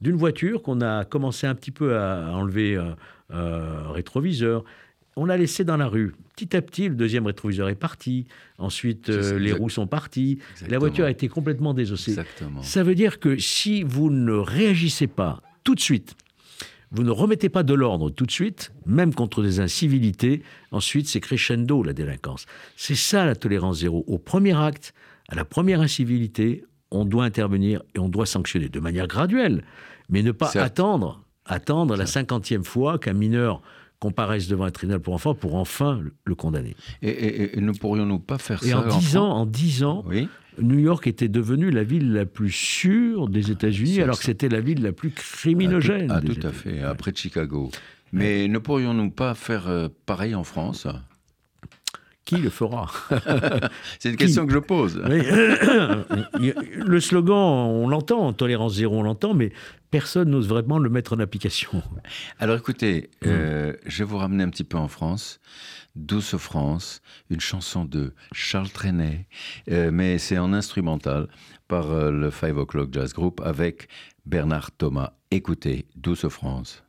d'une 0.00 0.16
voiture 0.16 0.62
qu'on 0.62 0.80
a 0.80 1.04
commencé 1.04 1.46
un 1.46 1.54
petit 1.54 1.70
peu 1.70 1.96
à 1.96 2.30
enlever 2.32 2.76
un 2.76 2.96
euh, 3.32 3.90
rétroviseur 3.90 4.64
on 5.16 5.24
l'a 5.24 5.36
laissé 5.36 5.64
dans 5.64 5.76
la 5.76 5.86
rue. 5.86 6.14
Petit 6.34 6.56
à 6.56 6.62
petit, 6.62 6.88
le 6.88 6.94
deuxième 6.94 7.26
rétroviseur 7.26 7.68
est 7.68 7.74
parti. 7.74 8.26
Ensuite, 8.58 9.08
euh, 9.08 9.38
les 9.38 9.52
roues 9.52 9.70
sont 9.70 9.86
parties. 9.86 10.38
La 10.68 10.78
voiture 10.78 11.04
a 11.04 11.10
été 11.10 11.28
complètement 11.28 11.74
désossée. 11.74 12.16
Ça 12.62 12.82
veut 12.82 12.94
dire 12.94 13.20
que 13.20 13.38
si 13.38 13.82
vous 13.82 14.10
ne 14.10 14.32
réagissez 14.32 15.06
pas 15.06 15.40
tout 15.62 15.74
de 15.74 15.80
suite, 15.80 16.16
vous 16.94 17.02
ne 17.02 17.10
remettez 17.10 17.48
pas 17.48 17.64
de 17.64 17.74
l'ordre 17.74 18.08
tout 18.08 18.24
de 18.24 18.30
suite, 18.30 18.72
même 18.86 19.12
contre 19.12 19.42
des 19.42 19.58
incivilités, 19.58 20.42
ensuite 20.70 21.08
c'est 21.08 21.20
crescendo 21.20 21.82
la 21.82 21.92
délinquance. 21.92 22.46
C'est 22.76 22.94
ça 22.94 23.26
la 23.26 23.34
tolérance 23.34 23.80
zéro. 23.80 24.04
Au 24.06 24.18
premier 24.18 24.56
acte, 24.56 24.94
à 25.28 25.34
la 25.34 25.44
première 25.44 25.80
incivilité, 25.80 26.64
on 26.92 27.04
doit 27.04 27.24
intervenir 27.24 27.82
et 27.96 27.98
on 27.98 28.08
doit 28.08 28.26
sanctionner 28.26 28.68
de 28.68 28.78
manière 28.78 29.08
graduelle, 29.08 29.64
mais 30.08 30.22
ne 30.22 30.30
pas 30.30 30.52
attendre, 30.56 31.24
attendre 31.44 31.96
la 31.96 32.06
cinquantième 32.06 32.64
fois 32.64 32.98
qu'un 32.98 33.12
mineur 33.12 33.60
comparaissent 33.98 34.48
devant 34.48 34.64
un 34.64 34.70
tribunal 34.70 35.00
pour 35.00 35.14
enfants 35.14 35.34
pour 35.34 35.56
enfin 35.56 36.00
le, 36.24 36.34
condamner. 36.36 36.76
Et, 37.02 37.58
ne 37.60 37.72
pourrions-nous 37.72 38.20
pas 38.20 38.38
faire 38.38 38.62
et 38.62 38.68
ça 38.68 38.78
en 38.78 38.98
dix 38.98 39.16
ans, 39.16 39.30
en 39.30 39.46
dix 39.46 39.82
ans, 39.82 40.04
New 40.60 40.78
York 40.78 41.06
était 41.06 41.28
devenue 41.28 41.70
la 41.70 41.84
ville 41.84 42.12
la 42.12 42.26
plus 42.26 42.50
sûre 42.50 43.28
des 43.28 43.50
États-Unis, 43.50 44.00
alors 44.00 44.18
que 44.18 44.24
c'était 44.24 44.48
la 44.48 44.60
ville 44.60 44.82
la 44.82 44.92
plus 44.92 45.10
criminogène. 45.10 46.10
Ah, 46.10 46.20
tout, 46.20 46.46
à 46.46 46.52
fait, 46.52 46.82
après 46.82 47.12
Chicago. 47.14 47.70
Mais 48.12 48.46
ne 48.46 48.58
pourrions-nous 48.58 49.10
pas 49.10 49.34
faire 49.34 49.68
euh, 49.68 49.88
pareil 50.06 50.34
en 50.34 50.44
France? 50.44 50.86
Qui 52.24 52.36
le 52.36 52.50
fera? 52.50 52.90
C'est 53.98 54.10
une 54.10 54.16
question 54.16 54.46
que 54.46 54.52
je 54.52 54.58
pose. 54.58 54.96
le 54.96 57.00
slogan, 57.00 57.36
on 57.36 57.88
l'entend, 57.88 58.32
tolérance 58.32 58.74
zéro, 58.74 58.98
on 58.98 59.02
l'entend, 59.02 59.34
mais 59.34 59.52
personne 59.90 60.30
n'ose 60.30 60.48
vraiment 60.48 60.78
le 60.78 60.90
mettre 60.90 61.14
en 61.14 61.20
application. 61.20 61.82
Alors 62.38 62.56
écoutez, 62.56 63.10
mm. 63.22 63.26
euh, 63.26 63.72
je 63.86 63.98
vais 63.98 64.04
vous 64.04 64.18
ramener 64.18 64.42
un 64.42 64.48
petit 64.48 64.64
peu 64.64 64.78
en 64.78 64.88
France. 64.88 65.40
Douce 65.94 66.36
France, 66.36 67.02
une 67.30 67.40
chanson 67.40 67.84
de 67.84 68.14
Charles 68.32 68.70
Trenet, 68.70 69.28
euh, 69.70 69.90
mais 69.92 70.18
c'est 70.18 70.38
en 70.38 70.52
instrumental 70.52 71.28
par 71.68 71.92
euh, 71.92 72.10
le 72.10 72.30
Five 72.30 72.58
O'Clock 72.58 72.88
Jazz 72.92 73.12
Group 73.12 73.40
avec 73.44 73.88
Bernard 74.26 74.72
Thomas. 74.72 75.12
Écoutez, 75.30 75.86
Douce 75.94 76.26
France. 76.28 76.82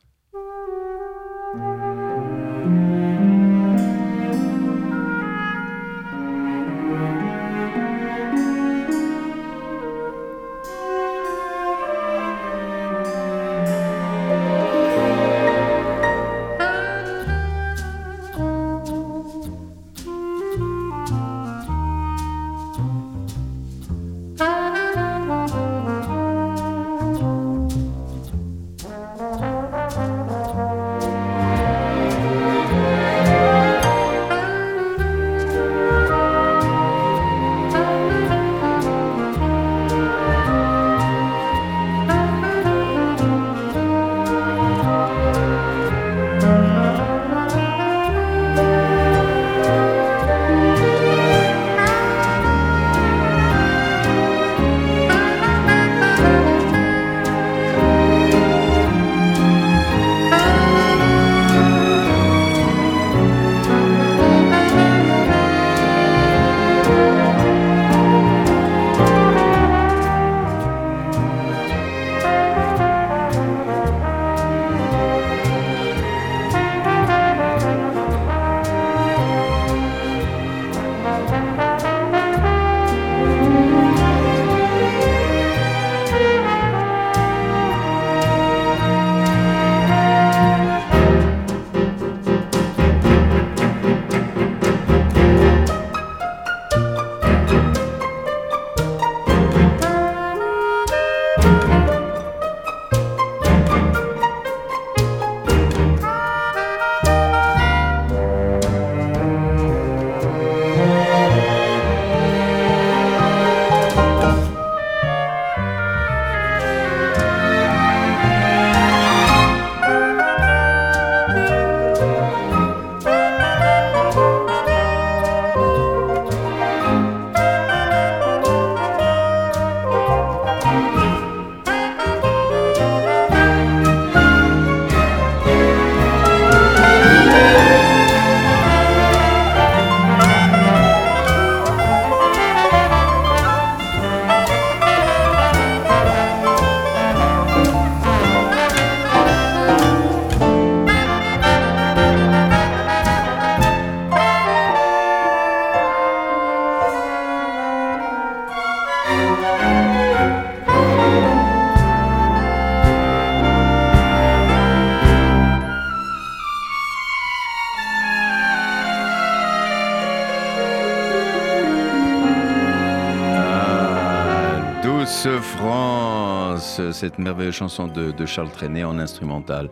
Cette 176.96 177.20
merveilleuse 177.20 177.54
chanson 177.54 177.88
de, 177.88 178.26
Charles 178.26 178.52
Trenet 178.52 178.84
en 178.84 178.98
instrumental. 178.98 179.70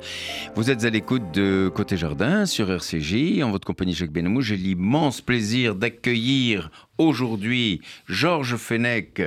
Vous 0.55 0.69
êtes 0.69 0.83
à 0.83 0.89
l'écoute 0.89 1.31
de 1.33 1.71
Côté 1.73 1.97
Jardin 1.97 2.45
sur 2.45 2.69
RCJ, 2.69 3.41
en 3.41 3.49
votre 3.49 3.65
compagnie 3.65 3.93
Jacques 3.93 4.11
Benamou. 4.11 4.41
J'ai 4.41 4.57
l'immense 4.57 5.21
plaisir 5.21 5.73
d'accueillir 5.73 6.69
aujourd'hui 6.97 7.81
Georges 8.07 8.57
Fenech, 8.57 9.21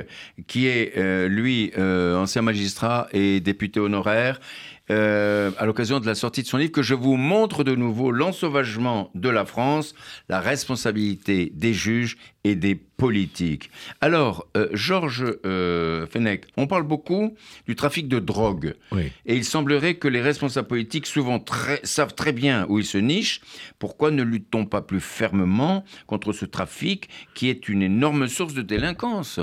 qui 0.45 0.67
est, 0.67 0.97
euh, 0.97 1.27
lui, 1.27 1.71
euh, 1.77 2.17
ancien 2.17 2.43
magistrat 2.43 3.07
et 3.11 3.39
député 3.39 3.79
honoraire, 3.79 4.39
euh, 4.89 5.51
à 5.57 5.65
l'occasion 5.65 5.99
de 5.99 6.05
la 6.05 6.15
sortie 6.15 6.43
de 6.43 6.47
son 6.47 6.57
livre, 6.57 6.71
que 6.71 6.81
je 6.81 6.93
vous 6.93 7.15
montre 7.17 7.63
de 7.63 7.75
nouveau 7.75 8.11
l'ensauvagement 8.11 9.11
de 9.15 9.29
la 9.29 9.45
France, 9.45 9.93
la 10.29 10.39
responsabilité 10.39 11.51
des 11.53 11.73
juges 11.73 12.17
et 12.43 12.55
des 12.55 12.75
politiques. 12.75 13.69
Alors, 14.01 14.47
euh, 14.55 14.69
Georges 14.73 15.25
euh, 15.45 16.07
Fenech, 16.07 16.45
on 16.55 16.67
parle 16.67 16.83
beaucoup 16.83 17.35
du 17.67 17.75
trafic 17.75 18.07
de 18.07 18.19
drogue. 18.19 18.75
Oui. 18.91 19.11
Et 19.25 19.35
il 19.35 19.45
semblerait 19.45 19.95
que 19.95 20.07
les 20.07 20.21
responsables 20.21 20.67
politiques 20.67 21.05
souvent 21.05 21.39
très- 21.39 21.81
savent 21.83 22.15
très 22.15 22.31
bien 22.31 22.65
où 22.69 22.79
ils 22.79 22.85
se 22.85 22.97
nichent. 22.97 23.41
Pourquoi 23.79 24.11
ne 24.11 24.23
lutte-t-on 24.23 24.65
pas 24.65 24.81
plus 24.81 25.01
fermement 25.01 25.83
contre 26.07 26.31
ce 26.33 26.45
trafic 26.45 27.09
qui 27.33 27.49
est 27.49 27.69
une 27.69 27.81
énorme 27.81 28.27
source 28.27 28.53
de 28.53 28.61
délinquance? 28.61 29.39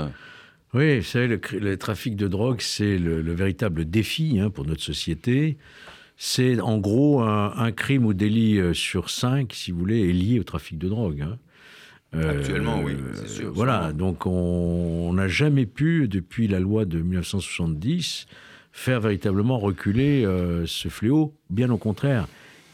Oui, 0.75 0.97
vous 0.99 1.03
savez, 1.05 1.27
le, 1.27 1.77
trafic 1.77 2.15
de 2.17 2.27
drogue, 2.27 2.59
c'est 2.59 2.97
le, 2.97 3.21
le 3.21 3.33
véritable 3.33 3.85
défi 3.89 4.39
hein, 4.39 4.49
pour 4.49 4.65
notre 4.65 4.81
société. 4.83 5.57
C'est 6.17 6.59
en 6.59 6.77
gros 6.77 7.21
un, 7.21 7.53
un 7.57 7.71
crime 7.71 8.05
ou 8.05 8.13
délit 8.13 8.59
euh, 8.59 8.73
sur 8.73 9.09
cinq, 9.09 9.53
si 9.53 9.71
vous 9.71 9.79
voulez, 9.79 10.09
est 10.09 10.13
lié 10.13 10.39
au 10.39 10.43
trafic 10.43 10.77
de 10.77 10.89
drogue. 10.89 11.21
hein. 11.21 11.37
Euh, 12.13 12.31
Actuellement, 12.39 12.81
oui, 12.83 12.93
c'est 13.13 13.27
sûr, 13.27 13.51
Voilà, 13.53 13.85
sûrement. 13.87 13.93
donc 13.97 14.25
on 14.25 14.31
on 15.09 15.13
n'a 15.13 15.27
jamais 15.27 15.65
pu, 15.65 16.07
depuis 16.09 16.47
la 16.47 16.59
loi 16.59 16.83
de 16.85 16.99
1970, 16.99 18.27
faire 18.73 18.99
véritablement 18.99 19.59
reculer 19.59 20.25
euh, 20.25 20.65
ce 20.65 20.89
fléau. 20.89 21.33
Bien 21.49 21.69
au 21.69 21.77
contraire, 21.77 22.27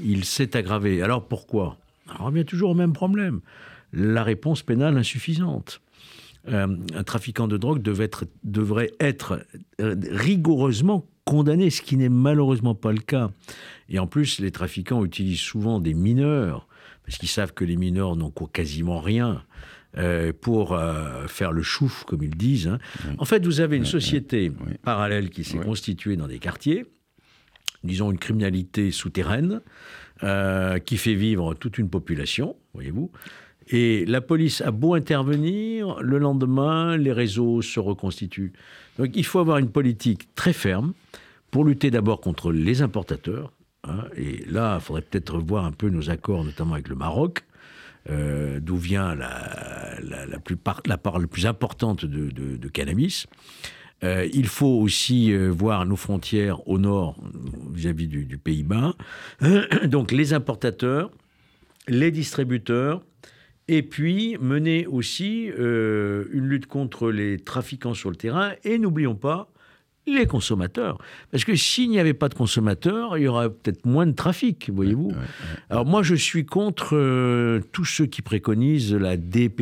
il 0.03 0.25
s'est 0.25 0.55
aggravé. 0.57 1.01
Alors 1.03 1.27
pourquoi? 1.27 1.77
On 2.19 2.25
revient 2.25 2.45
toujours 2.45 2.71
au 2.71 2.75
même 2.75 2.93
problème. 2.93 3.41
La 3.93 4.23
réponse 4.23 4.63
pénale 4.63 4.97
insuffisante. 4.97 5.81
Euh, 6.47 6.75
un 6.95 7.03
trafiquant 7.03 7.47
de 7.47 7.55
drogue 7.57 7.81
devait 7.83 8.05
être- 8.05 8.25
devrait 8.43 8.91
être 8.99 9.45
euh, 9.79 9.95
rigoureusement 10.09 11.05
condamné, 11.23 11.69
ce 11.69 11.81
qui 11.83 11.97
n'est 11.97 12.09
malheureusement 12.09 12.73
pas 12.73 12.91
le 12.91 12.99
cas. 12.99 13.29
Et 13.89 13.99
en 13.99 14.07
plus, 14.07 14.39
les 14.39 14.49
trafiquants 14.51 15.05
utilisent 15.05 15.39
souvent 15.39 15.79
des 15.79 15.93
mineurs, 15.93 16.67
parce 17.05 17.17
qu'ils 17.19 17.29
savent 17.29 17.53
que 17.53 17.63
les 17.63 17.75
mineurs 17.77 18.15
n'ont 18.15 18.31
quasiment 18.31 18.99
rien. 18.99 19.43
euh, 19.97 20.31
pour 20.31 20.71
euh, 20.71 21.27
faire 21.27 21.51
le 21.51 21.61
chouf, 21.63 22.05
comme 22.05 22.23
ils 22.23 22.33
disent. 22.37 22.69
hein. 22.69 22.79
En 23.17 23.25
fait, 23.25 23.45
vous 23.45 23.59
avez 23.59 23.75
une 23.75 23.83
société 23.83 24.49
oui. 24.49 24.75
parallèle 24.81 25.29
qui 25.29 25.43
s'est 25.43 25.57
constituée 25.57 26.15
dans 26.15 26.27
des 26.27 26.39
quartiers, 26.39 26.85
disons 27.83 28.09
une 28.09 28.17
criminalité 28.17 28.91
souterraine, 28.91 29.59
euh, 30.23 30.79
qui 30.79 30.95
fait 30.95 31.13
vivre 31.13 31.55
toute 31.55 31.77
une 31.77 31.89
population, 31.89 32.55
voyez-vous. 32.73 33.11
Et 33.69 34.05
la 34.05 34.21
police 34.21 34.61
a 34.61 34.71
beau 34.71 34.95
intervenir, 34.95 36.01
le 36.01 36.17
lendemain, 36.17 36.97
les 36.97 37.11
réseaux 37.11 37.61
se 37.61 37.79
reconstituent. 37.79 38.53
Donc 38.97 39.09
il 39.13 39.25
faut 39.25 39.39
avoir 39.39 39.57
une 39.59 39.69
politique 39.69 40.33
très 40.35 40.53
ferme 40.53 40.93
pour 41.51 41.65
lutter 41.65 41.91
d'abord 41.91 42.21
contre 42.21 42.51
les 42.51 42.81
importateurs. 42.81 43.51
hein, 43.83 44.05
et 44.15 44.43
là, 44.49 44.77
il 44.79 44.81
faudrait 44.81 45.01
peut-être 45.01 45.35
revoir 45.35 45.65
un 45.65 45.71
peu 45.71 45.89
nos 45.89 46.09
accords, 46.09 46.43
notamment 46.43 46.73
avec 46.73 46.87
le 46.87 46.95
Maroc, 46.95 47.43
euh, 48.09 48.59
d'où 48.59 48.77
vient 48.77 49.13
la, 49.15 49.97
part, 50.63 50.81
la 51.19 51.27
plus 51.27 51.45
importante 51.45 52.05
de, 52.05 52.67
cannabis. 52.67 53.27
Euh, 54.03 54.27
il 54.33 54.47
faut 54.47 54.79
aussi 54.79 55.31
euh, 55.31 55.49
voir 55.49 55.85
nos 55.85 55.95
frontières 55.95 56.67
au 56.67 56.79
nord 56.79 57.15
vis-à-vis 57.71 58.07
du 58.07 58.37
Pays-Bas. 58.39 58.95
Donc 59.85 60.11
les 60.11 60.33
importateurs, 60.33 61.11
les 61.87 62.09
distributeurs, 62.09 63.03
et 63.71 63.83
puis 63.83 64.37
mener 64.41 64.85
aussi 64.85 65.49
euh, 65.57 66.25
une 66.33 66.45
lutte 66.45 66.65
contre 66.65 67.09
les 67.09 67.39
trafiquants 67.39 67.93
sur 67.93 68.09
le 68.09 68.17
terrain. 68.17 68.51
Et 68.65 68.77
n'oublions 68.77 69.15
pas 69.15 69.47
les 70.07 70.25
consommateurs. 70.25 70.97
Parce 71.31 71.45
que 71.45 71.55
s'il 71.55 71.89
n'y 71.89 71.99
avait 71.99 72.13
pas 72.15 72.27
de 72.27 72.33
consommateurs, 72.33 73.17
il 73.17 73.23
y 73.23 73.27
aurait 73.27 73.49
peut-être 73.49 73.85
moins 73.85 74.05
de 74.07 74.11
trafic, 74.13 74.69
voyez-vous. 74.73 75.11
Alors 75.69 75.85
moi, 75.85 76.01
je 76.03 76.15
suis 76.15 76.45
contre 76.45 76.95
euh, 76.97 77.61
tous 77.71 77.85
ceux 77.85 78.07
qui 78.07 78.21
préconisent 78.21 78.93
la 78.93 79.15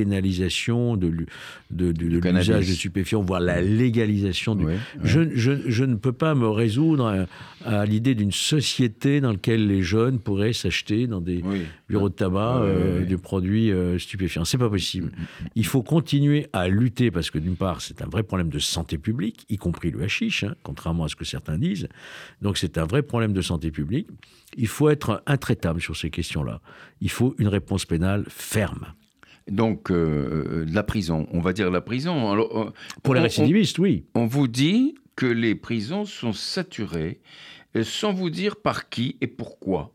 dépénalisation 0.10 0.98
de, 0.98 1.08
l'u- 1.08 1.26
de, 1.72 1.92
de- 1.92 2.08
de 2.10 2.20
cannabis. 2.20 2.48
l'usage 2.48 2.68
de 2.70 2.74
stupéfiants, 2.74 3.22
voire 3.22 3.42
la 3.42 3.62
légalisation 3.62 4.56
du... 4.56 4.66
Je, 5.04 5.22
je- 5.36 5.70
je 5.70 5.84
ne 5.84 5.96
peux 5.96 6.14
pas 6.14 6.36
me 6.36 6.48
résoudre 6.48 7.28
à, 7.66 7.82
à 7.82 7.86
l'idée 7.86 8.16
d'une 8.16 8.32
société 8.32 9.22
dans 9.22 9.32
laquelle 9.32 9.68
les 9.68 9.82
jeunes 9.84 10.20
pourraient 10.20 10.54
s'acheter 10.54 11.08
dans 11.08 11.22
des 11.22 11.42
Oui. 11.44 11.64
bureaux 11.90 12.10
de 12.10 12.14
tabac 12.16 12.62
euh, 12.62 13.06
des 13.06 13.18
produits 13.18 13.72
euh, 13.72 14.00
stupéfiants. 14.00 14.46
C'est 14.46 14.58
pas 14.58 14.70
possible. 14.70 15.12
Il 15.56 15.66
faut 15.66 15.84
continuer 15.84 16.48
à 16.54 16.68
lutter 16.70 17.12
parce 17.12 17.30
que 17.30 17.38
d'une 17.40 17.56
part, 17.56 17.82
c'est 17.82 18.02
un 18.02 18.08
vrai 18.08 18.24
problème 18.24 18.50
de 18.50 18.60
santé 18.60 18.98
publique, 18.98 19.46
y 19.50 19.58
compris 19.58 19.92
le 19.92 20.02
hein, 20.44 20.56
contrairement 20.64 21.04
à 21.06 21.08
ce 21.10 21.16
que 21.16 21.26
certains 21.26 21.58
disent. 21.58 21.88
Donc 22.42 22.58
c'est 22.58 22.78
un 22.78 22.86
vrai 22.86 23.02
problème 23.04 23.34
de 23.34 23.42
santé 23.42 23.72
publique. 23.72 24.08
Il 24.58 24.68
faut 24.68 24.90
être 24.90 25.22
intraitable 25.26 25.82
sur 25.82 25.96
ces 25.96 26.10
questions-là. 26.10 26.62
Il 27.02 27.10
faut 27.10 27.36
une 27.38 27.48
réponse 27.48 27.86
pénale 27.86 28.26
ferme. 28.30 28.94
Donc, 29.48 29.90
euh, 29.90 30.66
la 30.72 30.84
prison, 30.84 31.28
on 31.32 31.40
va 31.40 31.54
dire 31.54 31.72
la 31.72 31.82
prison. 31.82 32.32
Alors, 32.32 32.68
euh, 32.68 32.72
Pour 33.02 33.16
les 33.16 33.20
on- 33.20 33.24
récidivistes, 33.24 33.80
oui. 33.80 34.06
On, 34.14 34.28
vous 34.28 34.48
dit 34.48 34.94
que 35.16 35.26
les 35.26 35.56
prisons 35.56 36.06
sont 36.06 36.34
saturées, 36.34 37.20
euh, 37.76 37.84
sans 37.84 38.14
vous 38.14 38.30
dire 38.30 38.58
par 38.58 38.90
qui 38.90 39.18
et 39.22 39.28
pourquoi. 39.28 39.92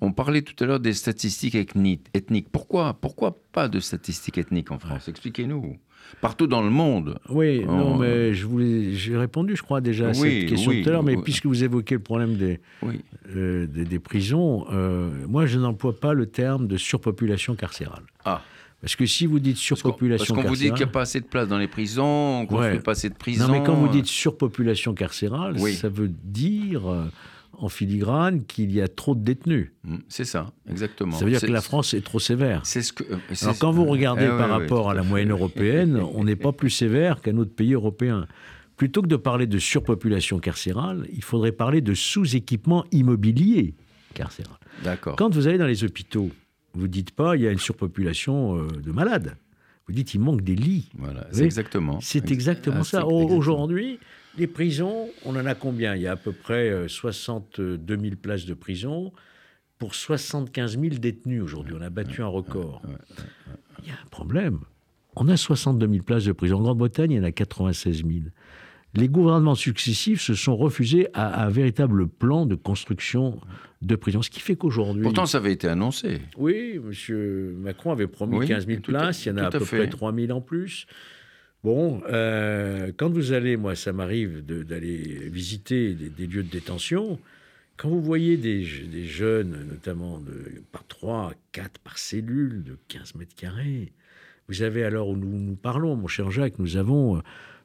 On 0.00 0.12
parlait 0.12 0.42
tout 0.42 0.62
à 0.62 0.66
l'heure 0.66 0.80
des 0.80 0.92
statistiques 0.92 1.54
ethniques. 1.54 2.06
ethniques. 2.14 2.50
Pourquoi, 2.50 2.94
pourquoi 3.00 3.40
pas 3.52 3.68
de 3.68 3.80
statistiques 3.80 4.36
ethniques 4.38 4.70
en 4.70 4.78
France? 4.78 5.08
Expliquez-nous. 5.08 5.78
Partout 6.20 6.46
dans 6.46 6.62
le 6.62 6.70
monde. 6.70 7.18
Oui, 7.28 7.62
Oh. 7.68 7.72
non, 7.72 7.96
mais 7.98 8.34
je 8.34 8.46
voulais, 8.46 8.94
j'ai 8.94 9.16
répondu, 9.16 9.54
je 9.56 9.62
crois, 9.62 9.80
déjà 9.80 10.08
à 10.08 10.10
Oui, 10.12 10.40
cette 10.40 10.48
question 10.50 10.70
oui, 10.70 10.82
tout 10.82 10.88
à 10.88 10.92
l'heure, 10.92 11.02
mais 11.02 11.16
oui. 11.16 11.22
puisque 11.22 11.46
vous 11.46 11.62
évoquez 11.62 11.94
le 11.94 12.00
problème 12.00 12.34
des, 12.36 12.60
euh, 13.36 13.66
des, 13.66 13.84
des 13.84 13.98
prisons, 13.98 14.66
euh, 14.72 15.10
moi, 15.28 15.46
je 15.46 15.58
n'emploie 15.58 15.98
pas 15.98 16.14
le 16.14 16.26
terme 16.26 16.66
de 16.66 16.76
surpopulation 16.76 17.54
carcérale. 17.54 18.02
Ah. 18.24 18.42
Parce 18.80 18.94
que 18.94 19.06
si 19.06 19.26
vous 19.26 19.40
dites 19.40 19.54
Parce 19.56 19.68
qu'on 19.68 19.76
surpopulation 19.76 20.34
parce 20.34 20.44
qu'on 20.44 20.48
vous 20.48 20.54
dit 20.56 20.62
qu'il 20.62 20.68
carcérale... 20.70 20.86
n'y 20.88 20.90
a 20.90 20.92
pas 20.92 21.00
assez 21.02 21.20
de 21.20 21.26
place 21.26 21.48
dans 21.48 21.58
les 21.58 21.66
prisons, 21.68 22.46
qu'on 22.46 22.54
ne 22.54 22.60
Ouais. 22.60 22.66
construit 22.66 22.82
pas 22.84 22.92
assez 22.92 23.08
de 23.10 23.14
prisons. 23.14 23.46
Non, 23.48 23.52
mais 23.52 23.62
quand 23.64 23.74
vous 23.74 23.88
dites 23.88 24.06
surpopulation 24.06 24.94
carcérale, 24.94 25.56
Oui. 25.58 25.74
ça 25.74 25.88
veut 25.88 26.10
dire, 26.24 26.88
euh, 26.90 27.04
en 27.52 27.68
filigrane, 27.68 28.44
qu'il 28.44 28.70
y 28.72 28.80
a 28.80 28.88
trop 28.88 29.14
de 29.14 29.20
détenus. 29.22 29.72
Mm, 29.84 29.96
C'est 30.08 30.24
ça, 30.24 30.52
exactement. 30.70 31.16
Ça 31.16 31.24
veut 31.24 31.30
dire 31.30 31.40
que 31.40 31.46
la 31.46 31.60
France 31.60 31.94
est 31.94 32.02
trop 32.04 32.18
sévère. 32.20 32.60
C'est 32.64 32.82
ce 32.82 32.92
que. 32.92 33.04
euh, 33.04 33.16
Alors 33.42 33.58
quand 33.58 33.70
vous 33.72 33.84
regardez 33.84 34.24
Eh 34.26 34.30
ouais, 34.30 34.38
par 34.38 34.48
ouais, 34.50 34.62
rapport 34.62 34.90
à 34.90 34.94
la 34.94 35.02
moyenne 35.02 35.30
européenne, 35.30 35.96
on 36.14 36.24
n'est 36.24 36.36
pas 36.36 36.52
plus 36.52 36.70
sévère 36.70 37.20
qu'un 37.20 37.36
autre 37.38 37.54
pays 37.54 37.74
européen. 37.74 38.26
Plutôt 38.76 39.02
que 39.02 39.08
de 39.08 39.16
parler 39.16 39.46
de 39.48 39.58
surpopulation 39.58 40.38
carcérale, 40.38 41.08
il 41.12 41.24
faudrait 41.24 41.50
parler 41.52 41.80
de 41.80 41.94
sous-équipement 41.94 42.84
immobilier 42.92 43.74
carcéral. 44.14 44.56
D'accord. 44.84 45.16
Quand 45.16 45.34
vous 45.34 45.48
allez 45.48 45.58
dans 45.58 45.66
les 45.66 45.82
hôpitaux, 45.82 46.30
vous 46.74 46.86
dites 46.86 47.10
pas 47.10 47.34
il 47.34 47.42
y 47.42 47.48
a 47.48 47.50
une 47.50 47.58
surpopulation 47.58 48.56
euh, 48.58 48.68
de 48.80 48.92
malades. 48.92 49.36
Vous 49.88 49.94
dites 49.94 50.12
il 50.14 50.20
manque 50.20 50.42
des 50.42 50.54
lits. 50.54 50.90
Voilà, 50.98 51.26
c'est 51.32 51.44
exactement. 51.44 51.98
C'est 52.00 52.30
exactement 52.30 52.76
Ah, 52.80 52.84
ça. 52.84 53.00
c'est 53.00 53.06
exactement. 53.06 53.36
Aujourd'hui, 53.38 53.98
les 54.36 54.46
prisons, 54.46 55.08
on 55.24 55.34
en 55.34 55.46
a 55.46 55.54
combien? 55.54 55.96
Il 55.96 56.02
y 56.02 56.06
a 56.06 56.12
à 56.12 56.16
peu 56.16 56.32
près 56.32 56.68
euh, 56.68 56.88
62 56.88 57.96
000 57.98 58.16
places 58.16 58.44
de 58.44 58.52
prison 58.54 59.12
pour 59.78 59.94
75 59.94 60.78
000 60.78 60.96
détenus 60.96 61.42
aujourd'hui. 61.42 61.74
On 61.78 61.82
a 61.82 61.88
battu 61.90 62.22
un 62.22 62.26
record. 62.26 62.82
Il 63.82 63.88
y 63.88 63.90
a 63.90 63.94
un 63.94 64.08
problème. 64.10 64.60
On 65.16 65.26
a 65.28 65.36
62 65.36 65.88
000 65.88 66.02
places 66.04 66.24
de 66.24 66.32
prison. 66.32 66.58
En 66.58 66.62
Grande-Bretagne, 66.62 67.12
il 67.12 67.16
y 67.16 67.20
en 67.20 67.24
a 67.24 67.32
96 67.32 67.98
000. 67.98 68.08
Les 68.94 69.08
gouvernements 69.08 69.54
successifs 69.54 70.20
se 70.22 70.34
sont 70.34 70.56
refusés 70.56 71.08
à 71.14 71.44
un 71.44 71.50
véritable 71.50 72.08
plan 72.08 72.46
de 72.46 72.54
construction 72.54 73.38
de 73.82 73.94
prisons. 73.96 74.22
Ce 74.22 74.30
qui 74.30 74.40
fait 74.40 74.56
qu'aujourd'hui. 74.56 75.02
Pourtant, 75.02 75.26
ça 75.26 75.38
avait 75.38 75.52
été 75.52 75.68
annoncé. 75.68 76.20
Oui, 76.36 76.80
M. 77.08 77.52
Macron 77.58 77.92
avait 77.92 78.06
promis 78.06 78.38
Oui, 78.38 78.46
15 78.48 78.66
000 78.66 78.80
tout 78.80 78.90
à- 78.94 78.98
places, 79.00 79.26
il 79.26 79.28
y 79.28 79.32
en 79.32 79.36
a 79.36 79.46
à 79.46 79.50
peu 79.50 79.60
fait. 79.60 79.76
près 79.78 79.88
3 79.88 80.12
000 80.14 80.30
en 80.36 80.40
plus. 80.40 80.86
Bon, 81.64 82.00
euh, 82.08 82.90
quand 82.96 83.10
vous 83.10 83.32
allez, 83.32 83.56
moi 83.56 83.74
ça 83.74 83.92
m'arrive 83.92 84.44
d'aller 84.46 85.28
visiter 85.28 85.92
des, 85.94 86.08
des 86.08 86.26
lieux 86.26 86.44
de 86.44 86.50
détention, 86.50 87.18
quand 87.76 87.88
vous 87.88 88.00
voyez 88.02 88.36
des 88.36 88.62
jeunes, 88.64 89.66
notamment 89.70 90.18
de, 90.20 90.62
par 90.72 90.86
3, 90.86 91.32
4 91.52 91.78
par 91.80 91.98
cellule 91.98 92.62
de 92.64 92.78
15 92.88 93.16
mètres 93.16 93.34
carrés, 93.36 93.92
vous 94.48 94.62
avez 94.62 94.82
alors 94.84 95.08
où 95.08 95.16
nous, 95.16 95.36
nous 95.38 95.56
parlons, 95.56 95.94
mon 95.96 96.06
cher 96.06 96.30
Jacques, 96.30 96.58
nous 96.58 96.76
avons 96.76 97.16
euh, 97.18 97.20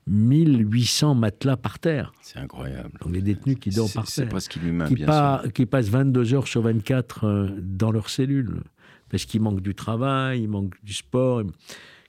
1800 0.07 1.15
matelas 1.15 1.57
par 1.57 1.79
terre. 1.79 2.13
C'est 2.21 2.39
incroyable. 2.39 2.91
Donc 3.01 3.13
les 3.13 3.21
détenus 3.21 3.57
qui 3.59 3.69
dorment 3.69 3.87
C'est- 3.89 3.93
par 3.95 4.07
C'est 4.07 4.21
terre 4.23 4.29
presque 4.29 4.55
inhumain, 4.57 4.87
qui, 4.87 4.95
bien 4.95 5.05
pas- 5.05 5.39
sûr. 5.43 5.53
qui 5.53 5.65
passent 5.65 5.89
22 5.89 6.33
heures 6.33 6.47
sur 6.47 6.61
24 6.61 7.25
euh, 7.25 7.49
dans 7.61 7.91
leur 7.91 8.09
cellule, 8.09 8.61
parce 9.09 9.25
qu'il 9.25 9.41
manque 9.41 9.61
du 9.61 9.75
travail, 9.75 10.41
il 10.43 10.49
manque 10.49 10.73
du 10.83 10.93
sport. 10.93 11.43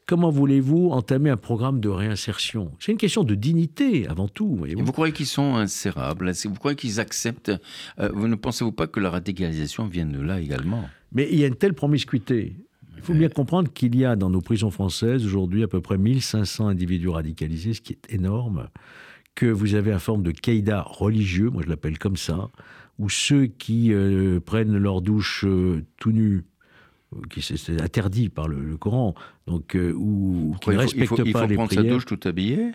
comment 0.07 0.29
voulez-vous 0.31 0.91
entamer 0.91 1.31
un 1.31 1.39
programme 1.39 1.81
de 1.81 1.89
réinsertion? 1.89 2.71
C'est 2.79 2.93
une 2.93 2.99
question 2.99 3.25
de 3.25 3.35
dignité 3.35 4.07
avant 4.07 4.29
tout. 4.29 4.55
Vous, 4.57 4.85
vous 4.85 4.93
croyez 4.93 5.15
qu'ils 5.15 5.25
sont 5.27 5.55
insérables? 5.57 6.31
Vous 6.45 6.55
croyez 6.57 6.77
qu'ils 6.77 7.01
acceptent 7.01 7.53
euh, 7.99 8.11
Vous 8.13 8.29
ne 8.29 8.35
pensez-vous 8.35 8.73
pas 8.73 8.87
que 8.87 9.01
la 9.01 9.09
radicalisation 9.09 9.87
vient 9.87 10.05
de 10.05 10.21
là 10.21 10.41
également? 10.41 10.85
Mais 11.13 11.27
il 11.33 11.39
y 11.39 11.45
a 11.45 11.47
une 11.47 11.55
telle 11.57 11.73
promiscuité. 11.75 12.55
Il 13.05 13.09
faut 13.09 13.13
bien 13.19 13.29
comprendre 13.29 13.71
qu'il 13.71 13.95
y 13.97 14.07
a 14.07 14.17
dans 14.17 14.31
nos 14.31 14.41
prisons 14.41 14.71
françaises 14.71 15.27
aujourd'hui 15.27 15.63
à 15.63 15.69
peu 15.69 15.83
près 15.83 15.99
1500 15.99 16.69
individus 16.69 17.11
radicalisés, 17.11 17.75
ce 17.75 17.83
qui 17.83 17.93
est 17.93 18.15
énorme, 18.15 18.69
que 19.35 19.45
vous 19.45 19.75
avez 19.75 19.93
une 19.93 19.99
forme 19.99 20.23
de 20.23 20.31
caïda 20.31 20.81
religieux, 20.81 21.51
moi 21.51 21.63
je 21.63 21.69
l'appelle 21.69 21.99
comme 21.99 22.17
ça, 22.17 22.49
où 22.99 23.11
ceux 23.11 23.45
qui 23.45 23.93
euh, 23.93 24.41
prennent 24.41 24.79
leur 24.79 25.03
douche 25.03 25.45
euh, 25.45 25.85
tout 25.99 26.13
nus, 26.13 26.45
euh, 27.15 27.19
qui 27.29 27.43
c'est 27.43 27.79
interdit 27.79 28.31
par 28.31 28.49
le, 28.49 28.79
Coran, 28.79 29.15
donc 29.47 29.77
ou 29.77 30.57
qui 30.63 30.71
ne 30.71 30.77
respectent 30.77 31.11
pas 31.11 31.25
les 31.25 31.31
prières. 31.31 31.43
Il 31.43 31.49
faut 31.49 31.55
prendre 31.57 31.73
sa 31.75 31.83
douche 31.83 32.07
tout 32.07 32.21
habillé 32.25 32.73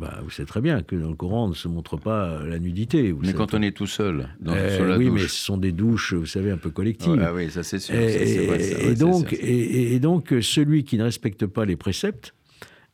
bah, 0.00 0.20
vous 0.24 0.30
savez 0.30 0.46
très 0.46 0.62
bien 0.62 0.82
que 0.82 0.96
dans 0.96 1.10
le 1.10 1.14
Coran, 1.14 1.44
on 1.44 1.48
ne 1.48 1.54
se 1.54 1.68
montre 1.68 1.98
pas 1.98 2.42
la 2.44 2.58
nudité. 2.58 3.14
mais 3.20 3.34
quand 3.34 3.52
on 3.52 3.60
est 3.60 3.76
tout 3.76 3.86
seul, 3.86 4.30
dans, 4.40 4.54
Oui, 4.96 5.10
mais 5.10 5.20
ce 5.20 5.28
sont 5.28 5.58
des 5.58 5.72
douches, 5.72 6.14
vous 6.14 6.26
savez, 6.26 6.50
un 6.50 6.56
peu 6.56 6.70
collectives. 6.70 7.20
Ah 7.22 7.34
oui, 7.34 7.50
ça 7.50 7.62
c'est 7.62 7.78
sûr. 7.78 7.94
Et, 7.94 8.94
donc, 8.94 9.34
et, 9.34 9.98
donc, 10.00 10.34
celui 10.40 10.84
qui 10.84 10.96
ne 10.96 11.04
respecte 11.04 11.44
pas 11.46 11.66
les 11.66 11.76
préceptes, 11.76 12.34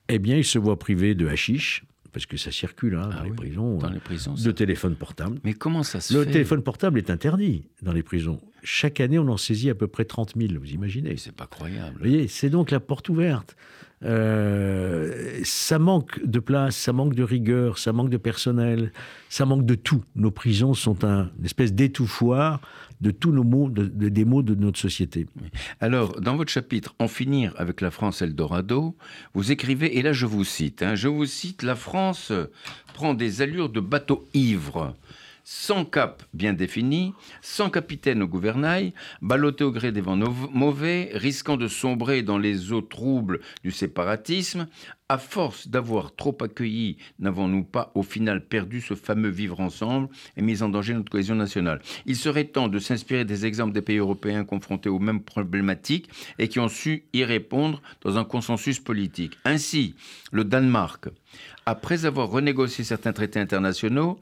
eh 0.09 0.19
bien, 0.19 0.37
il 0.37 0.45
se 0.45 0.59
voit 0.59 0.79
privé 0.81 1.15
de 1.15 1.29
hachiche, 1.29 1.85
parce 2.13 2.27
que 2.27 2.37
ça 2.37 2.51
circule 2.51 2.97
hein, 2.97 3.09
dans, 3.09 3.19
ah 3.21 3.25
les 3.25 3.31
prisons, 3.31 3.79
dans 3.79 3.91
les 3.91 4.01
prisons, 4.01 4.35
de 4.35 4.51
téléphone 4.51 4.97
portable. 4.97 5.39
Mais 5.45 5.53
comment 5.53 5.85
ça 5.85 6.01
se 6.01 6.13
le 6.13 6.21
fait 6.21 6.27
Le 6.27 6.33
téléphone 6.33 6.63
portable 6.63 6.99
est 6.99 7.11
interdit 7.11 7.69
dans 7.83 7.93
les 7.93 8.03
prisons. 8.03 8.41
Chaque 8.65 8.99
année, 9.01 9.19
on 9.21 9.29
en 9.29 9.37
saisit 9.37 9.71
à 9.71 9.77
peu 9.77 9.87
près 9.87 10.05
30 10.05 10.33
000, 10.37 10.55
vous 10.59 10.71
imaginez 10.73 11.17
C'est 11.19 11.35
pas 11.35 11.47
croyable. 11.47 11.93
Vous 11.93 12.09
voyez, 12.09 12.27
c'est 12.27 12.51
donc 12.51 12.73
la 12.73 12.81
porte 12.81 13.09
ouverte. 13.09 13.55
Euh, 14.05 15.41
ça 15.45 15.79
manque 15.79 16.23
de 16.25 16.39
place, 16.39 16.77
ça 16.77 16.93
manque 16.93 17.15
de 17.15 17.23
rigueur, 17.23 17.79
ça 17.79 17.93
manque 17.93 18.11
de 18.11 18.19
personnel, 18.19 18.93
ça 19.31 19.47
manque 19.47 19.65
de 19.65 19.75
tout. 19.75 20.05
Nos 20.15 20.31
prisons 20.31 20.75
sont 20.75 21.05
un, 21.05 21.31
une 21.39 21.45
espèce 21.45 21.73
d'étouffoir 21.73 22.61
de 23.01 23.11
tous 23.11 23.33
nos 23.33 23.45
mots, 23.45 23.69
de, 23.69 23.87
des 23.87 24.25
mots 24.25 24.43
de 24.43 24.55
notre 24.55 24.79
société. 24.79 25.27
Alors, 25.81 26.21
dans 26.21 26.37
votre 26.37 26.51
chapitre 26.51 26.95
En 26.99 27.09
finir 27.09 27.55
avec 27.57 27.81
la 27.81 27.91
France 27.91 28.23
Eldorado, 28.23 28.97
vous 29.35 29.51
écrivez, 29.51 29.99
et 29.99 30.03
là 30.03 30.13
je 30.13 30.27
vous 30.27 30.45
cite, 30.45 30.83
hein, 30.83 30.95
je 30.95 31.09
vous 31.09 31.27
cite, 31.27 31.63
La 31.63 31.75
France 31.75 32.33
prend 32.95 33.15
des 33.15 33.43
allures 33.43 33.69
de 33.69 33.81
bateau 33.81 34.27
ivre 34.35 34.95
sans 35.49 35.85
cap 35.85 36.25
bien 36.35 36.53
défini, 36.53 37.15
sans 37.41 37.71
capitaine 37.71 38.21
au 38.21 38.27
gouvernail, 38.27 38.93
ballotté 39.23 39.63
au 39.63 39.71
gré 39.71 39.93
des 39.93 40.01
vents 40.01 40.17
mauvais, 40.17 41.11
risquant 41.15 41.57
de 41.57 41.69
sombrer 41.69 42.25
dans 42.25 42.37
les 42.37 42.73
eaux 42.73 42.81
troubles 42.83 43.39
du 43.63 43.71
séparatisme, 43.71 44.67
à 45.09 45.19
force 45.19 45.69
d'avoir 45.69 46.17
trop 46.17 46.37
accueilli, 46.41 46.97
n'avons-nous 47.21 47.63
pas 47.63 47.93
au 47.95 48.03
final 48.03 48.45
perdu 48.45 48.81
ce 48.81 48.95
fameux 48.95 49.29
vivre 49.29 49.61
ensemble 49.61 50.09
et 50.37 50.43
mis 50.43 50.65
en 50.65 50.69
danger 50.69 50.95
notre 50.95 51.13
cohésion 51.13 51.37
nationale? 51.37 51.81
Il 52.07 52.17
serait 52.17 52.47
temps 52.47 52.67
de 52.67 52.81
s'inspirer 52.81 53.25
des 53.25 53.47
exemples 53.47 53.73
des 53.73 53.83
pays 53.83 53.99
européens 53.99 54.45
confrontés 54.45 54.89
aux 54.89 54.99
mêmes 54.99 55.23
problématiques 55.23 56.11
et 56.41 56.49
qui 56.49 56.59
ont 56.59 56.69
su 56.69 57.05
y 57.13 57.23
répondre 57.23 57.81
dans 58.01 58.19
un 58.19 58.25
consensus 58.25 58.81
politique. 58.81 59.39
Ainsi, 59.45 59.95
le 60.33 60.43
Danemark, 60.43 61.09
après 61.67 62.05
avoir 62.05 62.29
renégocié 62.29 62.83
certains 62.83 63.13
traités 63.13 63.39
internationaux, 63.39 64.19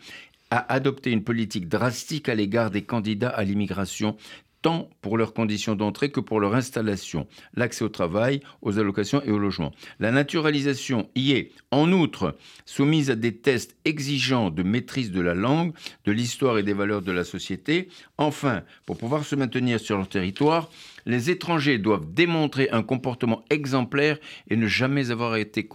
a 0.54 0.72
adopté 0.72 1.10
une 1.10 1.24
politique 1.24 1.68
drastique 1.68 2.28
à 2.28 2.34
l'égard 2.34 2.70
des 2.70 2.82
candidats 2.82 3.28
à 3.28 3.42
l'immigration 3.42 4.16
tant 4.62 4.88
pour 5.02 5.18
leurs 5.18 5.34
conditions 5.34 5.74
d'entrée 5.74 6.10
que 6.10 6.20
pour 6.20 6.40
leur 6.40 6.54
installation, 6.54 7.26
l'accès 7.54 7.84
au 7.84 7.90
travail, 7.90 8.40
aux 8.62 8.78
allocations 8.78 9.20
et 9.22 9.30
au 9.30 9.38
logement. 9.38 9.72
La 10.00 10.10
naturalisation 10.10 11.10
y 11.14 11.32
est, 11.32 11.50
en 11.70 11.92
outre, 11.92 12.34
soumise 12.64 13.10
à 13.10 13.14
des 13.14 13.36
tests 13.36 13.76
exigeants 13.84 14.50
de 14.50 14.62
maîtrise 14.62 15.10
de 15.10 15.20
la 15.20 15.34
langue, 15.34 15.74
de 16.06 16.12
l'histoire 16.12 16.56
et 16.56 16.62
des 16.62 16.72
valeurs 16.72 17.02
de 17.02 17.12
la 17.12 17.24
société. 17.24 17.88
Enfin, 18.16 18.62
pour 18.86 18.96
pouvoir 18.96 19.26
se 19.26 19.36
maintenir 19.36 19.80
sur 19.80 19.98
leur 19.98 20.08
territoire, 20.08 20.70
les 21.06 21.30
étrangers 21.30 21.78
doivent 21.78 22.06
démontrer 22.12 22.68
un 22.70 22.82
comportement 22.82 23.44
exemplaire 23.50 24.18
et 24.48 24.56
ne 24.56 24.66
jamais 24.66 25.10
avoir 25.10 25.36
été 25.36 25.68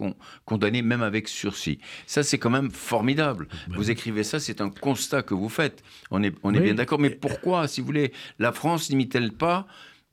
condamnés, 0.44 0.82
même 0.82 1.02
avec 1.02 1.28
sursis. 1.28 1.78
Ça, 2.06 2.22
c'est 2.22 2.38
quand 2.38 2.50
même 2.50 2.70
formidable. 2.70 3.48
Ben 3.68 3.76
vous 3.76 3.90
écrivez 3.90 4.24
ça, 4.24 4.40
c'est 4.40 4.60
un 4.60 4.70
constat 4.70 5.22
que 5.22 5.34
vous 5.34 5.48
faites. 5.48 5.82
On 6.10 6.22
est, 6.22 6.34
on 6.42 6.54
est 6.54 6.60
bien 6.60 6.74
d'accord. 6.74 6.98
Mais 6.98 7.10
pourquoi, 7.10 7.68
si 7.68 7.80
vous 7.80 7.86
voulez, 7.86 8.12
la 8.38 8.52
France 8.52 8.90
n'imite-t-elle 8.90 9.32
pas 9.32 9.66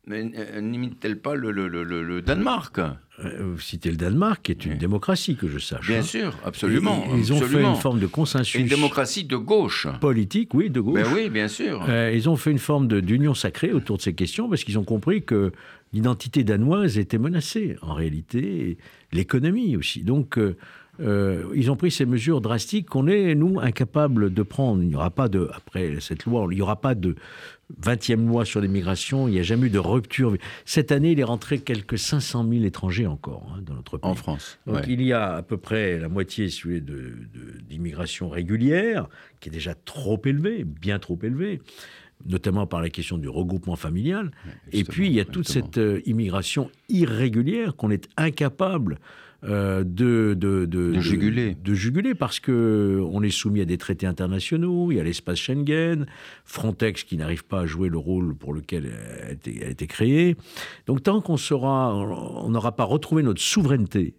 euh, 0.10 0.62
n'imite-t-elle 0.62 1.20
pas 1.20 1.36
le, 1.36 1.52
le, 1.52 1.68
le, 1.68 2.22
Danemark? 2.22 2.80
Euh, 2.80 2.94
Vous 3.40 3.60
citez 3.60 3.90
le 3.90 3.98
Danemark, 3.98 4.42
qui 4.44 4.52
est 4.52 4.66
une 4.66 4.78
démocratie, 4.78 5.36
que 5.36 5.48
je 5.48 5.58
sache. 5.58 5.88
Bien 5.88 6.00
hein. 6.00 6.04
sûr, 6.04 6.38
absolument. 6.46 7.06
ils 7.16 7.34
ont 7.34 7.42
fait 7.42 7.62
une 7.62 7.76
forme 7.76 8.00
de 8.00 8.08
consensus. 8.08 8.56
Une 8.56 8.68
démocratie 8.68 9.26
de 9.26 9.38
gauche. 9.38 9.88
Politique, 10.00 10.54
oui, 10.54 10.70
de 10.70 10.80
gauche. 10.80 11.02
Ben 11.04 11.14
oui, 11.14 11.30
bien 11.30 11.48
sûr. 11.48 11.86
Euh, 11.90 12.12
ils 12.14 12.30
ont 12.30 12.36
fait 12.36 12.52
une 12.52 12.60
forme 12.60 12.88
d'union 12.88 13.34
sacrée 13.34 13.74
autour 13.74 13.98
de 13.98 14.02
ces 14.02 14.14
questions, 14.14 14.50
parce 14.50 14.64
qu'ils 14.64 14.78
ont 14.78 14.84
compris 14.84 15.24
que 15.24 15.52
l'identité 15.94 16.44
danoise 16.44 16.98
était 16.98 17.18
menacée. 17.18 17.76
En 17.82 17.94
réalité, 17.94 18.78
l'économie 19.12 19.76
aussi. 19.78 20.04
Donc, 20.04 20.38
euh, 20.38 20.58
ils 21.00 21.72
ont 21.72 21.76
pris 21.76 21.92
ces 21.92 22.06
mesures 22.06 22.42
drastiques 22.42 22.88
qu'on 22.88 23.08
est, 23.08 23.36
nous, 23.36 23.60
incapables 23.60 24.34
de 24.34 24.44
prendre. 24.44 24.82
Il 24.82 24.90
n'y 24.90 24.96
aura 24.96 25.12
pas 25.12 25.28
de, 25.30 25.50
après 25.54 25.98
cette 26.00 26.26
loi, 26.26 26.48
il 26.52 26.56
n'y 26.56 26.62
aura 26.62 26.82
pas 26.82 26.96
de 26.96 27.16
20e 27.82 28.28
loi 28.28 28.46
sur 28.46 28.62
l'immigration, 28.62 29.28
il 29.28 29.32
n'y 29.32 29.40
a 29.40 29.44
jamais 29.44 29.68
eu 29.68 29.70
de 29.70 29.80
rupture. 29.80 30.36
Cette 30.66 30.92
année, 30.92 31.12
il 31.12 31.20
est 31.20 31.26
rentré 31.26 31.60
quelques 31.60 32.00
500 32.00 32.48
000 32.50 32.64
étrangers 32.64 33.08
encore 33.08 33.52
hein, 33.54 33.62
dans 33.66 33.74
notre 33.74 33.98
pays. 33.98 34.10
En 34.10 34.16
France. 34.16 34.58
Donc 34.66 34.88
il 34.88 35.02
y 35.02 35.12
a 35.12 35.36
à 35.36 35.42
peu 35.42 35.58
près 35.58 36.00
la 36.00 36.08
moitié 36.08 36.48
d'immigration 37.68 38.30
régulière, 38.30 39.10
qui 39.40 39.50
est 39.50 39.52
déjà 39.52 39.74
trop 39.76 40.22
élevée, 40.26 40.64
bien 40.64 41.00
trop 41.00 41.20
élevée 41.22 41.62
notamment 42.26 42.66
par 42.66 42.82
la 42.82 42.90
question 42.90 43.20
du 43.20 43.30
regroupement 43.30 43.76
familial. 43.76 44.32
Et 44.72 44.84
puis, 44.84 45.06
il 45.06 45.14
y 45.14 45.20
a 45.20 45.26
toute 45.26 45.48
cette 45.48 45.78
euh, 45.78 46.02
immigration 46.08 46.72
irrégulière 46.90 47.76
qu'on 47.76 47.92
est 47.92 48.10
incapable 48.18 48.98
euh, 49.44 49.84
de, 49.84 50.34
de, 50.38 50.66
de, 50.66 51.00
juguler. 51.00 51.56
De, 51.64 51.74
juguler 51.74 52.16
parce 52.16 52.40
que 52.40 53.02
on 53.12 53.22
est 53.22 53.30
soumis 53.30 53.62
à 53.62 53.66
des 53.66 53.78
traités 53.78 54.08
internationaux, 54.08 54.92
il 54.92 54.98
y 54.98 55.00
a 55.00 55.04
l'espace 55.04 55.38
Schengen, 55.38 56.06
Frontex 56.46 57.04
qui 57.04 57.18
n'arrive 57.18 57.46
pas 57.46 57.62
à 57.62 57.66
jouer 57.66 57.90
le 57.90 57.98
rôle 57.98 58.36
pour 58.36 58.54
lequel 58.54 58.86
elle 58.86 59.28
a 59.28 59.32
été, 59.32 59.66
a 59.66 59.70
été 59.70 59.88
créée. 59.88 60.36
Donc 60.88 61.04
tant 61.04 61.22
qu'on 61.22 61.38
sera, 61.38 61.96
on 61.96 62.50
n'aura 62.50 62.76
pas 62.76 62.84
retrouvé 62.84 63.24
notre 63.24 63.42
souveraineté 63.42 64.16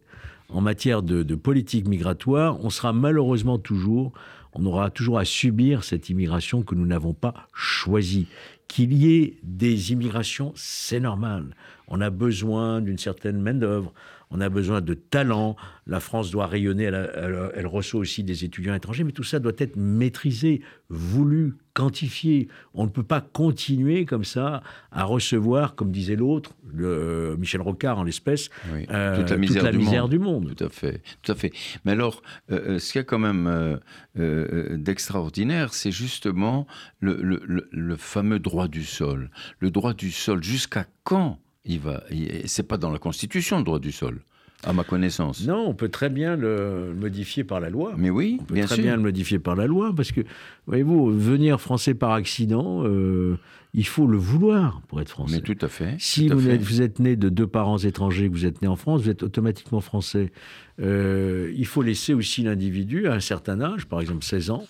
en 0.51 0.61
matière 0.61 1.03
de, 1.03 1.35
politique 1.35 1.87
migratoire, 1.87 2.63
on 2.65 2.71
sera 2.71 2.93
malheureusement 2.93 3.59
toujours, 3.59 4.13
on 4.55 4.65
aura 4.65 4.91
toujours 4.91 5.19
à 5.19 5.25
subir 5.25 5.85
cette 5.85 6.09
immigration 6.09 6.63
que 6.63 6.75
nous 6.75 6.87
n'avons 6.87 7.13
pas 7.13 7.49
choisie. 7.53 8.27
Qu'il 8.67 8.93
y 8.93 9.15
ait 9.15 9.39
des 9.43 9.93
immigrations, 9.93 10.53
c'est 10.55 11.01
normal. 11.01 11.55
On 11.87 12.01
a 12.01 12.11
besoin 12.11 12.81
d'une 12.81 12.99
certaine 12.99 13.41
main-d'œuvre 13.41 13.93
on 14.31 14.41
a 14.41 14.49
besoin 14.49 14.81
de 14.81 14.95
talent, 14.95 15.57
la 15.87 16.01
France 16.01 16.31
doit 16.31 16.47
rayonner, 16.47 16.85
elle, 16.85 17.67
reçoit 17.67 18.01
aussi 18.01 18.23
des 18.23 18.45
étudiants 18.45 18.75
étrangers, 18.75 19.05
mais 19.05 19.13
tout 19.13 19.23
ça 19.23 19.39
doit 19.39 19.53
être 19.59 19.77
maîtrisé, 19.77 20.61
voulu, 20.91 21.55
quantifié. 21.73 22.49
On 22.75 22.85
ne 22.85 22.91
peut 22.91 23.03
pas 23.03 23.21
continuer 23.21 24.05
comme 24.05 24.25
ça 24.25 24.63
à 24.91 25.05
recevoir, 25.05 25.75
comme 25.75 25.91
disait 25.91 26.17
l'autre, 26.17 26.57
Michel 26.75 27.63
Rocard 27.63 27.99
en 27.99 28.05
l'espèce, 28.05 28.51
euh, 28.91 29.17
toute 29.17 29.31
la 29.31 29.37
misère, 29.39 30.09
du, 30.09 30.19
monde. 30.19 30.55
Tout 30.57 30.65
à 30.65 30.69
fait, 30.69 31.03
tout 31.23 31.33
à 31.33 31.35
fait. 31.35 31.53
Mais 31.85 31.93
alors, 31.93 32.23
euh, 32.51 32.75
euh, 32.75 32.79
ce 32.79 32.93
qu'il 32.93 32.99
y 32.99 33.03
a 33.03 33.05
quand 33.05 33.19
même 33.19 33.79
d'extraordinaire, 34.15 35.73
c'est 35.73 35.93
justement 35.93 36.67
le 37.01 37.97
fameux 37.97 38.39
droit 38.39 38.69
du 38.69 38.85
sol. 38.85 39.31
Le 39.61 39.71
droit 39.71 39.95
du 39.95 40.11
sol, 40.11 40.43
jusqu'à 40.43 40.87
quand 41.05 41.39
il 41.65 41.81
va. 41.81 42.03
C'est 42.47 42.67
pas 42.67 42.77
dans 42.77 42.91
la 42.91 42.99
Constitution 42.99 43.59
le 43.59 43.65
droit 43.65 43.79
du 43.79 43.93
sol. 43.93 44.21
À 44.65 44.73
ma 44.73 44.83
connaissance. 44.83 45.47
Non, 45.47 45.69
on 45.69 45.75
peut 45.75 45.89
très 45.89 46.09
bien 46.09 46.35
le 46.35 46.93
modifier 46.93 47.45
par 47.45 47.61
la 47.61 47.71
loi. 47.71 47.95
Mais 47.97 48.11
oui, 48.11 48.39
on 48.41 48.45
peut 48.45 48.61
très 48.61 48.83
bien 48.83 48.97
le 48.97 49.03
modifier 49.03 49.39
par 49.39 49.55
la 49.55 49.69
loi, 49.69 49.93
parce 49.95 50.11
que, 50.11 50.23
voyez-vous, 50.67 51.13
venir 51.17 51.61
français 51.61 51.95
par 51.95 52.11
accident, 52.11 52.83
euh, 52.85 53.39
il 53.73 53.87
faut 53.87 54.09
le 54.09 54.19
vouloir 54.19 54.81
pour 54.89 55.01
être 55.01 55.11
français. 55.11 55.37
Mais 55.37 55.43
tout 55.43 55.65
à 55.65 55.69
fait. 55.69 55.95
Si 56.01 56.27
vous, 56.29 56.49
Êtes, 56.49 56.61
vous, 56.61 56.83
Êtes, 56.83 56.99
né 56.99 57.15
de 57.15 57.29
deux 57.29 57.47
parents 57.47 57.79
étrangers, 57.79 58.29
que 58.29 58.35
vous 58.35 58.47
êtes 58.47 58.61
né 58.61 58.67
en 58.67 58.75
France, 58.75 59.03
vous 59.03 59.11
êtes 59.11 59.23
automatiquement 59.23 59.81
français. 59.81 60.33
Euh, 60.81 61.53
il 61.57 61.67
faut 61.67 61.83
laisser 61.83 62.13
aussi 62.13 62.43
l'individu, 62.43 63.07
à 63.07 63.15
un 63.15 63.21
certain 63.21 63.61
âge, 63.61 63.87
par 63.87 64.01
exemple 64.01 64.25
16 64.25 64.51
ans, 64.51 64.67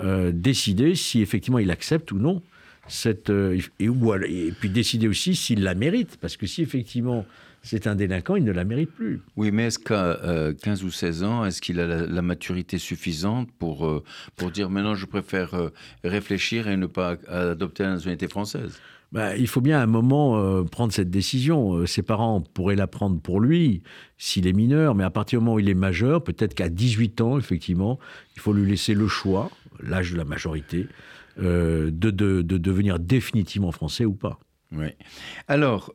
euh, 0.00 0.32
décider 0.34 0.96
si 0.96 1.20
effectivement 1.20 1.60
il 1.60 1.70
accepte 1.70 2.10
ou 2.10 2.18
non 2.18 2.42
cette, 2.90 3.30
euh, 3.30 3.58
et, 3.78 3.84
et 3.84 4.52
puis 4.52 4.70
décider 4.70 5.08
aussi 5.08 5.34
s'il 5.34 5.62
la 5.62 5.74
mérite, 5.74 6.18
parce 6.20 6.36
que 6.36 6.46
si 6.46 6.62
effectivement 6.62 7.24
c'est 7.62 7.86
un 7.86 7.94
délinquant, 7.94 8.36
il 8.36 8.44
ne 8.44 8.52
la 8.52 8.64
mérite 8.64 8.90
plus. 8.90 9.20
Oui, 9.36 9.50
mais 9.50 9.66
est-ce 9.66 9.78
qu'à 9.78 10.18
15 10.62 10.82
ou 10.82 10.90
16 10.90 11.24
ans, 11.24 11.44
est-ce 11.44 11.60
qu'il 11.60 11.78
a 11.78 12.06
la, 12.06 12.22
maturité 12.22 12.78
suffisante 12.78 13.50
pour, 13.58 14.02
pour 14.36 14.50
dire 14.50 14.70
maintenant 14.70 14.94
je 14.94 15.04
préfère 15.04 15.70
réfléchir 16.02 16.68
et 16.68 16.78
ne 16.78 16.86
pas 16.86 17.18
adopter 17.28 17.82
la 17.82 17.90
nationalité 17.90 18.28
française? 18.28 18.80
Bah, 19.12 19.36
il 19.36 19.48
faut 19.48 19.60
bien 19.60 19.80
à 19.80 19.82
un 19.82 19.86
moment 19.86 20.38
euh, 20.38 20.62
prendre 20.62 20.92
cette 20.92 21.10
décision. 21.10 21.74
Euh, 21.74 21.86
ses 21.86 22.02
parents 22.02 22.40
pourraient 22.40 22.76
la 22.76 22.86
prendre 22.86 23.20
pour 23.20 23.40
lui 23.40 23.82
s'il 24.18 24.46
est 24.46 24.52
mineur, 24.52 24.94
mais 24.94 25.02
à 25.02 25.10
partir 25.10 25.40
du 25.40 25.44
moment 25.44 25.56
où 25.56 25.58
il 25.58 25.68
est 25.68 25.74
majeur, 25.74 26.22
peut-être 26.22 26.54
qu'à 26.54 26.68
18 26.68 27.20
ans, 27.20 27.36
effectivement, 27.36 27.98
il 28.36 28.40
faut 28.40 28.52
lui 28.52 28.70
laisser 28.70 28.94
le 28.94 29.08
choix, 29.08 29.50
l'âge 29.80 30.12
de 30.12 30.16
la 30.16 30.24
majorité, 30.24 30.86
euh, 31.38 31.90
de, 31.92 32.10
de, 32.10 32.42
devenir 32.42 32.98
définitivement 32.98 33.72
français 33.72 34.04
ou 34.04 34.14
pas. 34.14 34.40
Oui. 34.72 34.86
Alors, 35.48 35.92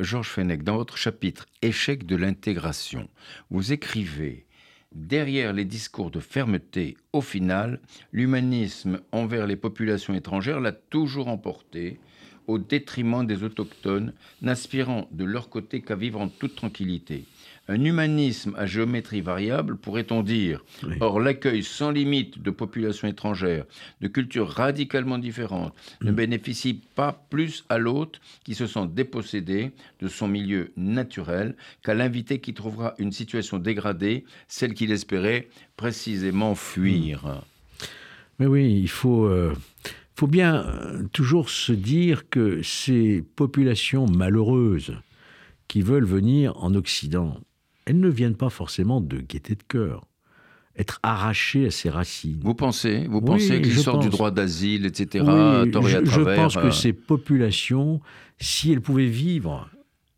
Georges 0.00 0.30
Fenech, 0.30 0.64
dans 0.64 0.76
votre 0.76 0.96
chapitre 0.96 1.46
Échec 1.62 2.06
de 2.06 2.16
l'intégration, 2.16 3.08
vous 3.50 3.72
écrivez 3.72 4.46
Derrière 4.96 5.52
les 5.52 5.66
discours 5.66 6.10
de 6.10 6.20
fermeté, 6.20 6.96
au 7.12 7.20
final, 7.20 7.80
l'humanisme 8.12 9.00
envers 9.12 9.46
les 9.46 9.56
populations 9.56 10.14
étrangères 10.14 10.58
l'a 10.58 10.72
toujours 10.72 11.28
emporté 11.28 12.00
au 12.46 12.58
détriment 12.58 13.26
des 13.26 13.42
autochtones, 13.42 14.12
n'aspirant 14.42 15.08
de 15.12 15.24
leur 15.24 15.48
côté 15.48 15.80
qu'à 15.80 15.96
vivre 15.96 16.20
en 16.20 16.28
toute 16.28 16.56
tranquillité. 16.56 17.24
Un 17.68 17.84
humanisme 17.84 18.54
à 18.56 18.64
géométrie 18.64 19.22
variable, 19.22 19.76
pourrait-on 19.76 20.22
dire. 20.22 20.64
Or, 21.00 21.18
l'accueil 21.18 21.64
sans 21.64 21.90
limite 21.90 22.40
de 22.40 22.50
populations 22.52 23.08
étrangères, 23.08 23.64
de 24.00 24.06
cultures 24.06 24.48
radicalement 24.48 25.18
différentes, 25.18 25.74
ne 26.00 26.12
mm. 26.12 26.14
bénéficie 26.14 26.80
pas 26.94 27.26
plus 27.28 27.64
à 27.68 27.78
l'hôte 27.78 28.20
qui 28.44 28.54
se 28.54 28.68
sent 28.68 28.86
dépossédé 28.92 29.72
de 30.00 30.06
son 30.06 30.28
milieu 30.28 30.72
naturel 30.76 31.56
qu'à 31.82 31.94
l'invité 31.94 32.38
qui 32.38 32.54
trouvera 32.54 32.94
une 32.98 33.10
situation 33.10 33.58
dégradée, 33.58 34.24
celle 34.46 34.74
qu'il 34.74 34.92
espérait 34.92 35.48
précisément 35.76 36.54
fuir. 36.54 37.24
Mm. 37.24 37.40
Mais 38.38 38.46
oui, 38.46 38.80
il 38.80 38.88
faut... 38.88 39.24
Euh, 39.24 39.54
faut 40.16 40.26
bien 40.26 40.64
euh, 40.64 41.04
toujours 41.12 41.50
se 41.50 41.72
dire 41.72 42.28
que 42.30 42.62
ces 42.62 43.22
populations 43.36 44.06
malheureuses 44.06 44.96
qui 45.68 45.82
veulent 45.82 46.06
venir 46.06 46.56
en 46.62 46.74
Occident, 46.74 47.38
elles 47.84 48.00
ne 48.00 48.08
viennent 48.08 48.36
pas 48.36 48.48
forcément 48.48 49.00
de 49.00 49.18
gaieté 49.18 49.54
de 49.54 49.62
cœur 49.62 50.06
être 50.78 51.00
arrachées 51.02 51.66
à 51.66 51.70
ses 51.70 51.88
racines. 51.88 52.40
Vous 52.42 52.54
pensez 52.54 53.06
Vous 53.08 53.22
pensez 53.22 53.60
que 53.60 53.66
l'histoire 53.66 53.98
du 53.98 54.10
droit 54.10 54.30
d'asile, 54.30 54.84
etc., 54.84 55.24
oui, 55.26 55.72
je, 55.72 56.04
je, 56.04 56.20
pense 56.20 56.54
que 56.54 56.66
euh, 56.66 56.70
ces 56.70 56.92
populations, 56.92 58.00
si 58.38 58.72
elles 58.72 58.82
pouvaient 58.82 59.06
vivre 59.06 59.70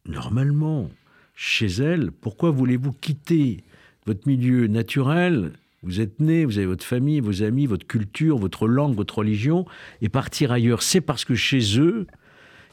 normalement 0.06 0.90
chez 1.34 1.66
elles, 1.66 2.10
pourquoi 2.10 2.50
voulez-vous 2.50 2.92
quitter 2.92 3.62
votre 4.06 4.26
milieu 4.26 4.66
naturel 4.66 5.52
vous 5.82 6.00
êtes 6.00 6.20
né, 6.20 6.44
vous 6.44 6.58
avez 6.58 6.66
votre 6.66 6.84
famille, 6.84 7.20
vos 7.20 7.42
amis, 7.42 7.66
votre 7.66 7.86
culture, 7.86 8.36
votre 8.38 8.66
langue, 8.66 8.94
votre 8.94 9.18
religion, 9.18 9.64
et 10.02 10.08
partir 10.08 10.50
ailleurs, 10.50 10.82
c'est 10.82 11.00
parce 11.00 11.24
que 11.24 11.34
chez 11.34 11.78
eux, 11.78 12.06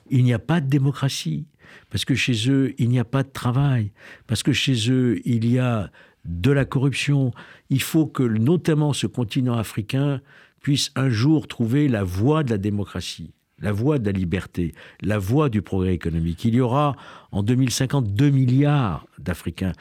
il 0.10 0.24
n'y 0.24 0.34
a 0.34 0.40
pas 0.40 0.62
de 0.62 0.68
démocratie, 0.68 1.46
parce 1.90 2.06
que 2.06 2.16
chez 2.16 2.50
eux, 2.50 2.74
il 2.78 2.90
n'y 2.90 3.00
a 3.00 3.06
pas 3.06 3.24
de 3.24 3.30
travail, 3.30 3.92
parce 4.28 4.44
que 4.44 4.54
chez 4.54 4.90
eux, 4.90 5.22
il 5.26 5.48
y 5.48 5.60
a 5.60 5.92
de 6.26 6.52
la 6.52 6.66
corruption. 6.66 7.32
Il 7.70 7.82
faut 7.82 8.08
que 8.08 8.24
notamment 8.24 8.94
ce 8.94 9.06
continent 9.06 9.58
africain 9.58 10.22
puisse 10.60 10.92
un 10.96 11.10
jour 11.10 11.48
trouver 11.48 11.88
la 11.88 12.04
voie 12.04 12.44
de 12.44 12.50
la 12.50 12.58
démocratie 12.58 13.35
la 13.60 13.72
voie 13.72 14.00
de 14.00 14.06
la 14.06 14.12
liberté, 14.12 14.74
la 15.02 15.18
voie 15.18 15.50
du 15.50 15.62
progrès 15.62 15.94
économique. 15.94 16.44
Il 16.46 16.56
y 16.56 16.62
aura 16.62 16.96
en 17.32 17.44
2050 17.44 18.14
2 18.14 18.30
milliards 18.30 19.08
d'Africains. 19.18 19.72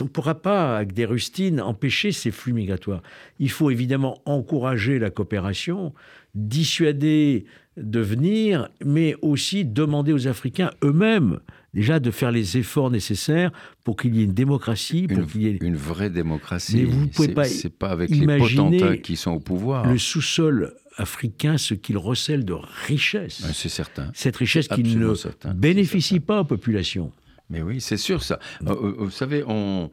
On 0.00 0.04
ne 0.04 0.08
pourra 0.08 0.34
pas, 0.34 0.76
avec 0.76 0.92
des 0.92 1.04
rustines, 1.04 1.60
empêcher 1.60 2.12
ces 2.12 2.30
flux 2.30 2.52
migratoires. 2.52 3.02
Il 3.38 3.50
faut 3.50 3.70
évidemment 3.70 4.20
encourager 4.24 4.98
la 4.98 5.10
coopération, 5.10 5.94
dissuader 6.34 7.46
de 7.76 8.00
venir, 8.00 8.68
mais 8.84 9.14
aussi 9.22 9.64
demander 9.64 10.12
aux 10.12 10.26
Africains 10.26 10.70
eux-mêmes 10.82 11.38
déjà 11.78 12.00
de 12.00 12.10
faire 12.10 12.32
les 12.32 12.58
efforts 12.58 12.90
nécessaires 12.90 13.52
pour 13.84 13.96
qu'il 13.96 14.16
y 14.16 14.20
ait 14.20 14.24
une 14.24 14.34
démocratie, 14.34 15.06
pour 15.06 15.26
qu'il 15.26 15.42
y 15.42 15.46
ait 15.48 15.58
une 15.60 15.76
vraie 15.76 16.10
démocratie. 16.10 16.76
Mais 16.76 16.84
vous 16.84 17.06
pouvez 17.06 17.28
pas, 17.28 17.44
c'est 17.44 17.76
pas 17.76 17.90
avec 17.90 18.10
les 18.10 18.26
potentats 18.38 18.96
qui 18.96 19.16
sont 19.16 19.32
au 19.32 19.40
pouvoir. 19.40 19.86
Le 19.86 19.98
sous-sol 19.98 20.74
africain 20.96 21.56
ce 21.58 21.74
qu'il 21.74 21.96
recèle 21.96 22.44
de 22.44 22.54
richesse. 22.86 23.44
c'est 23.52 23.68
certain. 23.68 24.10
Cette 24.14 24.36
richesse 24.36 24.68
qui 24.68 24.82
ne 24.82 25.14
bénéficie 25.54 26.20
pas 26.20 26.40
aux 26.40 26.44
populations. 26.44 27.12
Mais 27.50 27.62
oui, 27.62 27.80
c'est 27.80 27.96
sûr 27.96 28.22
ça. 28.22 28.38
Euh, 28.66 28.70
euh, 28.70 28.94
vous 28.98 29.10
savez, 29.10 29.42
on, 29.46 29.90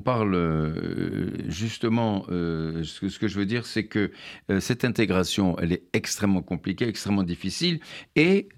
parle 0.00 0.34
euh, 0.34 1.30
justement, 1.48 2.24
ce, 2.28 3.18
que, 3.18 3.28
je 3.28 3.38
veux 3.38 3.46
dire, 3.46 3.64
c'est 3.64 3.84
que 3.84 4.10
cette 4.58 4.84
intégration, 4.84 5.56
elle 5.60 5.72
est 5.72 5.84
extrêmement 5.92 6.42
compliquée, 6.42 6.88
extrêmement 6.88 7.22
difficile, 7.22 7.78
et 8.16 8.48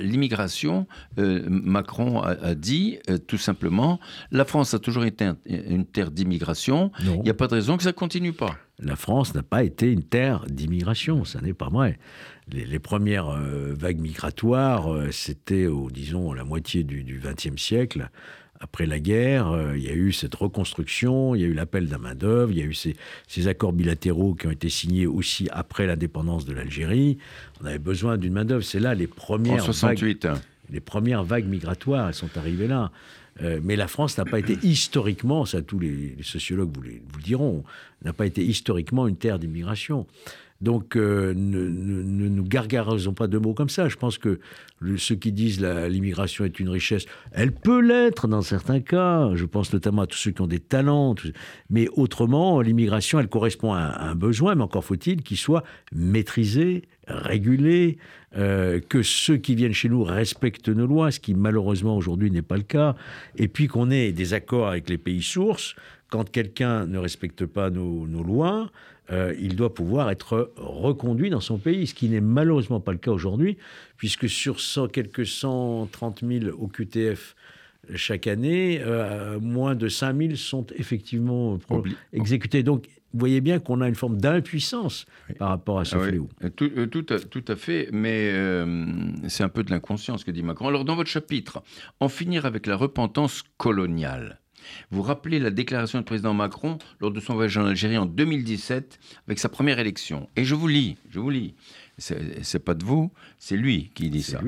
l'immigration, 0.00 0.86
Macron 1.16 2.20
a, 2.20 2.54
dit 2.54 2.98
tout 3.26 3.38
simplement, 3.38 4.00
la 4.30 4.44
France 4.44 4.74
a 4.74 4.78
toujours 4.78 5.04
été 5.04 5.30
une 5.46 5.84
terre 5.84 6.10
d'immigration, 6.10 6.90
il 7.00 7.20
n'y 7.20 7.30
a 7.30 7.34
pas 7.34 7.46
de 7.46 7.54
raison 7.54 7.76
que 7.76 7.82
ça 7.82 7.92
continue 7.92 8.32
pas 8.32 8.56
la 8.78 8.96
France 8.96 9.34
n'a 9.34 9.42
pas 9.42 9.64
été 9.64 9.90
une 9.90 10.02
terre 10.02 10.44
d'immigration, 10.48 11.24
ça 11.24 11.40
n'est 11.40 11.54
pas 11.54 11.68
vrai. 11.68 11.98
Les, 12.48 12.78
premières 12.78 13.30
euh, 13.30 13.74
vagues 13.76 13.98
migratoires, 13.98 14.92
euh, 14.92 15.10
c'était, 15.10 15.66
disons, 15.90 16.32
la 16.32 16.44
moitié 16.44 16.84
du 16.84 17.20
XXe 17.20 17.60
siècle. 17.60 18.10
Après 18.60 18.86
la 18.86 18.98
guerre, 18.98 19.50
euh, 19.50 19.76
il 19.76 19.84
y 19.84 19.88
a 19.88 19.92
eu 19.92 20.12
cette 20.12 20.34
reconstruction, 20.34 21.34
il 21.34 21.42
y 21.42 21.44
a 21.44 21.46
eu 21.46 21.54
l'appel 21.54 21.88
d'un 21.88 21.98
main-d'œuvre, 21.98 22.52
il 22.52 22.58
y 22.58 22.62
a 22.62 22.64
eu 22.64 22.74
ces, 22.74 23.48
accords 23.48 23.72
bilatéraux 23.72 24.34
qui 24.34 24.46
ont 24.46 24.50
été 24.50 24.68
signés 24.68 25.06
aussi 25.06 25.48
après 25.52 25.86
l'indépendance 25.86 26.44
de 26.44 26.52
l'Algérie. 26.52 27.18
On 27.62 27.66
avait 27.66 27.78
besoin 27.78 28.16
d'une 28.16 28.32
main-d'œuvre. 28.32 28.64
C'est 28.64 28.80
là 28.80 28.94
les 28.94 29.06
premières, 29.06 29.62
68. 29.62 30.26
Vagues, 30.26 30.38
les 30.70 30.80
premières 30.80 31.24
vagues 31.24 31.46
migratoires, 31.46 32.08
elles 32.08 32.14
sont 32.14 32.36
arrivées 32.36 32.68
là. 32.68 32.90
Euh, 33.42 33.60
mais 33.62 33.76
la 33.76 33.86
France 33.86 34.16
n'a 34.16 34.24
pas 34.24 34.38
été 34.38 34.56
historiquement, 34.62 35.44
ça 35.44 35.60
tous 35.60 35.78
les, 35.78 36.16
sociologues 36.22 36.74
vous, 36.74 36.82
le 36.82 37.22
diront, 37.22 37.64
n'a 38.02 38.12
pas 38.12 38.24
été 38.24 38.42
historiquement 38.42 39.06
une 39.06 39.16
terre 39.16 39.38
d'immigration. 39.38 40.06
Donc 40.60 40.96
euh, 40.96 41.34
ne, 41.34 41.68
nous 42.28 42.44
gargarisons 42.44 43.12
pas 43.12 43.26
de 43.26 43.38
mots 43.38 43.54
comme 43.54 43.68
ça. 43.68 43.88
Je 43.88 43.96
pense 43.96 44.18
que 44.18 44.40
ceux 44.96 45.14
qui 45.14 45.32
disent 45.32 45.60
l'immigration 45.60 46.44
est 46.44 46.60
une 46.60 46.68
richesse, 46.68 47.06
elle 47.32 47.52
peut 47.52 47.80
l'être 47.80 48.28
dans 48.28 48.42
certains 48.42 48.80
cas. 48.80 49.30
Je 49.34 49.44
pense 49.44 49.72
notamment 49.72 50.02
à 50.02 50.06
tous 50.06 50.18
ceux 50.18 50.30
qui 50.30 50.42
ont 50.42 50.46
des 50.46 50.60
talents. 50.60 51.14
Mais 51.70 51.88
autrement, 51.94 52.60
l'immigration, 52.60 53.20
elle 53.20 53.28
correspond 53.28 53.72
à 53.72 54.02
un 54.02 54.14
besoin, 54.14 54.54
mais 54.54 54.62
encore 54.62 54.84
faut-il 54.84 55.22
qu'il 55.22 55.36
soit 55.36 55.62
maîtrisé, 55.92 56.82
régulé, 57.06 57.98
euh, 58.36 58.80
que 58.80 59.02
ceux 59.02 59.38
qui 59.38 59.54
viennent 59.54 59.72
chez 59.72 59.88
nous 59.88 60.04
respectent 60.04 60.68
nos 60.68 60.86
lois, 60.86 61.10
ce 61.10 61.20
qui 61.20 61.34
malheureusement 61.34 61.96
aujourd'hui 61.96 62.30
n'est 62.30 62.42
pas 62.42 62.56
le 62.56 62.64
cas, 62.64 62.94
et 63.36 63.48
puis 63.48 63.66
qu'on 63.66 63.90
ait 63.90 64.12
des 64.12 64.34
accords 64.34 64.68
avec 64.68 64.90
les 64.90 64.98
pays 64.98 65.22
sources. 65.22 65.74
Quand 66.10 66.28
quelqu'un 66.30 66.86
ne 66.86 66.98
respecte 66.98 67.46
pas 67.46 67.70
nos, 67.70 68.04
lois, 68.22 68.70
euh, 69.10 69.34
il 69.38 69.56
doit 69.56 69.72
pouvoir 69.74 70.10
être 70.10 70.52
reconduit 70.56 71.30
dans 71.30 71.40
son 71.40 71.58
pays, 71.58 71.86
ce 71.86 71.94
qui 71.94 72.08
n'est 72.08 72.20
malheureusement 72.20 72.80
pas 72.80 72.92
le 72.92 72.98
cas 72.98 73.10
aujourd'hui, 73.10 73.56
puisque 73.96 74.28
sur 74.28 74.58
quelques 74.90 75.26
130 75.26 76.22
000 76.24 76.56
OQTF 76.58 77.34
chaque 77.94 78.26
année, 78.26 78.80
euh, 78.82 79.38
moins 79.40 79.74
de 79.74 79.88
5 79.88 80.16
000 80.16 80.34
sont 80.34 80.66
effectivement 80.74 81.58
exécutés. 82.12 82.62
Donc 82.62 82.88
vous 83.12 83.20
voyez 83.20 83.40
bien 83.40 83.60
qu'on 83.60 83.80
a 83.80 83.88
une 83.88 83.94
forme 83.94 84.18
d'impuissance 84.18 85.06
par 85.38 85.48
rapport 85.48 85.78
à 85.78 85.84
ce 85.84 85.96
ah 85.96 86.00
fléau. 86.00 86.28
Euh, 86.44 86.50
tout, 86.50 87.02
tout, 87.02 87.44
à, 87.48 87.56
fait, 87.56 87.88
mais 87.92 88.30
euh, 88.32 88.84
c'est 89.28 89.42
un 89.42 89.48
peu 89.48 89.62
de 89.62 89.70
l'inconscience 89.70 90.24
que 90.24 90.30
dit 90.30 90.42
Macron. 90.42 90.68
Alors, 90.68 90.84
dans 90.84 90.96
votre 90.96 91.08
chapitre, 91.08 91.62
En 92.00 92.08
finir 92.08 92.44
avec 92.44 92.66
la 92.66 92.76
repentance 92.76 93.42
coloniale, 93.56 94.40
vous 94.90 95.02
rappelez 95.02 95.38
la 95.38 95.50
déclaration 95.50 95.98
du 95.98 96.04
président 96.04 96.34
Macron 96.34 96.78
lors 97.00 97.10
de 97.10 97.20
son 97.20 97.34
voyage 97.34 97.56
en 97.58 97.66
Algérie 97.66 97.98
en 97.98 98.06
2017 98.06 98.98
avec 99.26 99.38
sa 99.38 99.48
première 99.48 99.78
élection. 99.78 100.28
Et 100.36 100.44
je 100.44 100.54
vous 100.54 100.68
lis, 100.68 100.96
je 101.10 101.20
vous 101.20 101.30
lis 101.30 101.54
c'est 101.98 102.58
pas 102.58 102.74
de 102.74 102.84
vous, 102.84 103.10
c'est 103.38 103.56
lui 103.56 103.90
qui 103.94 104.10
dit 104.10 104.22
ça. 104.22 104.40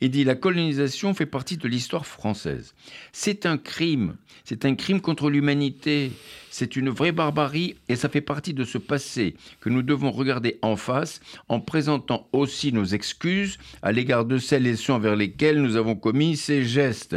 Il 0.00 0.10
dit 0.10 0.24
la 0.24 0.34
colonisation 0.34 1.14
fait 1.14 1.26
partie 1.26 1.56
de 1.56 1.66
l'histoire 1.66 2.04
française. 2.04 2.74
C'est 3.12 3.46
un 3.46 3.56
crime, 3.56 4.16
c'est 4.44 4.66
un 4.66 4.74
crime 4.74 5.00
contre 5.00 5.30
l'humanité, 5.30 6.12
c'est 6.50 6.76
une 6.76 6.90
vraie 6.90 7.12
barbarie 7.12 7.76
et 7.88 7.96
ça 7.96 8.10
fait 8.10 8.20
partie 8.20 8.52
de 8.52 8.64
ce 8.64 8.76
passé 8.76 9.36
que 9.60 9.70
nous 9.70 9.82
devons 9.82 10.10
regarder 10.10 10.58
en 10.60 10.76
face 10.76 11.20
en 11.48 11.60
présentant 11.60 12.28
aussi 12.32 12.72
nos 12.72 12.84
excuses 12.84 13.58
à 13.80 13.90
l'égard 13.92 14.26
de 14.26 14.36
celles 14.36 14.66
et 14.66 14.76
ceux 14.76 14.92
envers 14.92 15.16
lesquels 15.16 15.62
nous 15.62 15.76
avons 15.76 15.94
commis 15.96 16.36
ces 16.36 16.62
gestes. 16.62 17.16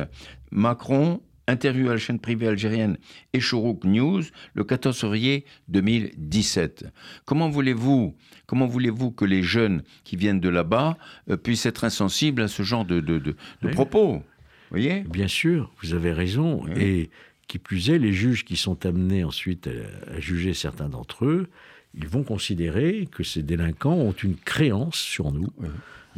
Macron 0.51 1.21
Interview 1.47 1.89
à 1.89 1.93
la 1.93 1.99
chaîne 1.99 2.19
privée 2.19 2.47
algérienne 2.47 2.97
Echourouk 3.35 3.83
News 3.83 4.23
le 4.55 4.63
14 4.63 4.99
février 4.99 5.45
2017. 5.67 6.85
Comment 7.25 7.49
voulez-vous 7.49 8.15
comment 8.47 8.67
voulez-vous 8.67 9.11
que 9.11 9.25
les 9.25 9.43
jeunes 9.43 9.83
qui 10.03 10.15
viennent 10.15 10.39
de 10.39 10.49
là-bas 10.49 10.97
euh, 11.29 11.37
puissent 11.37 11.65
être 11.65 11.83
insensibles 11.83 12.41
à 12.43 12.47
ce 12.47 12.63
genre 12.63 12.85
de, 12.85 12.99
de, 12.99 13.17
de, 13.19 13.35
de 13.61 13.67
propos? 13.69 14.21
Voyez? 14.69 15.01
Bien 15.01 15.27
sûr, 15.27 15.71
vous 15.81 15.93
avez 15.93 16.11
raison. 16.11 16.63
Oui. 16.63 16.71
Et 16.81 17.09
qui 17.47 17.59
plus 17.59 17.89
est, 17.91 17.99
les 17.99 18.13
juges 18.13 18.43
qui 18.43 18.55
sont 18.57 18.85
amenés 18.85 19.23
ensuite 19.23 19.67
à, 19.67 20.15
à 20.15 20.19
juger 20.19 20.53
certains 20.55 20.89
d'entre 20.89 21.25
eux, 21.25 21.47
ils 21.93 22.07
vont 22.07 22.23
considérer 22.23 23.07
que 23.11 23.23
ces 23.23 23.43
délinquants 23.43 23.93
ont 23.93 24.11
une 24.11 24.35
créance 24.35 24.95
sur 24.97 25.31
nous, 25.31 25.49
Oui. 25.59 25.67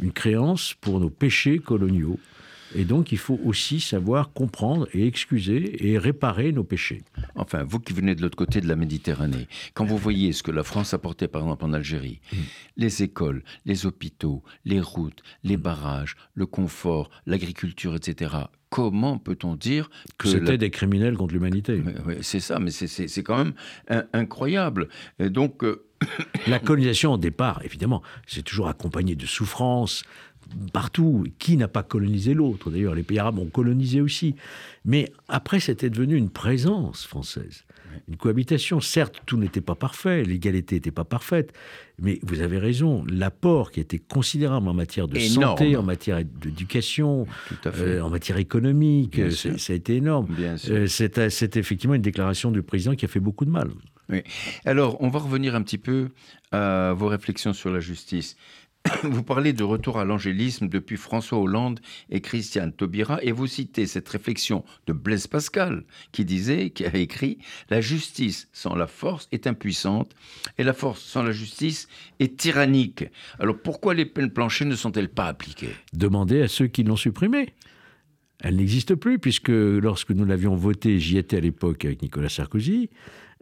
une 0.00 0.12
créance 0.12 0.74
pour 0.80 1.00
nos 1.00 1.10
péchés 1.10 1.58
coloniaux. 1.58 2.18
Et 2.74 2.84
donc, 2.84 3.12
il 3.12 3.18
faut 3.18 3.38
aussi 3.44 3.80
savoir 3.80 4.32
comprendre 4.32 4.88
et 4.92 5.06
excuser 5.06 5.86
et 5.88 5.98
réparer 5.98 6.52
nos 6.52 6.64
péchés. 6.64 7.02
Enfin, 7.34 7.64
vous 7.64 7.78
qui 7.80 7.92
venez 7.92 8.14
de 8.14 8.22
l'autre 8.22 8.36
côté 8.36 8.60
de 8.60 8.68
la 8.68 8.76
Méditerranée, 8.76 9.46
quand 9.74 9.84
vous 9.84 9.96
voyez 9.96 10.32
ce 10.32 10.42
que 10.42 10.50
la 10.50 10.62
France 10.62 10.92
apportait 10.94 11.28
par 11.28 11.42
exemple 11.42 11.64
en 11.64 11.72
Algérie, 11.72 12.20
les 12.76 13.02
écoles, 13.02 13.42
les 13.64 13.86
hôpitaux, 13.86 14.42
les 14.64 14.80
routes, 14.80 15.22
les 15.44 15.56
barrages, 15.56 16.16
le 16.34 16.46
confort, 16.46 17.10
l'agriculture, 17.26 17.94
etc., 17.94 18.34
comment 18.70 19.18
peut-on 19.18 19.54
dire 19.56 19.88
Que 20.18 20.28
c'était 20.28 20.52
la- 20.52 20.56
des 20.58 20.70
criminels 20.70 21.16
contre 21.16 21.32
l'humanité. 21.32 21.82
C'est 22.20 22.40
ça, 22.40 22.58
mais 22.58 22.70
c'est- 22.70 23.22
quand 23.22 23.38
même 23.38 23.54
in- 23.88 24.04
incroyable. 24.12 24.88
Et 25.18 25.30
donc, 25.30 25.64
euh, 25.64 25.84
La 26.46 26.60
colonisation, 26.60 27.14
au 27.14 27.18
départ, 27.18 27.60
évidemment, 27.64 28.02
c'est 28.28 28.42
toujours 28.44 28.68
accompagné 28.68 29.16
de 29.16 29.26
souffrances 29.26 30.04
partout. 30.72 31.24
Qui 31.38 31.56
n'a 31.56 31.68
pas 31.68 31.82
colonisé 31.82 32.34
l'autre? 32.34 32.70
D'ailleurs, 32.70 32.94
les 32.94 33.02
pays 33.02 33.18
arabes 33.18 33.38
ont 33.38 33.46
colonisé 33.46 34.00
aussi. 34.00 34.34
Mais 34.84 35.10
après, 35.28 35.60
c'était 35.60 35.90
devenu 35.90 36.16
une 36.16 36.30
présence 36.30 37.06
française. 37.06 37.64
Une 38.08 38.16
cohabitation. 38.16 38.80
Certes, 38.80 39.22
tout 39.26 39.36
n'était 39.36 39.60
pas 39.60 39.74
parfait, 39.74 40.22
l'égalité 40.22 40.76
n'était 40.76 40.90
pas 40.90 41.04
parfaite. 41.04 41.52
Mais 42.00 42.20
vous 42.22 42.40
avez 42.40 42.58
raison, 42.58 43.04
l'apport 43.10 43.72
qui 43.72 43.80
était 43.80 43.98
considérable 43.98 44.68
en 44.68 44.74
matière 44.74 45.08
de 45.08 45.18
Énorme. 45.18 45.58
santé, 45.58 45.76
en 45.76 45.82
matière 45.82 46.22
d'éducation, 46.24 47.26
euh, 47.66 48.00
en 48.00 48.08
matière 48.08 48.36
économique, 48.36 49.18
euh, 49.18 49.30
ça 49.30 49.72
a 49.72 49.76
été 49.76 49.96
énorme. 49.96 50.28
Euh, 50.68 50.86
C'est 50.86 51.28
c'est 51.30 51.56
effectivement 51.56 51.94
une 51.94 52.02
déclaration 52.02 52.52
du 52.52 52.62
président 52.62 52.94
qui 52.94 53.04
a 53.04 53.08
fait 53.08 53.20
beaucoup 53.20 53.44
de 53.44 53.50
mal. 53.50 53.70
Oui. 54.10 54.22
Alors, 54.64 54.96
on 55.02 55.08
va 55.08 55.18
revenir 55.18 55.54
un 55.54 55.62
petit 55.62 55.78
peu 55.78 56.10
à 56.52 56.94
vos 56.96 57.08
réflexions 57.08 57.52
sur 57.52 57.70
la 57.70 57.80
justice. 57.80 58.36
Vous 59.02 59.22
parlez 59.22 59.52
de 59.52 59.64
retour 59.64 59.98
à 59.98 60.04
l'angélisme 60.04 60.68
depuis 60.68 60.96
François 60.96 61.38
Hollande 61.38 61.80
et 62.10 62.20
Christiane 62.20 62.72
Taubira, 62.72 63.18
et 63.22 63.32
vous 63.32 63.46
citez 63.46 63.86
cette 63.86 64.08
réflexion 64.08 64.64
de 64.86 64.92
Blaise 64.92 65.26
Pascal, 65.26 65.84
qui 66.12 66.24
disait, 66.24 66.70
qui 66.70 66.84
a 66.84 66.94
écrit 66.96 67.38
La 67.70 67.80
justice 67.80 68.48
sans 68.52 68.74
la 68.74 68.86
force 68.86 69.28
est 69.32 69.46
impuissante, 69.46 70.14
et 70.58 70.64
la 70.64 70.72
force 70.72 71.02
sans 71.02 71.22
la 71.22 71.32
justice 71.32 71.88
est 72.20 72.36
tyrannique. 72.38 73.04
Alors, 73.38 73.58
pourquoi 73.58 73.94
les 73.94 74.06
peines 74.06 74.30
planchées 74.30 74.64
ne 74.64 74.76
sont-elles 74.76 75.10
pas 75.10 75.26
appliquées? 75.26 75.74
Demandez 75.92 76.42
à 76.42 76.48
ceux 76.48 76.66
qui 76.66 76.82
l'ont 76.82 76.96
supprimée. 76.96 77.54
Elle 78.40 78.56
n'existe 78.56 78.94
plus, 78.94 79.18
puisque 79.18 79.48
lorsque 79.48 80.10
nous 80.10 80.24
l'avions 80.24 80.54
votée, 80.54 81.00
j'y 81.00 81.18
étais 81.18 81.38
à 81.38 81.40
l'époque 81.40 81.84
avec 81.84 82.02
Nicolas 82.02 82.28
Sarkozy, 82.28 82.88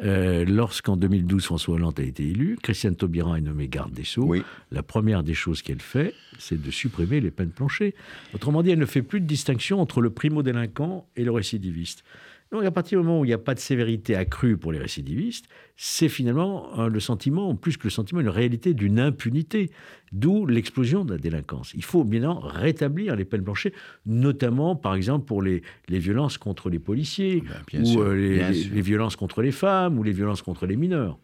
euh, 0.03 0.45
lorsqu'en 0.45 0.97
2012 0.97 1.45
François 1.45 1.75
Hollande 1.75 1.99
a 1.99 2.03
été 2.03 2.29
élu, 2.29 2.59
Christiane 2.63 2.97
Taubira 2.97 3.39
est 3.39 3.41
nommée 3.41 3.69
garde 3.69 3.93
des 3.93 4.05
Sceaux. 4.05 4.25
Oui. 4.25 4.43
La 4.71 4.83
première 4.83 5.23
des 5.23 5.35
choses 5.35 5.63
qu'elle 5.63 5.81
fait, 5.81 6.15
c'est 6.39 6.61
de 6.61 6.71
supprimer 6.71 7.21
les 7.21 7.31
peines 7.31 7.51
planchées. 7.51 7.95
Autrement 8.35 8.63
dit, 8.63 8.71
elle 8.71 8.79
ne 8.79 8.87
fait 8.87 9.03
plus 9.03 9.21
de 9.21 9.27
distinction 9.27 9.81
entre 9.81 10.01
le 10.01 10.11
primo-délinquant 10.11 11.07
et 11.17 11.25
le 11.25 11.31
récidiviste. 11.31 12.05
Donc 12.53 12.65
à 12.65 12.71
partir 12.71 13.01
du 13.01 13.05
moment 13.07 13.21
où 13.21 13.25
il 13.25 13.29
n'y 13.29 13.35
a 13.35 13.39
pas 13.39 13.55
de 13.55 13.59
sévérité 13.59 14.15
accrue 14.15 14.57
pour 14.57 14.71
les 14.73 14.79
récidivistes, 14.79 15.47
c'est 15.77 16.09
finalement 16.09 16.79
euh, 16.79 16.89
le 16.89 17.01
sentiment, 17.01 17.55
plus 17.57 17.77
que 17.77 17.85
le 17.85 17.91
sentiment, 17.91 18.21
une 18.21 18.29
réalité 18.29 18.73
d'une 18.73 19.01
impunité, 19.01 19.71
d'où 20.13 20.47
l'explosion 20.47 21.05
de 21.05 21.13
la 21.15 21.19
délinquance. 21.19 21.73
Il 21.75 21.83
faut 21.85 22.05
bien 22.05 22.21
évidemment 22.21 22.39
rétablir 22.41 23.17
les 23.17 23.25
peines 23.25 23.43
planchées, 23.43 23.73
notamment 24.07 24.77
par 24.77 24.95
exemple 24.95 25.27
pour 25.27 25.43
les, 25.43 25.63
les 25.89 25.99
violences 25.99 26.39
contre 26.39 26.71
les 26.71 26.79
policiers, 26.79 27.43
Ben, 27.43 27.55
bien 27.67 27.81
ou 27.83 27.85
sûr, 27.87 28.01
euh, 28.03 28.15
les, 28.15 28.53
les- 28.53 28.81
violences 28.81 29.17
contre 29.17 29.43
les 29.43 29.53
femmes, 29.53 29.99
ou 29.99 30.03
les 30.05 30.13
violences 30.13 30.43
contre 30.43 30.67
les 30.67 30.77
mineurs. 30.77 31.19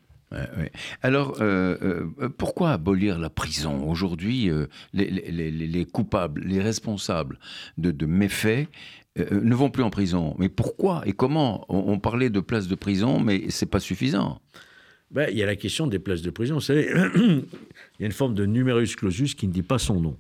Alors, 1.03 1.37
euh, 1.43 1.77
euh, 2.21 2.29
pourquoi 2.31 2.71
abolir 2.73 3.19
la 3.19 3.29
prison 3.29 3.87
Aujourd'hui, 3.89 4.49
euh, 4.49 4.67
les, 4.95 5.11
les- 5.11 5.51
les- 5.51 5.67
les 5.67 5.85
coupables, 5.85 6.41
les 6.43 6.61
responsables 6.61 7.39
de, 7.77 7.91
de 7.91 8.07
méfaits 8.07 8.67
euh, 9.19 9.41
ne 9.43 9.55
vont 9.55 9.71
plus 9.71 9.83
en 9.83 9.91
prison. 9.91 10.35
Mais 10.39 10.49
pourquoi 10.49 11.03
et 11.07 11.13
comment 11.13 11.65
on, 11.69 11.93
on 11.93 11.99
parlait 11.99 12.31
de 12.31 12.41
places 12.41 12.69
de 12.69 12.75
prison, 12.75 13.21
mais 13.21 13.47
c'est 13.51 13.67
pas 13.67 13.81
suffisant. 13.81 14.41
Ben, 15.13 15.29
il 15.31 15.37
y 15.37 15.43
a 15.43 15.47
la 15.47 15.57
question 15.57 15.87
des 15.87 15.99
places 15.99 16.23
de 16.23 16.31
prison. 16.31 16.55
Vous 16.55 16.61
savez, 16.63 16.91
il 17.17 17.45
y 18.01 18.03
a 18.03 18.07
une 18.07 18.13
forme 18.13 18.35
de 18.35 18.47
numerus 18.47 18.97
clausus 18.97 19.35
qui 19.35 19.47
ne 19.47 19.53
dit 19.53 19.63
pas 19.63 19.79
son 19.79 20.01
nom. 20.01 20.17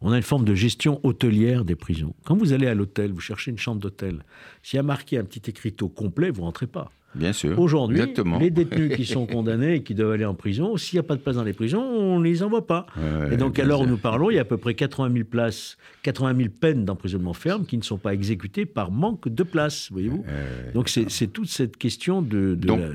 On 0.00 0.12
a 0.12 0.16
une 0.16 0.22
forme 0.22 0.44
de 0.44 0.54
gestion 0.54 1.00
hôtelière 1.02 1.64
des 1.64 1.74
prisons. 1.74 2.14
Quand 2.24 2.36
vous 2.36 2.52
allez 2.52 2.68
à 2.68 2.74
l'hôtel, 2.74 3.12
vous 3.12 3.20
cherchez 3.20 3.50
une 3.50 3.58
chambre 3.58 3.80
d'hôtel. 3.80 4.24
S'il 4.62 4.76
y 4.76 4.80
a 4.80 4.84
marqué 4.84 5.18
un 5.18 5.24
petit 5.24 5.50
écriteau 5.50 5.88
complet, 5.88 6.30
vous 6.30 6.42
rentrez 6.42 6.68
pas. 6.68 6.92
Bien 7.16 7.32
sûr. 7.32 7.58
Aujourd'hui, 7.58 8.00
les 8.40 8.50
détenus 8.50 8.94
qui 8.94 9.04
sont 9.06 9.26
condamnés 9.26 9.76
et 9.76 9.82
qui 9.82 9.94
doivent 9.94 10.12
aller 10.12 10.24
en 10.24 10.34
prison, 10.34 10.76
s'il 10.76 10.96
n'y 10.96 11.00
a 11.00 11.02
pas 11.02 11.16
de 11.16 11.20
place 11.20 11.36
dans 11.36 11.44
les 11.44 11.52
prisons, 11.54 11.80
on 11.82 12.18
ne 12.18 12.24
les 12.24 12.42
envoie 12.42 12.66
pas. 12.66 12.86
Ouais, 12.96 13.34
et 13.34 13.36
donc, 13.36 13.58
à 13.58 13.64
l'heure 13.64 13.80
où 13.80 13.86
nous 13.86 13.96
parlons, 13.96 14.30
il 14.30 14.34
y 14.34 14.38
a 14.38 14.42
à 14.42 14.44
peu 14.44 14.58
près 14.58 14.74
80 14.74 15.12
000 15.12 15.24
places, 15.24 15.76
80 16.02 16.36
000 16.36 16.48
peines 16.60 16.84
d'emprisonnement 16.84 17.32
ferme 17.32 17.64
qui 17.64 17.76
ne 17.78 17.82
sont 17.82 17.98
pas 17.98 18.12
exécutées 18.14 18.66
par 18.66 18.90
manque 18.90 19.28
de 19.28 19.42
place, 19.42 19.88
voyez-vous. 19.90 20.24
Euh, 20.28 20.72
donc, 20.74 20.88
c'est 20.90 21.26
toute 21.28 21.48
cette 21.48 21.76
question 21.76 22.22
de. 22.22 22.54
de 22.54 22.66
Donc, 22.66 22.80
la- 22.80 22.86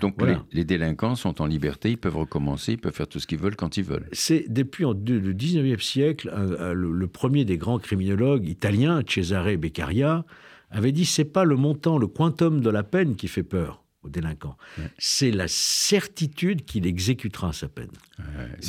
donc 0.00 0.14
Voilà. 0.18 0.42
les, 0.52 0.58
les 0.60 0.64
délinquants 0.64 1.14
sont 1.14 1.40
en 1.40 1.46
liberté, 1.46 1.90
ils 1.90 1.98
peuvent 1.98 2.16
recommencer, 2.16 2.72
ils 2.72 2.78
peuvent 2.78 2.92
faire 2.94 3.06
tout 3.06 3.20
ce 3.20 3.26
qu'ils 3.26 3.38
veulent 3.38 3.54
quand 3.56 3.76
ils 3.76 3.84
veulent. 3.84 4.06
C'est 4.12 4.46
depuis 4.48 4.84
en- 4.84 4.92
le 4.94 5.32
19e 5.32 5.78
siècle, 5.80 6.32
un- 6.34 6.70
un- 6.70 6.72
le, 6.72 6.90
le 6.90 7.06
premier 7.06 7.44
des 7.44 7.56
grands 7.56 7.78
criminologues 7.78 8.48
italiens, 8.48 9.02
Cesare 9.06 9.56
Beccaria, 9.58 10.24
avait 10.70 10.92
dit 10.92 11.04
c'est 11.04 11.24
pas 11.24 11.44
le 11.44 11.56
montant, 11.56 11.98
le 11.98 12.06
quantum 12.06 12.60
de 12.60 12.70
la 12.70 12.82
peine 12.82 13.16
qui 13.16 13.28
fait 13.28 13.42
peur 13.42 13.84
au 14.02 14.08
délinquant, 14.08 14.56
c'est 14.98 15.30
la 15.30 15.48
certitude 15.48 16.64
qu'il 16.64 16.86
exécutera 16.86 17.52
sa 17.52 17.68
peine. 17.68 17.90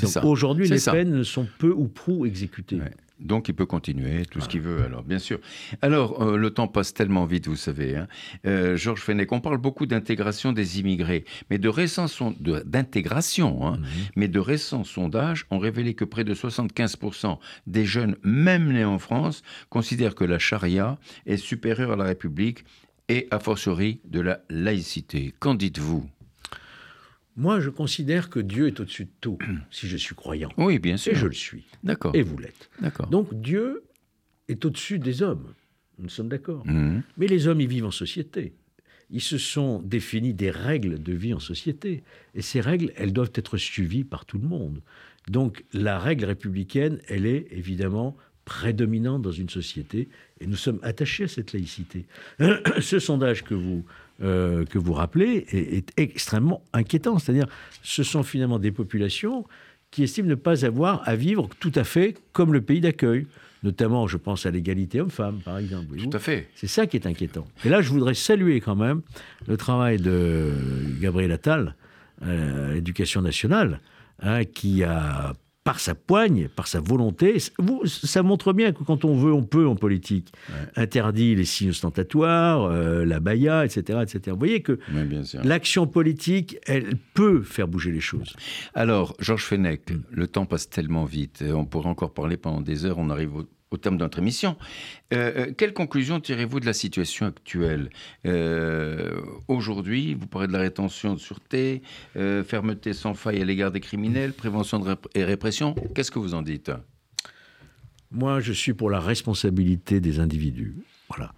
Donc 0.02 0.26
aujourd'hui, 0.26 0.68
les 0.68 0.80
ça. 0.80 0.92
peines 0.92 1.12
ne 1.12 1.24
sont 1.24 1.48
peu 1.60 1.72
ou 1.72 1.88
prou 1.88 2.26
exécutées. 2.26 2.78
Ouais. 2.78 2.92
Donc 3.20 3.50
il 3.50 3.56
peut 3.56 3.66
continuer 3.66 4.26
tout 4.26 4.42
ce 4.42 4.48
qu'il 4.48 4.62
veut, 4.62 4.84
alors 4.84 5.04
bien 5.04 5.20
sûr. 5.20 5.40
Alors 5.82 6.22
euh, 6.22 6.38
le 6.38 6.52
temps 6.52 6.68
passe 6.68 6.94
tellement 6.94 7.26
vite, 7.26 7.48
vous 7.48 7.56
savez. 7.56 7.96
Hein. 7.96 8.08
Euh, 8.46 8.76
Georges 8.78 9.02
Fenech, 9.02 9.32
on 9.32 9.40
parle 9.40 9.58
beaucoup 9.58 9.86
d'intégration 9.86 10.54
des 10.54 10.80
immigrés, 10.80 11.26
mais 11.50 11.58
de 11.58 11.70
récents 11.70 12.06
d'intégration, 12.40 13.68
hein, 13.68 13.80
mais 14.16 14.28
de 14.28 14.40
récents 14.40 14.84
sondages 14.84 15.46
ont 15.50 15.60
révélé 15.60 15.94
que 15.94 16.06
près 16.06 16.24
de 16.24 16.34
75% 16.34 17.40
des 17.66 17.86
jeunes, 17.86 18.16
même 18.24 18.72
nés 18.72 18.86
en 18.86 19.00
France, 19.00 19.42
considèrent 19.70 20.16
que 20.16 20.26
la 20.26 20.40
charia 20.40 20.98
est 21.26 21.38
supérieure 21.38 21.94
à 21.94 21.96
la 21.96 22.06
République 22.06 22.66
et 23.10 23.28
a 23.32 23.40
fortiori 23.40 24.00
de 24.06 24.20
la 24.20 24.42
laïcité. 24.50 25.34
Qu'en 25.40 25.56
dites-vous? 25.56 26.08
Moi, 27.38 27.60
je 27.60 27.70
considère 27.70 28.30
que 28.30 28.40
Dieu 28.40 28.68
est 28.68 28.80
au-dessus 28.80 29.06
de 29.06 29.12
tout, 29.22 29.38
si 29.72 29.88
je 29.88 29.96
suis 29.96 30.16
croyant. 30.16 30.50
Oui, 30.58 30.80
bien 30.80 30.98
sûr. 30.98 31.14
Et 31.14 31.16
je 31.16 31.28
le 31.28 31.34
suis. 31.34 31.66
D'accord. 31.84 32.14
Et 32.16 32.24
vous 32.24 32.38
l'êtes. 32.38 32.70
D'accord. 32.82 33.08
Donc 33.08 33.40
Dieu 33.40 33.84
est 34.48 34.66
au-dessus 34.66 35.00
des 35.00 35.22
hommes. 35.22 35.54
Nous 36.00 36.10
sommes 36.10 36.30
d'accord. 36.30 36.66
Mhm. 36.66 37.04
Mais 37.18 37.28
les 37.28 37.48
hommes, 37.48 37.62
ils 37.62 37.68
vivent 37.68 37.86
en 37.86 37.92
société. 37.92 38.54
Ils 39.10 39.22
se 39.22 39.38
sont 39.38 39.82
définis 39.82 40.34
des 40.34 40.52
règles 40.52 41.02
de 41.02 41.14
vie 41.14 41.34
en 41.34 41.40
société. 41.40 42.04
Et 42.36 42.42
ces 42.42 42.60
règles, 42.60 42.92
elles 42.96 43.14
doivent 43.14 43.32
être 43.36 43.58
suivies 43.58 44.04
par 44.04 44.26
tout 44.26 44.38
le 44.38 44.48
monde. 44.48 44.82
Donc 45.30 45.64
la 45.74 46.00
règle 46.00 46.26
républicaine, 46.26 47.00
elle 47.08 47.26
est 47.26 47.48
évidemment 47.52 48.18
prédominante 48.46 49.22
dans 49.22 49.32
une 49.32 49.50
société. 49.50 50.10
Et 50.40 50.48
nous 50.48 50.56
sommes 50.56 50.80
attachés 50.82 51.26
à 51.26 51.28
cette 51.28 51.54
laïcité. 51.54 52.06
Ce 52.80 53.00
sondage 53.00 53.44
que 53.44 53.54
vous, 53.54 53.86
euh, 54.22 54.66
que 54.66 54.78
vous 54.80 54.94
rappelez 54.94 55.46
est, 55.50 55.78
est 55.78 55.94
extrêmement 55.98 56.64
inquiétant. 56.74 57.20
C'est-à-dire, 57.20 57.48
ce 57.84 58.04
sont 58.04 58.24
finalement 58.24 58.60
des 58.60 58.72
populations 58.72 59.46
qui 59.92 60.04
estiment 60.04 60.28
ne 60.28 60.36
pas 60.36 60.66
avoir 60.66 61.08
à 61.08 61.16
vivre 61.16 61.50
tout 61.60 61.72
à 61.76 61.84
fait 61.84 62.16
comme 62.34 62.54
le 62.54 62.62
pays 62.62 62.82
d'accueil. 62.82 63.28
Notamment, 63.64 64.08
je 64.08 64.18
pense 64.18 64.46
à 64.46 64.52
l'égalité 64.52 65.02
homme-femme, 65.02 65.40
par 65.44 65.58
exemple. 65.58 65.98
Tout 65.98 66.10
à 66.14 66.20
fait. 66.20 66.48
C'est 66.56 66.68
ça 66.68 66.86
qui 66.86 66.98
est 66.98 67.08
inquiétant. 67.08 67.48
Et 67.66 67.70
là, 67.70 67.82
je 67.82 67.90
voudrais 67.90 68.14
saluer 68.14 68.62
quand 68.62 68.76
même 68.76 69.02
le 69.48 69.58
travail 69.58 69.98
de 69.98 70.54
Gabriel 71.02 71.32
Attal, 71.32 71.76
euh, 72.24 72.72
à 72.72 72.74
l'éducation 72.76 73.22
nationale, 73.22 73.82
hein, 74.22 74.44
qui 74.46 74.84
a, 74.84 75.34
par 75.68 75.80
sa 75.82 75.96
poigne, 75.96 76.48
par 76.48 76.66
sa 76.68 76.80
volonté, 76.80 77.38
ça 77.86 78.24
montre 78.24 78.54
bien 78.54 78.72
que 78.72 78.84
quand 78.84 79.04
on 79.04 79.16
veut, 79.18 79.34
on 79.34 79.44
peut 79.44 79.68
en 79.68 79.76
politique. 79.76 80.32
Interdit 80.78 81.36
les 81.36 81.44
signes 81.44 81.72
ostentatoires, 81.72 82.64
euh, 82.64 83.04
la 83.06 83.20
baya, 83.20 83.66
etc., 83.66 84.00
etc. 84.02 84.20
Vous 84.32 84.38
voyez 84.40 84.62
que 84.62 84.80
l'action 85.44 85.86
politique, 85.86 86.58
elle 86.68 86.96
peut 87.14 87.42
faire 87.42 87.68
bouger 87.68 87.92
les 87.92 88.00
choses. 88.00 88.34
Alors, 88.74 89.14
Georges 89.20 89.44
Fenech, 89.44 89.82
Mm. 89.92 89.96
le 90.12 90.28
temps 90.28 90.46
passe 90.46 90.70
tellement 90.70 91.04
vite. 91.04 91.44
On 91.54 91.66
pourrait 91.66 91.90
encore 91.90 92.14
parler 92.14 92.38
pendant 92.38 92.62
des 92.62 92.86
heures. 92.86 92.98
On 92.98 93.10
arrive 93.10 93.36
au- 93.36 93.46
au 93.72 93.78
terme 93.78 93.98
de 93.98 94.04
notre 94.04 94.20
émission. 94.20 94.58
Euh, 95.14 95.48
euh, 95.48 95.54
quelle 95.58 95.74
conclusion 95.74 96.20
tirez-vous 96.20 96.60
de 96.60 96.66
la 96.66 96.74
situation 96.74 97.26
actuelle? 97.26 97.90
Euh, 98.26 99.20
Aujourd'hui, 99.48 100.14
vous 100.14 100.28
parlez 100.28 100.48
de 100.48 100.54
la 100.54 100.60
rétention 100.60 101.14
de 101.14 101.20
sûreté, 101.20 101.82
fermeté 102.14 102.94
sans 102.94 103.14
faille 103.14 103.42
à 103.42 103.46
l'égard 103.46 103.72
des 103.72 103.80
criminels, 103.80 104.34
prévention 104.34 104.84
et 105.16 105.24
répression. 105.24 105.76
Qu'est-ce 105.96 106.12
que 106.12 106.20
vous 106.20 106.34
en 106.34 106.42
dites? 106.42 106.72
Moi, 108.12 108.40
je 108.40 108.54
suis 108.54 108.74
pour 108.74 108.90
la 108.90 109.00
responsabilité 109.00 110.00
des 110.00 110.20
individus. 110.20 110.76
Voilà. 111.10 111.34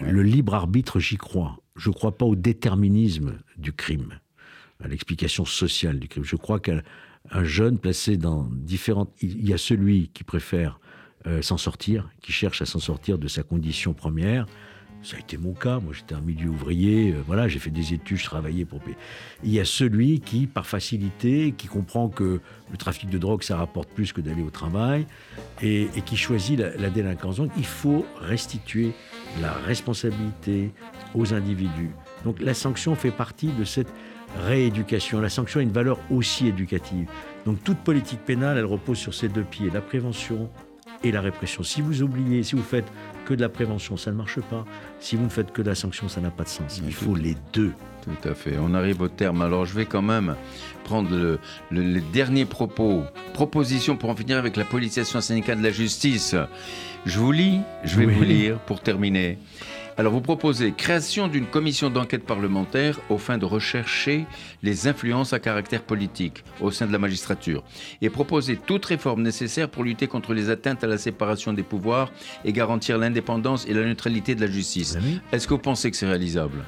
Le 0.00 0.22
libre 0.22 0.54
arbitre, 0.54 1.00
j'y 1.00 1.16
crois. 1.16 1.58
Je 1.76 1.90
ne 1.90 1.94
crois 1.94 2.16
pas 2.16 2.26
au 2.26 2.36
déterminisme 2.36 3.38
du 3.56 3.72
crime, 3.72 4.18
à 4.82 4.88
l'explication 4.88 5.44
sociale 5.44 5.98
du 5.98 6.08
crime. 6.08 6.24
Je 6.24 6.36
crois 6.36 6.60
qu'un 6.60 6.82
jeune 7.42 7.78
placé 7.78 8.16
dans 8.16 8.48
différentes... 8.50 9.12
Il 9.20 9.46
y 9.46 9.52
a 9.52 9.58
celui 9.58 10.08
qui 10.08 10.24
préfère 10.24 10.80
euh, 11.26 11.42
s'en 11.42 11.56
sortir, 11.56 12.08
qui 12.20 12.32
cherche 12.32 12.62
à 12.62 12.66
s'en 12.66 12.80
sortir 12.80 13.18
de 13.18 13.28
sa 13.28 13.42
condition 13.42 13.92
première. 13.92 14.46
Ça 15.02 15.16
a 15.16 15.20
été 15.20 15.36
mon 15.36 15.52
cas. 15.52 15.80
Moi, 15.80 15.92
j'étais 15.92 16.14
un 16.14 16.20
milieu 16.20 16.48
ouvrier. 16.48 17.12
Euh, 17.12 17.22
voilà, 17.26 17.48
j'ai 17.48 17.58
fait 17.58 17.70
des 17.70 17.92
études, 17.92 18.18
je 18.18 18.24
travaillais 18.24 18.64
pour. 18.64 18.80
Il 19.42 19.52
y 19.52 19.58
a 19.58 19.64
celui 19.64 20.20
qui, 20.20 20.46
par 20.46 20.66
facilité, 20.66 21.54
qui 21.56 21.66
comprend 21.66 22.08
que 22.08 22.40
le 22.70 22.76
trafic 22.76 23.10
de 23.10 23.18
drogue, 23.18 23.42
ça 23.42 23.56
rapporte 23.56 23.88
plus 23.88 24.12
que 24.12 24.20
d'aller 24.20 24.42
au 24.42 24.50
travail, 24.50 25.06
et, 25.60 25.88
qui 26.06 26.16
choisit 26.16 26.58
la, 26.58 26.76
la, 26.76 26.90
délinquance. 26.90 27.36
Donc, 27.36 27.50
il 27.56 27.66
faut 27.66 28.06
restituer 28.20 28.92
la 29.40 29.52
responsabilité 29.52 30.72
aux 31.14 31.34
individus. 31.34 31.90
Donc, 32.24 32.40
la 32.40 32.54
sanction 32.54 32.94
fait 32.94 33.10
partie 33.10 33.48
de 33.48 33.64
cette 33.64 33.92
rééducation. 34.46 35.20
La 35.20 35.28
sanction 35.28 35.60
a 35.60 35.62
une 35.62 35.72
valeur 35.72 35.98
aussi 36.10 36.46
éducative. 36.48 37.08
Donc, 37.44 37.62
toute 37.64 37.78
politique 37.78 38.20
pénale, 38.24 38.58
elle 38.58 38.64
repose 38.64 38.98
sur 38.98 39.14
ces 39.14 39.28
deux 39.28 39.44
pieds 39.44 39.70
la 39.70 39.80
prévention 39.80 40.50
et 41.04 41.12
la 41.12 41.20
répression. 41.20 41.62
Si 41.62 41.80
vous 41.80 42.02
oubliez, 42.02 42.42
si 42.42 42.56
vous 42.56 42.62
faites 42.62 42.86
que 43.24 43.34
de 43.34 43.40
la 43.40 43.48
prévention, 43.48 43.96
ça 43.96 44.10
ne 44.10 44.16
marche 44.16 44.40
pas. 44.40 44.64
Si 45.00 45.16
vous 45.16 45.24
ne 45.24 45.28
faites 45.28 45.52
que 45.52 45.62
de 45.62 45.68
la 45.68 45.74
sanction, 45.74 46.08
ça 46.08 46.20
n'a 46.20 46.30
pas 46.30 46.44
de 46.44 46.48
sens. 46.48 46.80
Il 46.84 46.92
faut 46.94 47.14
les 47.14 47.36
deux. 47.52 47.72
Tout 48.02 48.28
à 48.28 48.34
fait. 48.34 48.56
On 48.60 48.74
arrive 48.74 49.00
au 49.00 49.08
terme. 49.08 49.42
Alors 49.42 49.64
je 49.64 49.74
vais 49.74 49.86
quand 49.86 50.02
même 50.02 50.34
prendre 50.84 51.10
le, 51.10 51.38
les 51.70 52.00
derniers 52.00 52.44
propos, 52.44 53.04
propositions 53.32 53.96
pour 53.96 54.10
en 54.10 54.16
finir 54.16 54.38
avec 54.38 54.56
la 54.56 54.64
politisation 54.64 55.20
syndicale 55.20 55.58
de 55.58 55.62
la 55.62 55.70
justice. 55.70 56.34
Je 57.06 57.18
vous 57.18 57.32
lis, 57.32 57.60
je 57.84 57.96
vais 57.96 58.06
vous 58.06 58.22
lire 58.22 58.58
pour 58.60 58.80
terminer. 58.80 59.38
Alors 59.98 60.12
vous 60.12 60.20
proposez 60.22 60.72
création 60.72 61.28
d'une 61.28 61.46
commission 61.46 61.90
d'enquête 61.90 62.24
parlementaire 62.24 62.98
au 63.10 63.18
fin 63.18 63.36
de 63.36 63.44
rechercher 63.44 64.26
les 64.62 64.88
influences 64.88 65.34
à 65.34 65.38
caractère 65.38 65.82
politique 65.82 66.44
au 66.60 66.70
sein 66.70 66.86
de 66.86 66.92
la 66.92 66.98
magistrature 66.98 67.62
et 68.00 68.08
proposer 68.08 68.56
toute 68.56 68.84
réforme 68.86 69.22
nécessaire 69.22 69.68
pour 69.68 69.84
lutter 69.84 70.06
contre 70.06 70.32
les 70.32 70.48
atteintes 70.48 70.82
à 70.82 70.86
la 70.86 70.96
séparation 70.96 71.52
des 71.52 71.62
pouvoirs 71.62 72.10
et 72.44 72.52
garantir 72.52 72.96
l'indépendance 72.96 73.66
et 73.66 73.74
la 73.74 73.84
neutralité 73.84 74.34
de 74.34 74.40
la 74.40 74.50
justice. 74.50 74.94
Ben 74.94 75.20
Est-ce 75.30 75.46
que 75.46 75.54
vous 75.54 75.60
pensez 75.60 75.90
que 75.90 75.96
c'est 75.96 76.06
réalisable? 76.06 76.64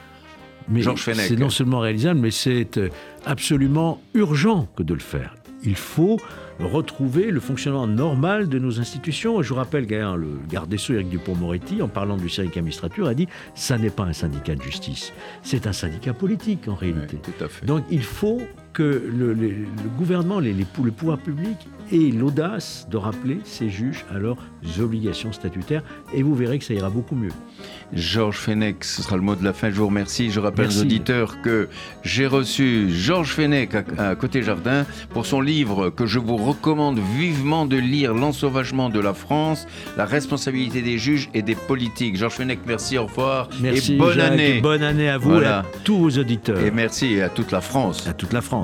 Mais 0.68 0.82
C'est 0.82 1.36
non 1.36 1.50
seulement 1.50 1.80
réalisable, 1.80 2.20
mais 2.20 2.30
c'est 2.30 2.78
euh, 2.78 2.88
absolument 3.26 4.00
urgent 4.14 4.66
que 4.76 4.82
de 4.82 4.94
le 4.94 5.00
faire. 5.00 5.34
Il 5.62 5.76
faut 5.76 6.18
retrouver 6.60 7.30
le 7.30 7.40
fonctionnement 7.40 7.86
normal 7.86 8.48
de 8.48 8.58
nos 8.58 8.80
institutions. 8.80 9.42
Je 9.42 9.48
vous 9.48 9.54
rappelle 9.56 9.86
que 9.86 9.94
le 9.94 10.38
garde 10.48 10.68
des 10.68 10.78
Sceaux, 10.78 10.94
Éric 10.94 11.08
Dupont-Moretti, 11.08 11.82
en 11.82 11.88
parlant 11.88 12.16
du 12.16 12.28
syndicat 12.28 12.62
magistrature, 12.62 13.06
a 13.06 13.14
dit 13.14 13.28
ça 13.54 13.78
n'est 13.78 13.90
pas 13.90 14.04
un 14.04 14.12
syndicat 14.12 14.54
de 14.54 14.62
justice, 14.62 15.12
c'est 15.42 15.66
un 15.66 15.72
syndicat 15.72 16.14
politique 16.14 16.68
en 16.68 16.74
réalité. 16.74 17.18
Donc 17.64 17.84
il 17.90 18.02
faut 18.02 18.40
que 18.74 18.82
le, 18.82 19.34
gouvernement, 19.96 20.40
les, 20.40 20.52
les, 20.52 20.66
le 20.82 20.90
pouvoir 20.90 21.18
public 21.18 21.56
ait 21.92 22.10
l'audace 22.10 22.86
de 22.90 22.96
rappeler 22.96 23.38
ces 23.44 23.70
juges 23.70 24.04
à 24.14 24.18
leurs 24.18 24.38
obligations 24.80 25.32
statutaires 25.32 25.82
et 26.12 26.22
vous 26.22 26.34
verrez 26.34 26.58
que 26.58 26.64
ça 26.64 26.74
ira 26.74 26.90
beaucoup 26.90 27.14
mieux. 27.14 27.30
Georges 27.92 28.38
Fenech, 28.38 28.82
ce 28.84 29.02
sera 29.02 29.16
le 29.16 29.22
mot 29.22 29.36
de 29.36 29.44
la 29.44 29.52
fin. 29.52 29.70
Je 29.70 29.76
vous 29.76 29.86
remercie. 29.86 30.30
Je 30.30 30.40
rappelle 30.40 30.66
aux 30.66 30.80
auditeurs 30.80 31.40
que 31.42 31.68
j'ai 32.02 32.26
reçu 32.26 32.90
Georges 32.90 33.32
Fenech 33.32 33.70
à, 33.98 34.14
Côté 34.16 34.42
Jardin 34.42 34.84
pour 35.10 35.26
son 35.26 35.40
livre 35.40 35.90
que 35.90 36.06
je 36.06 36.18
vous 36.18 36.36
recommande 36.36 36.98
vivement 37.16 37.66
de 37.66 37.76
lire 37.76 38.14
L'ensauvagement 38.14 38.90
de 38.90 39.00
la 39.00 39.14
France, 39.14 39.66
la 39.96 40.04
responsabilité 40.04 40.82
des 40.82 40.98
juges 40.98 41.28
et 41.34 41.42
des 41.42 41.54
politiques. 41.54 42.16
Georges 42.16 42.34
Fenech, 42.34 42.60
merci, 42.66 42.98
au 42.98 43.06
revoir. 43.06 43.48
Merci, 43.60 43.94
et 43.94 43.98
bonne 43.98 44.20
année. 44.20 44.60
Bonne 44.60 44.82
année 44.82 45.08
à 45.08 45.18
vous 45.18 45.40
et 45.40 45.46
à 45.46 45.64
tous 45.84 45.98
vos 45.98 46.10
auditeurs. 46.18 46.58
Et 46.60 46.70
merci 46.70 47.20
à 47.20 47.28
toute 47.28 47.52
la 47.52 47.60
France. 47.60 48.06
À 48.08 48.12
toute 48.12 48.32
la 48.32 48.40
France, 48.40 48.63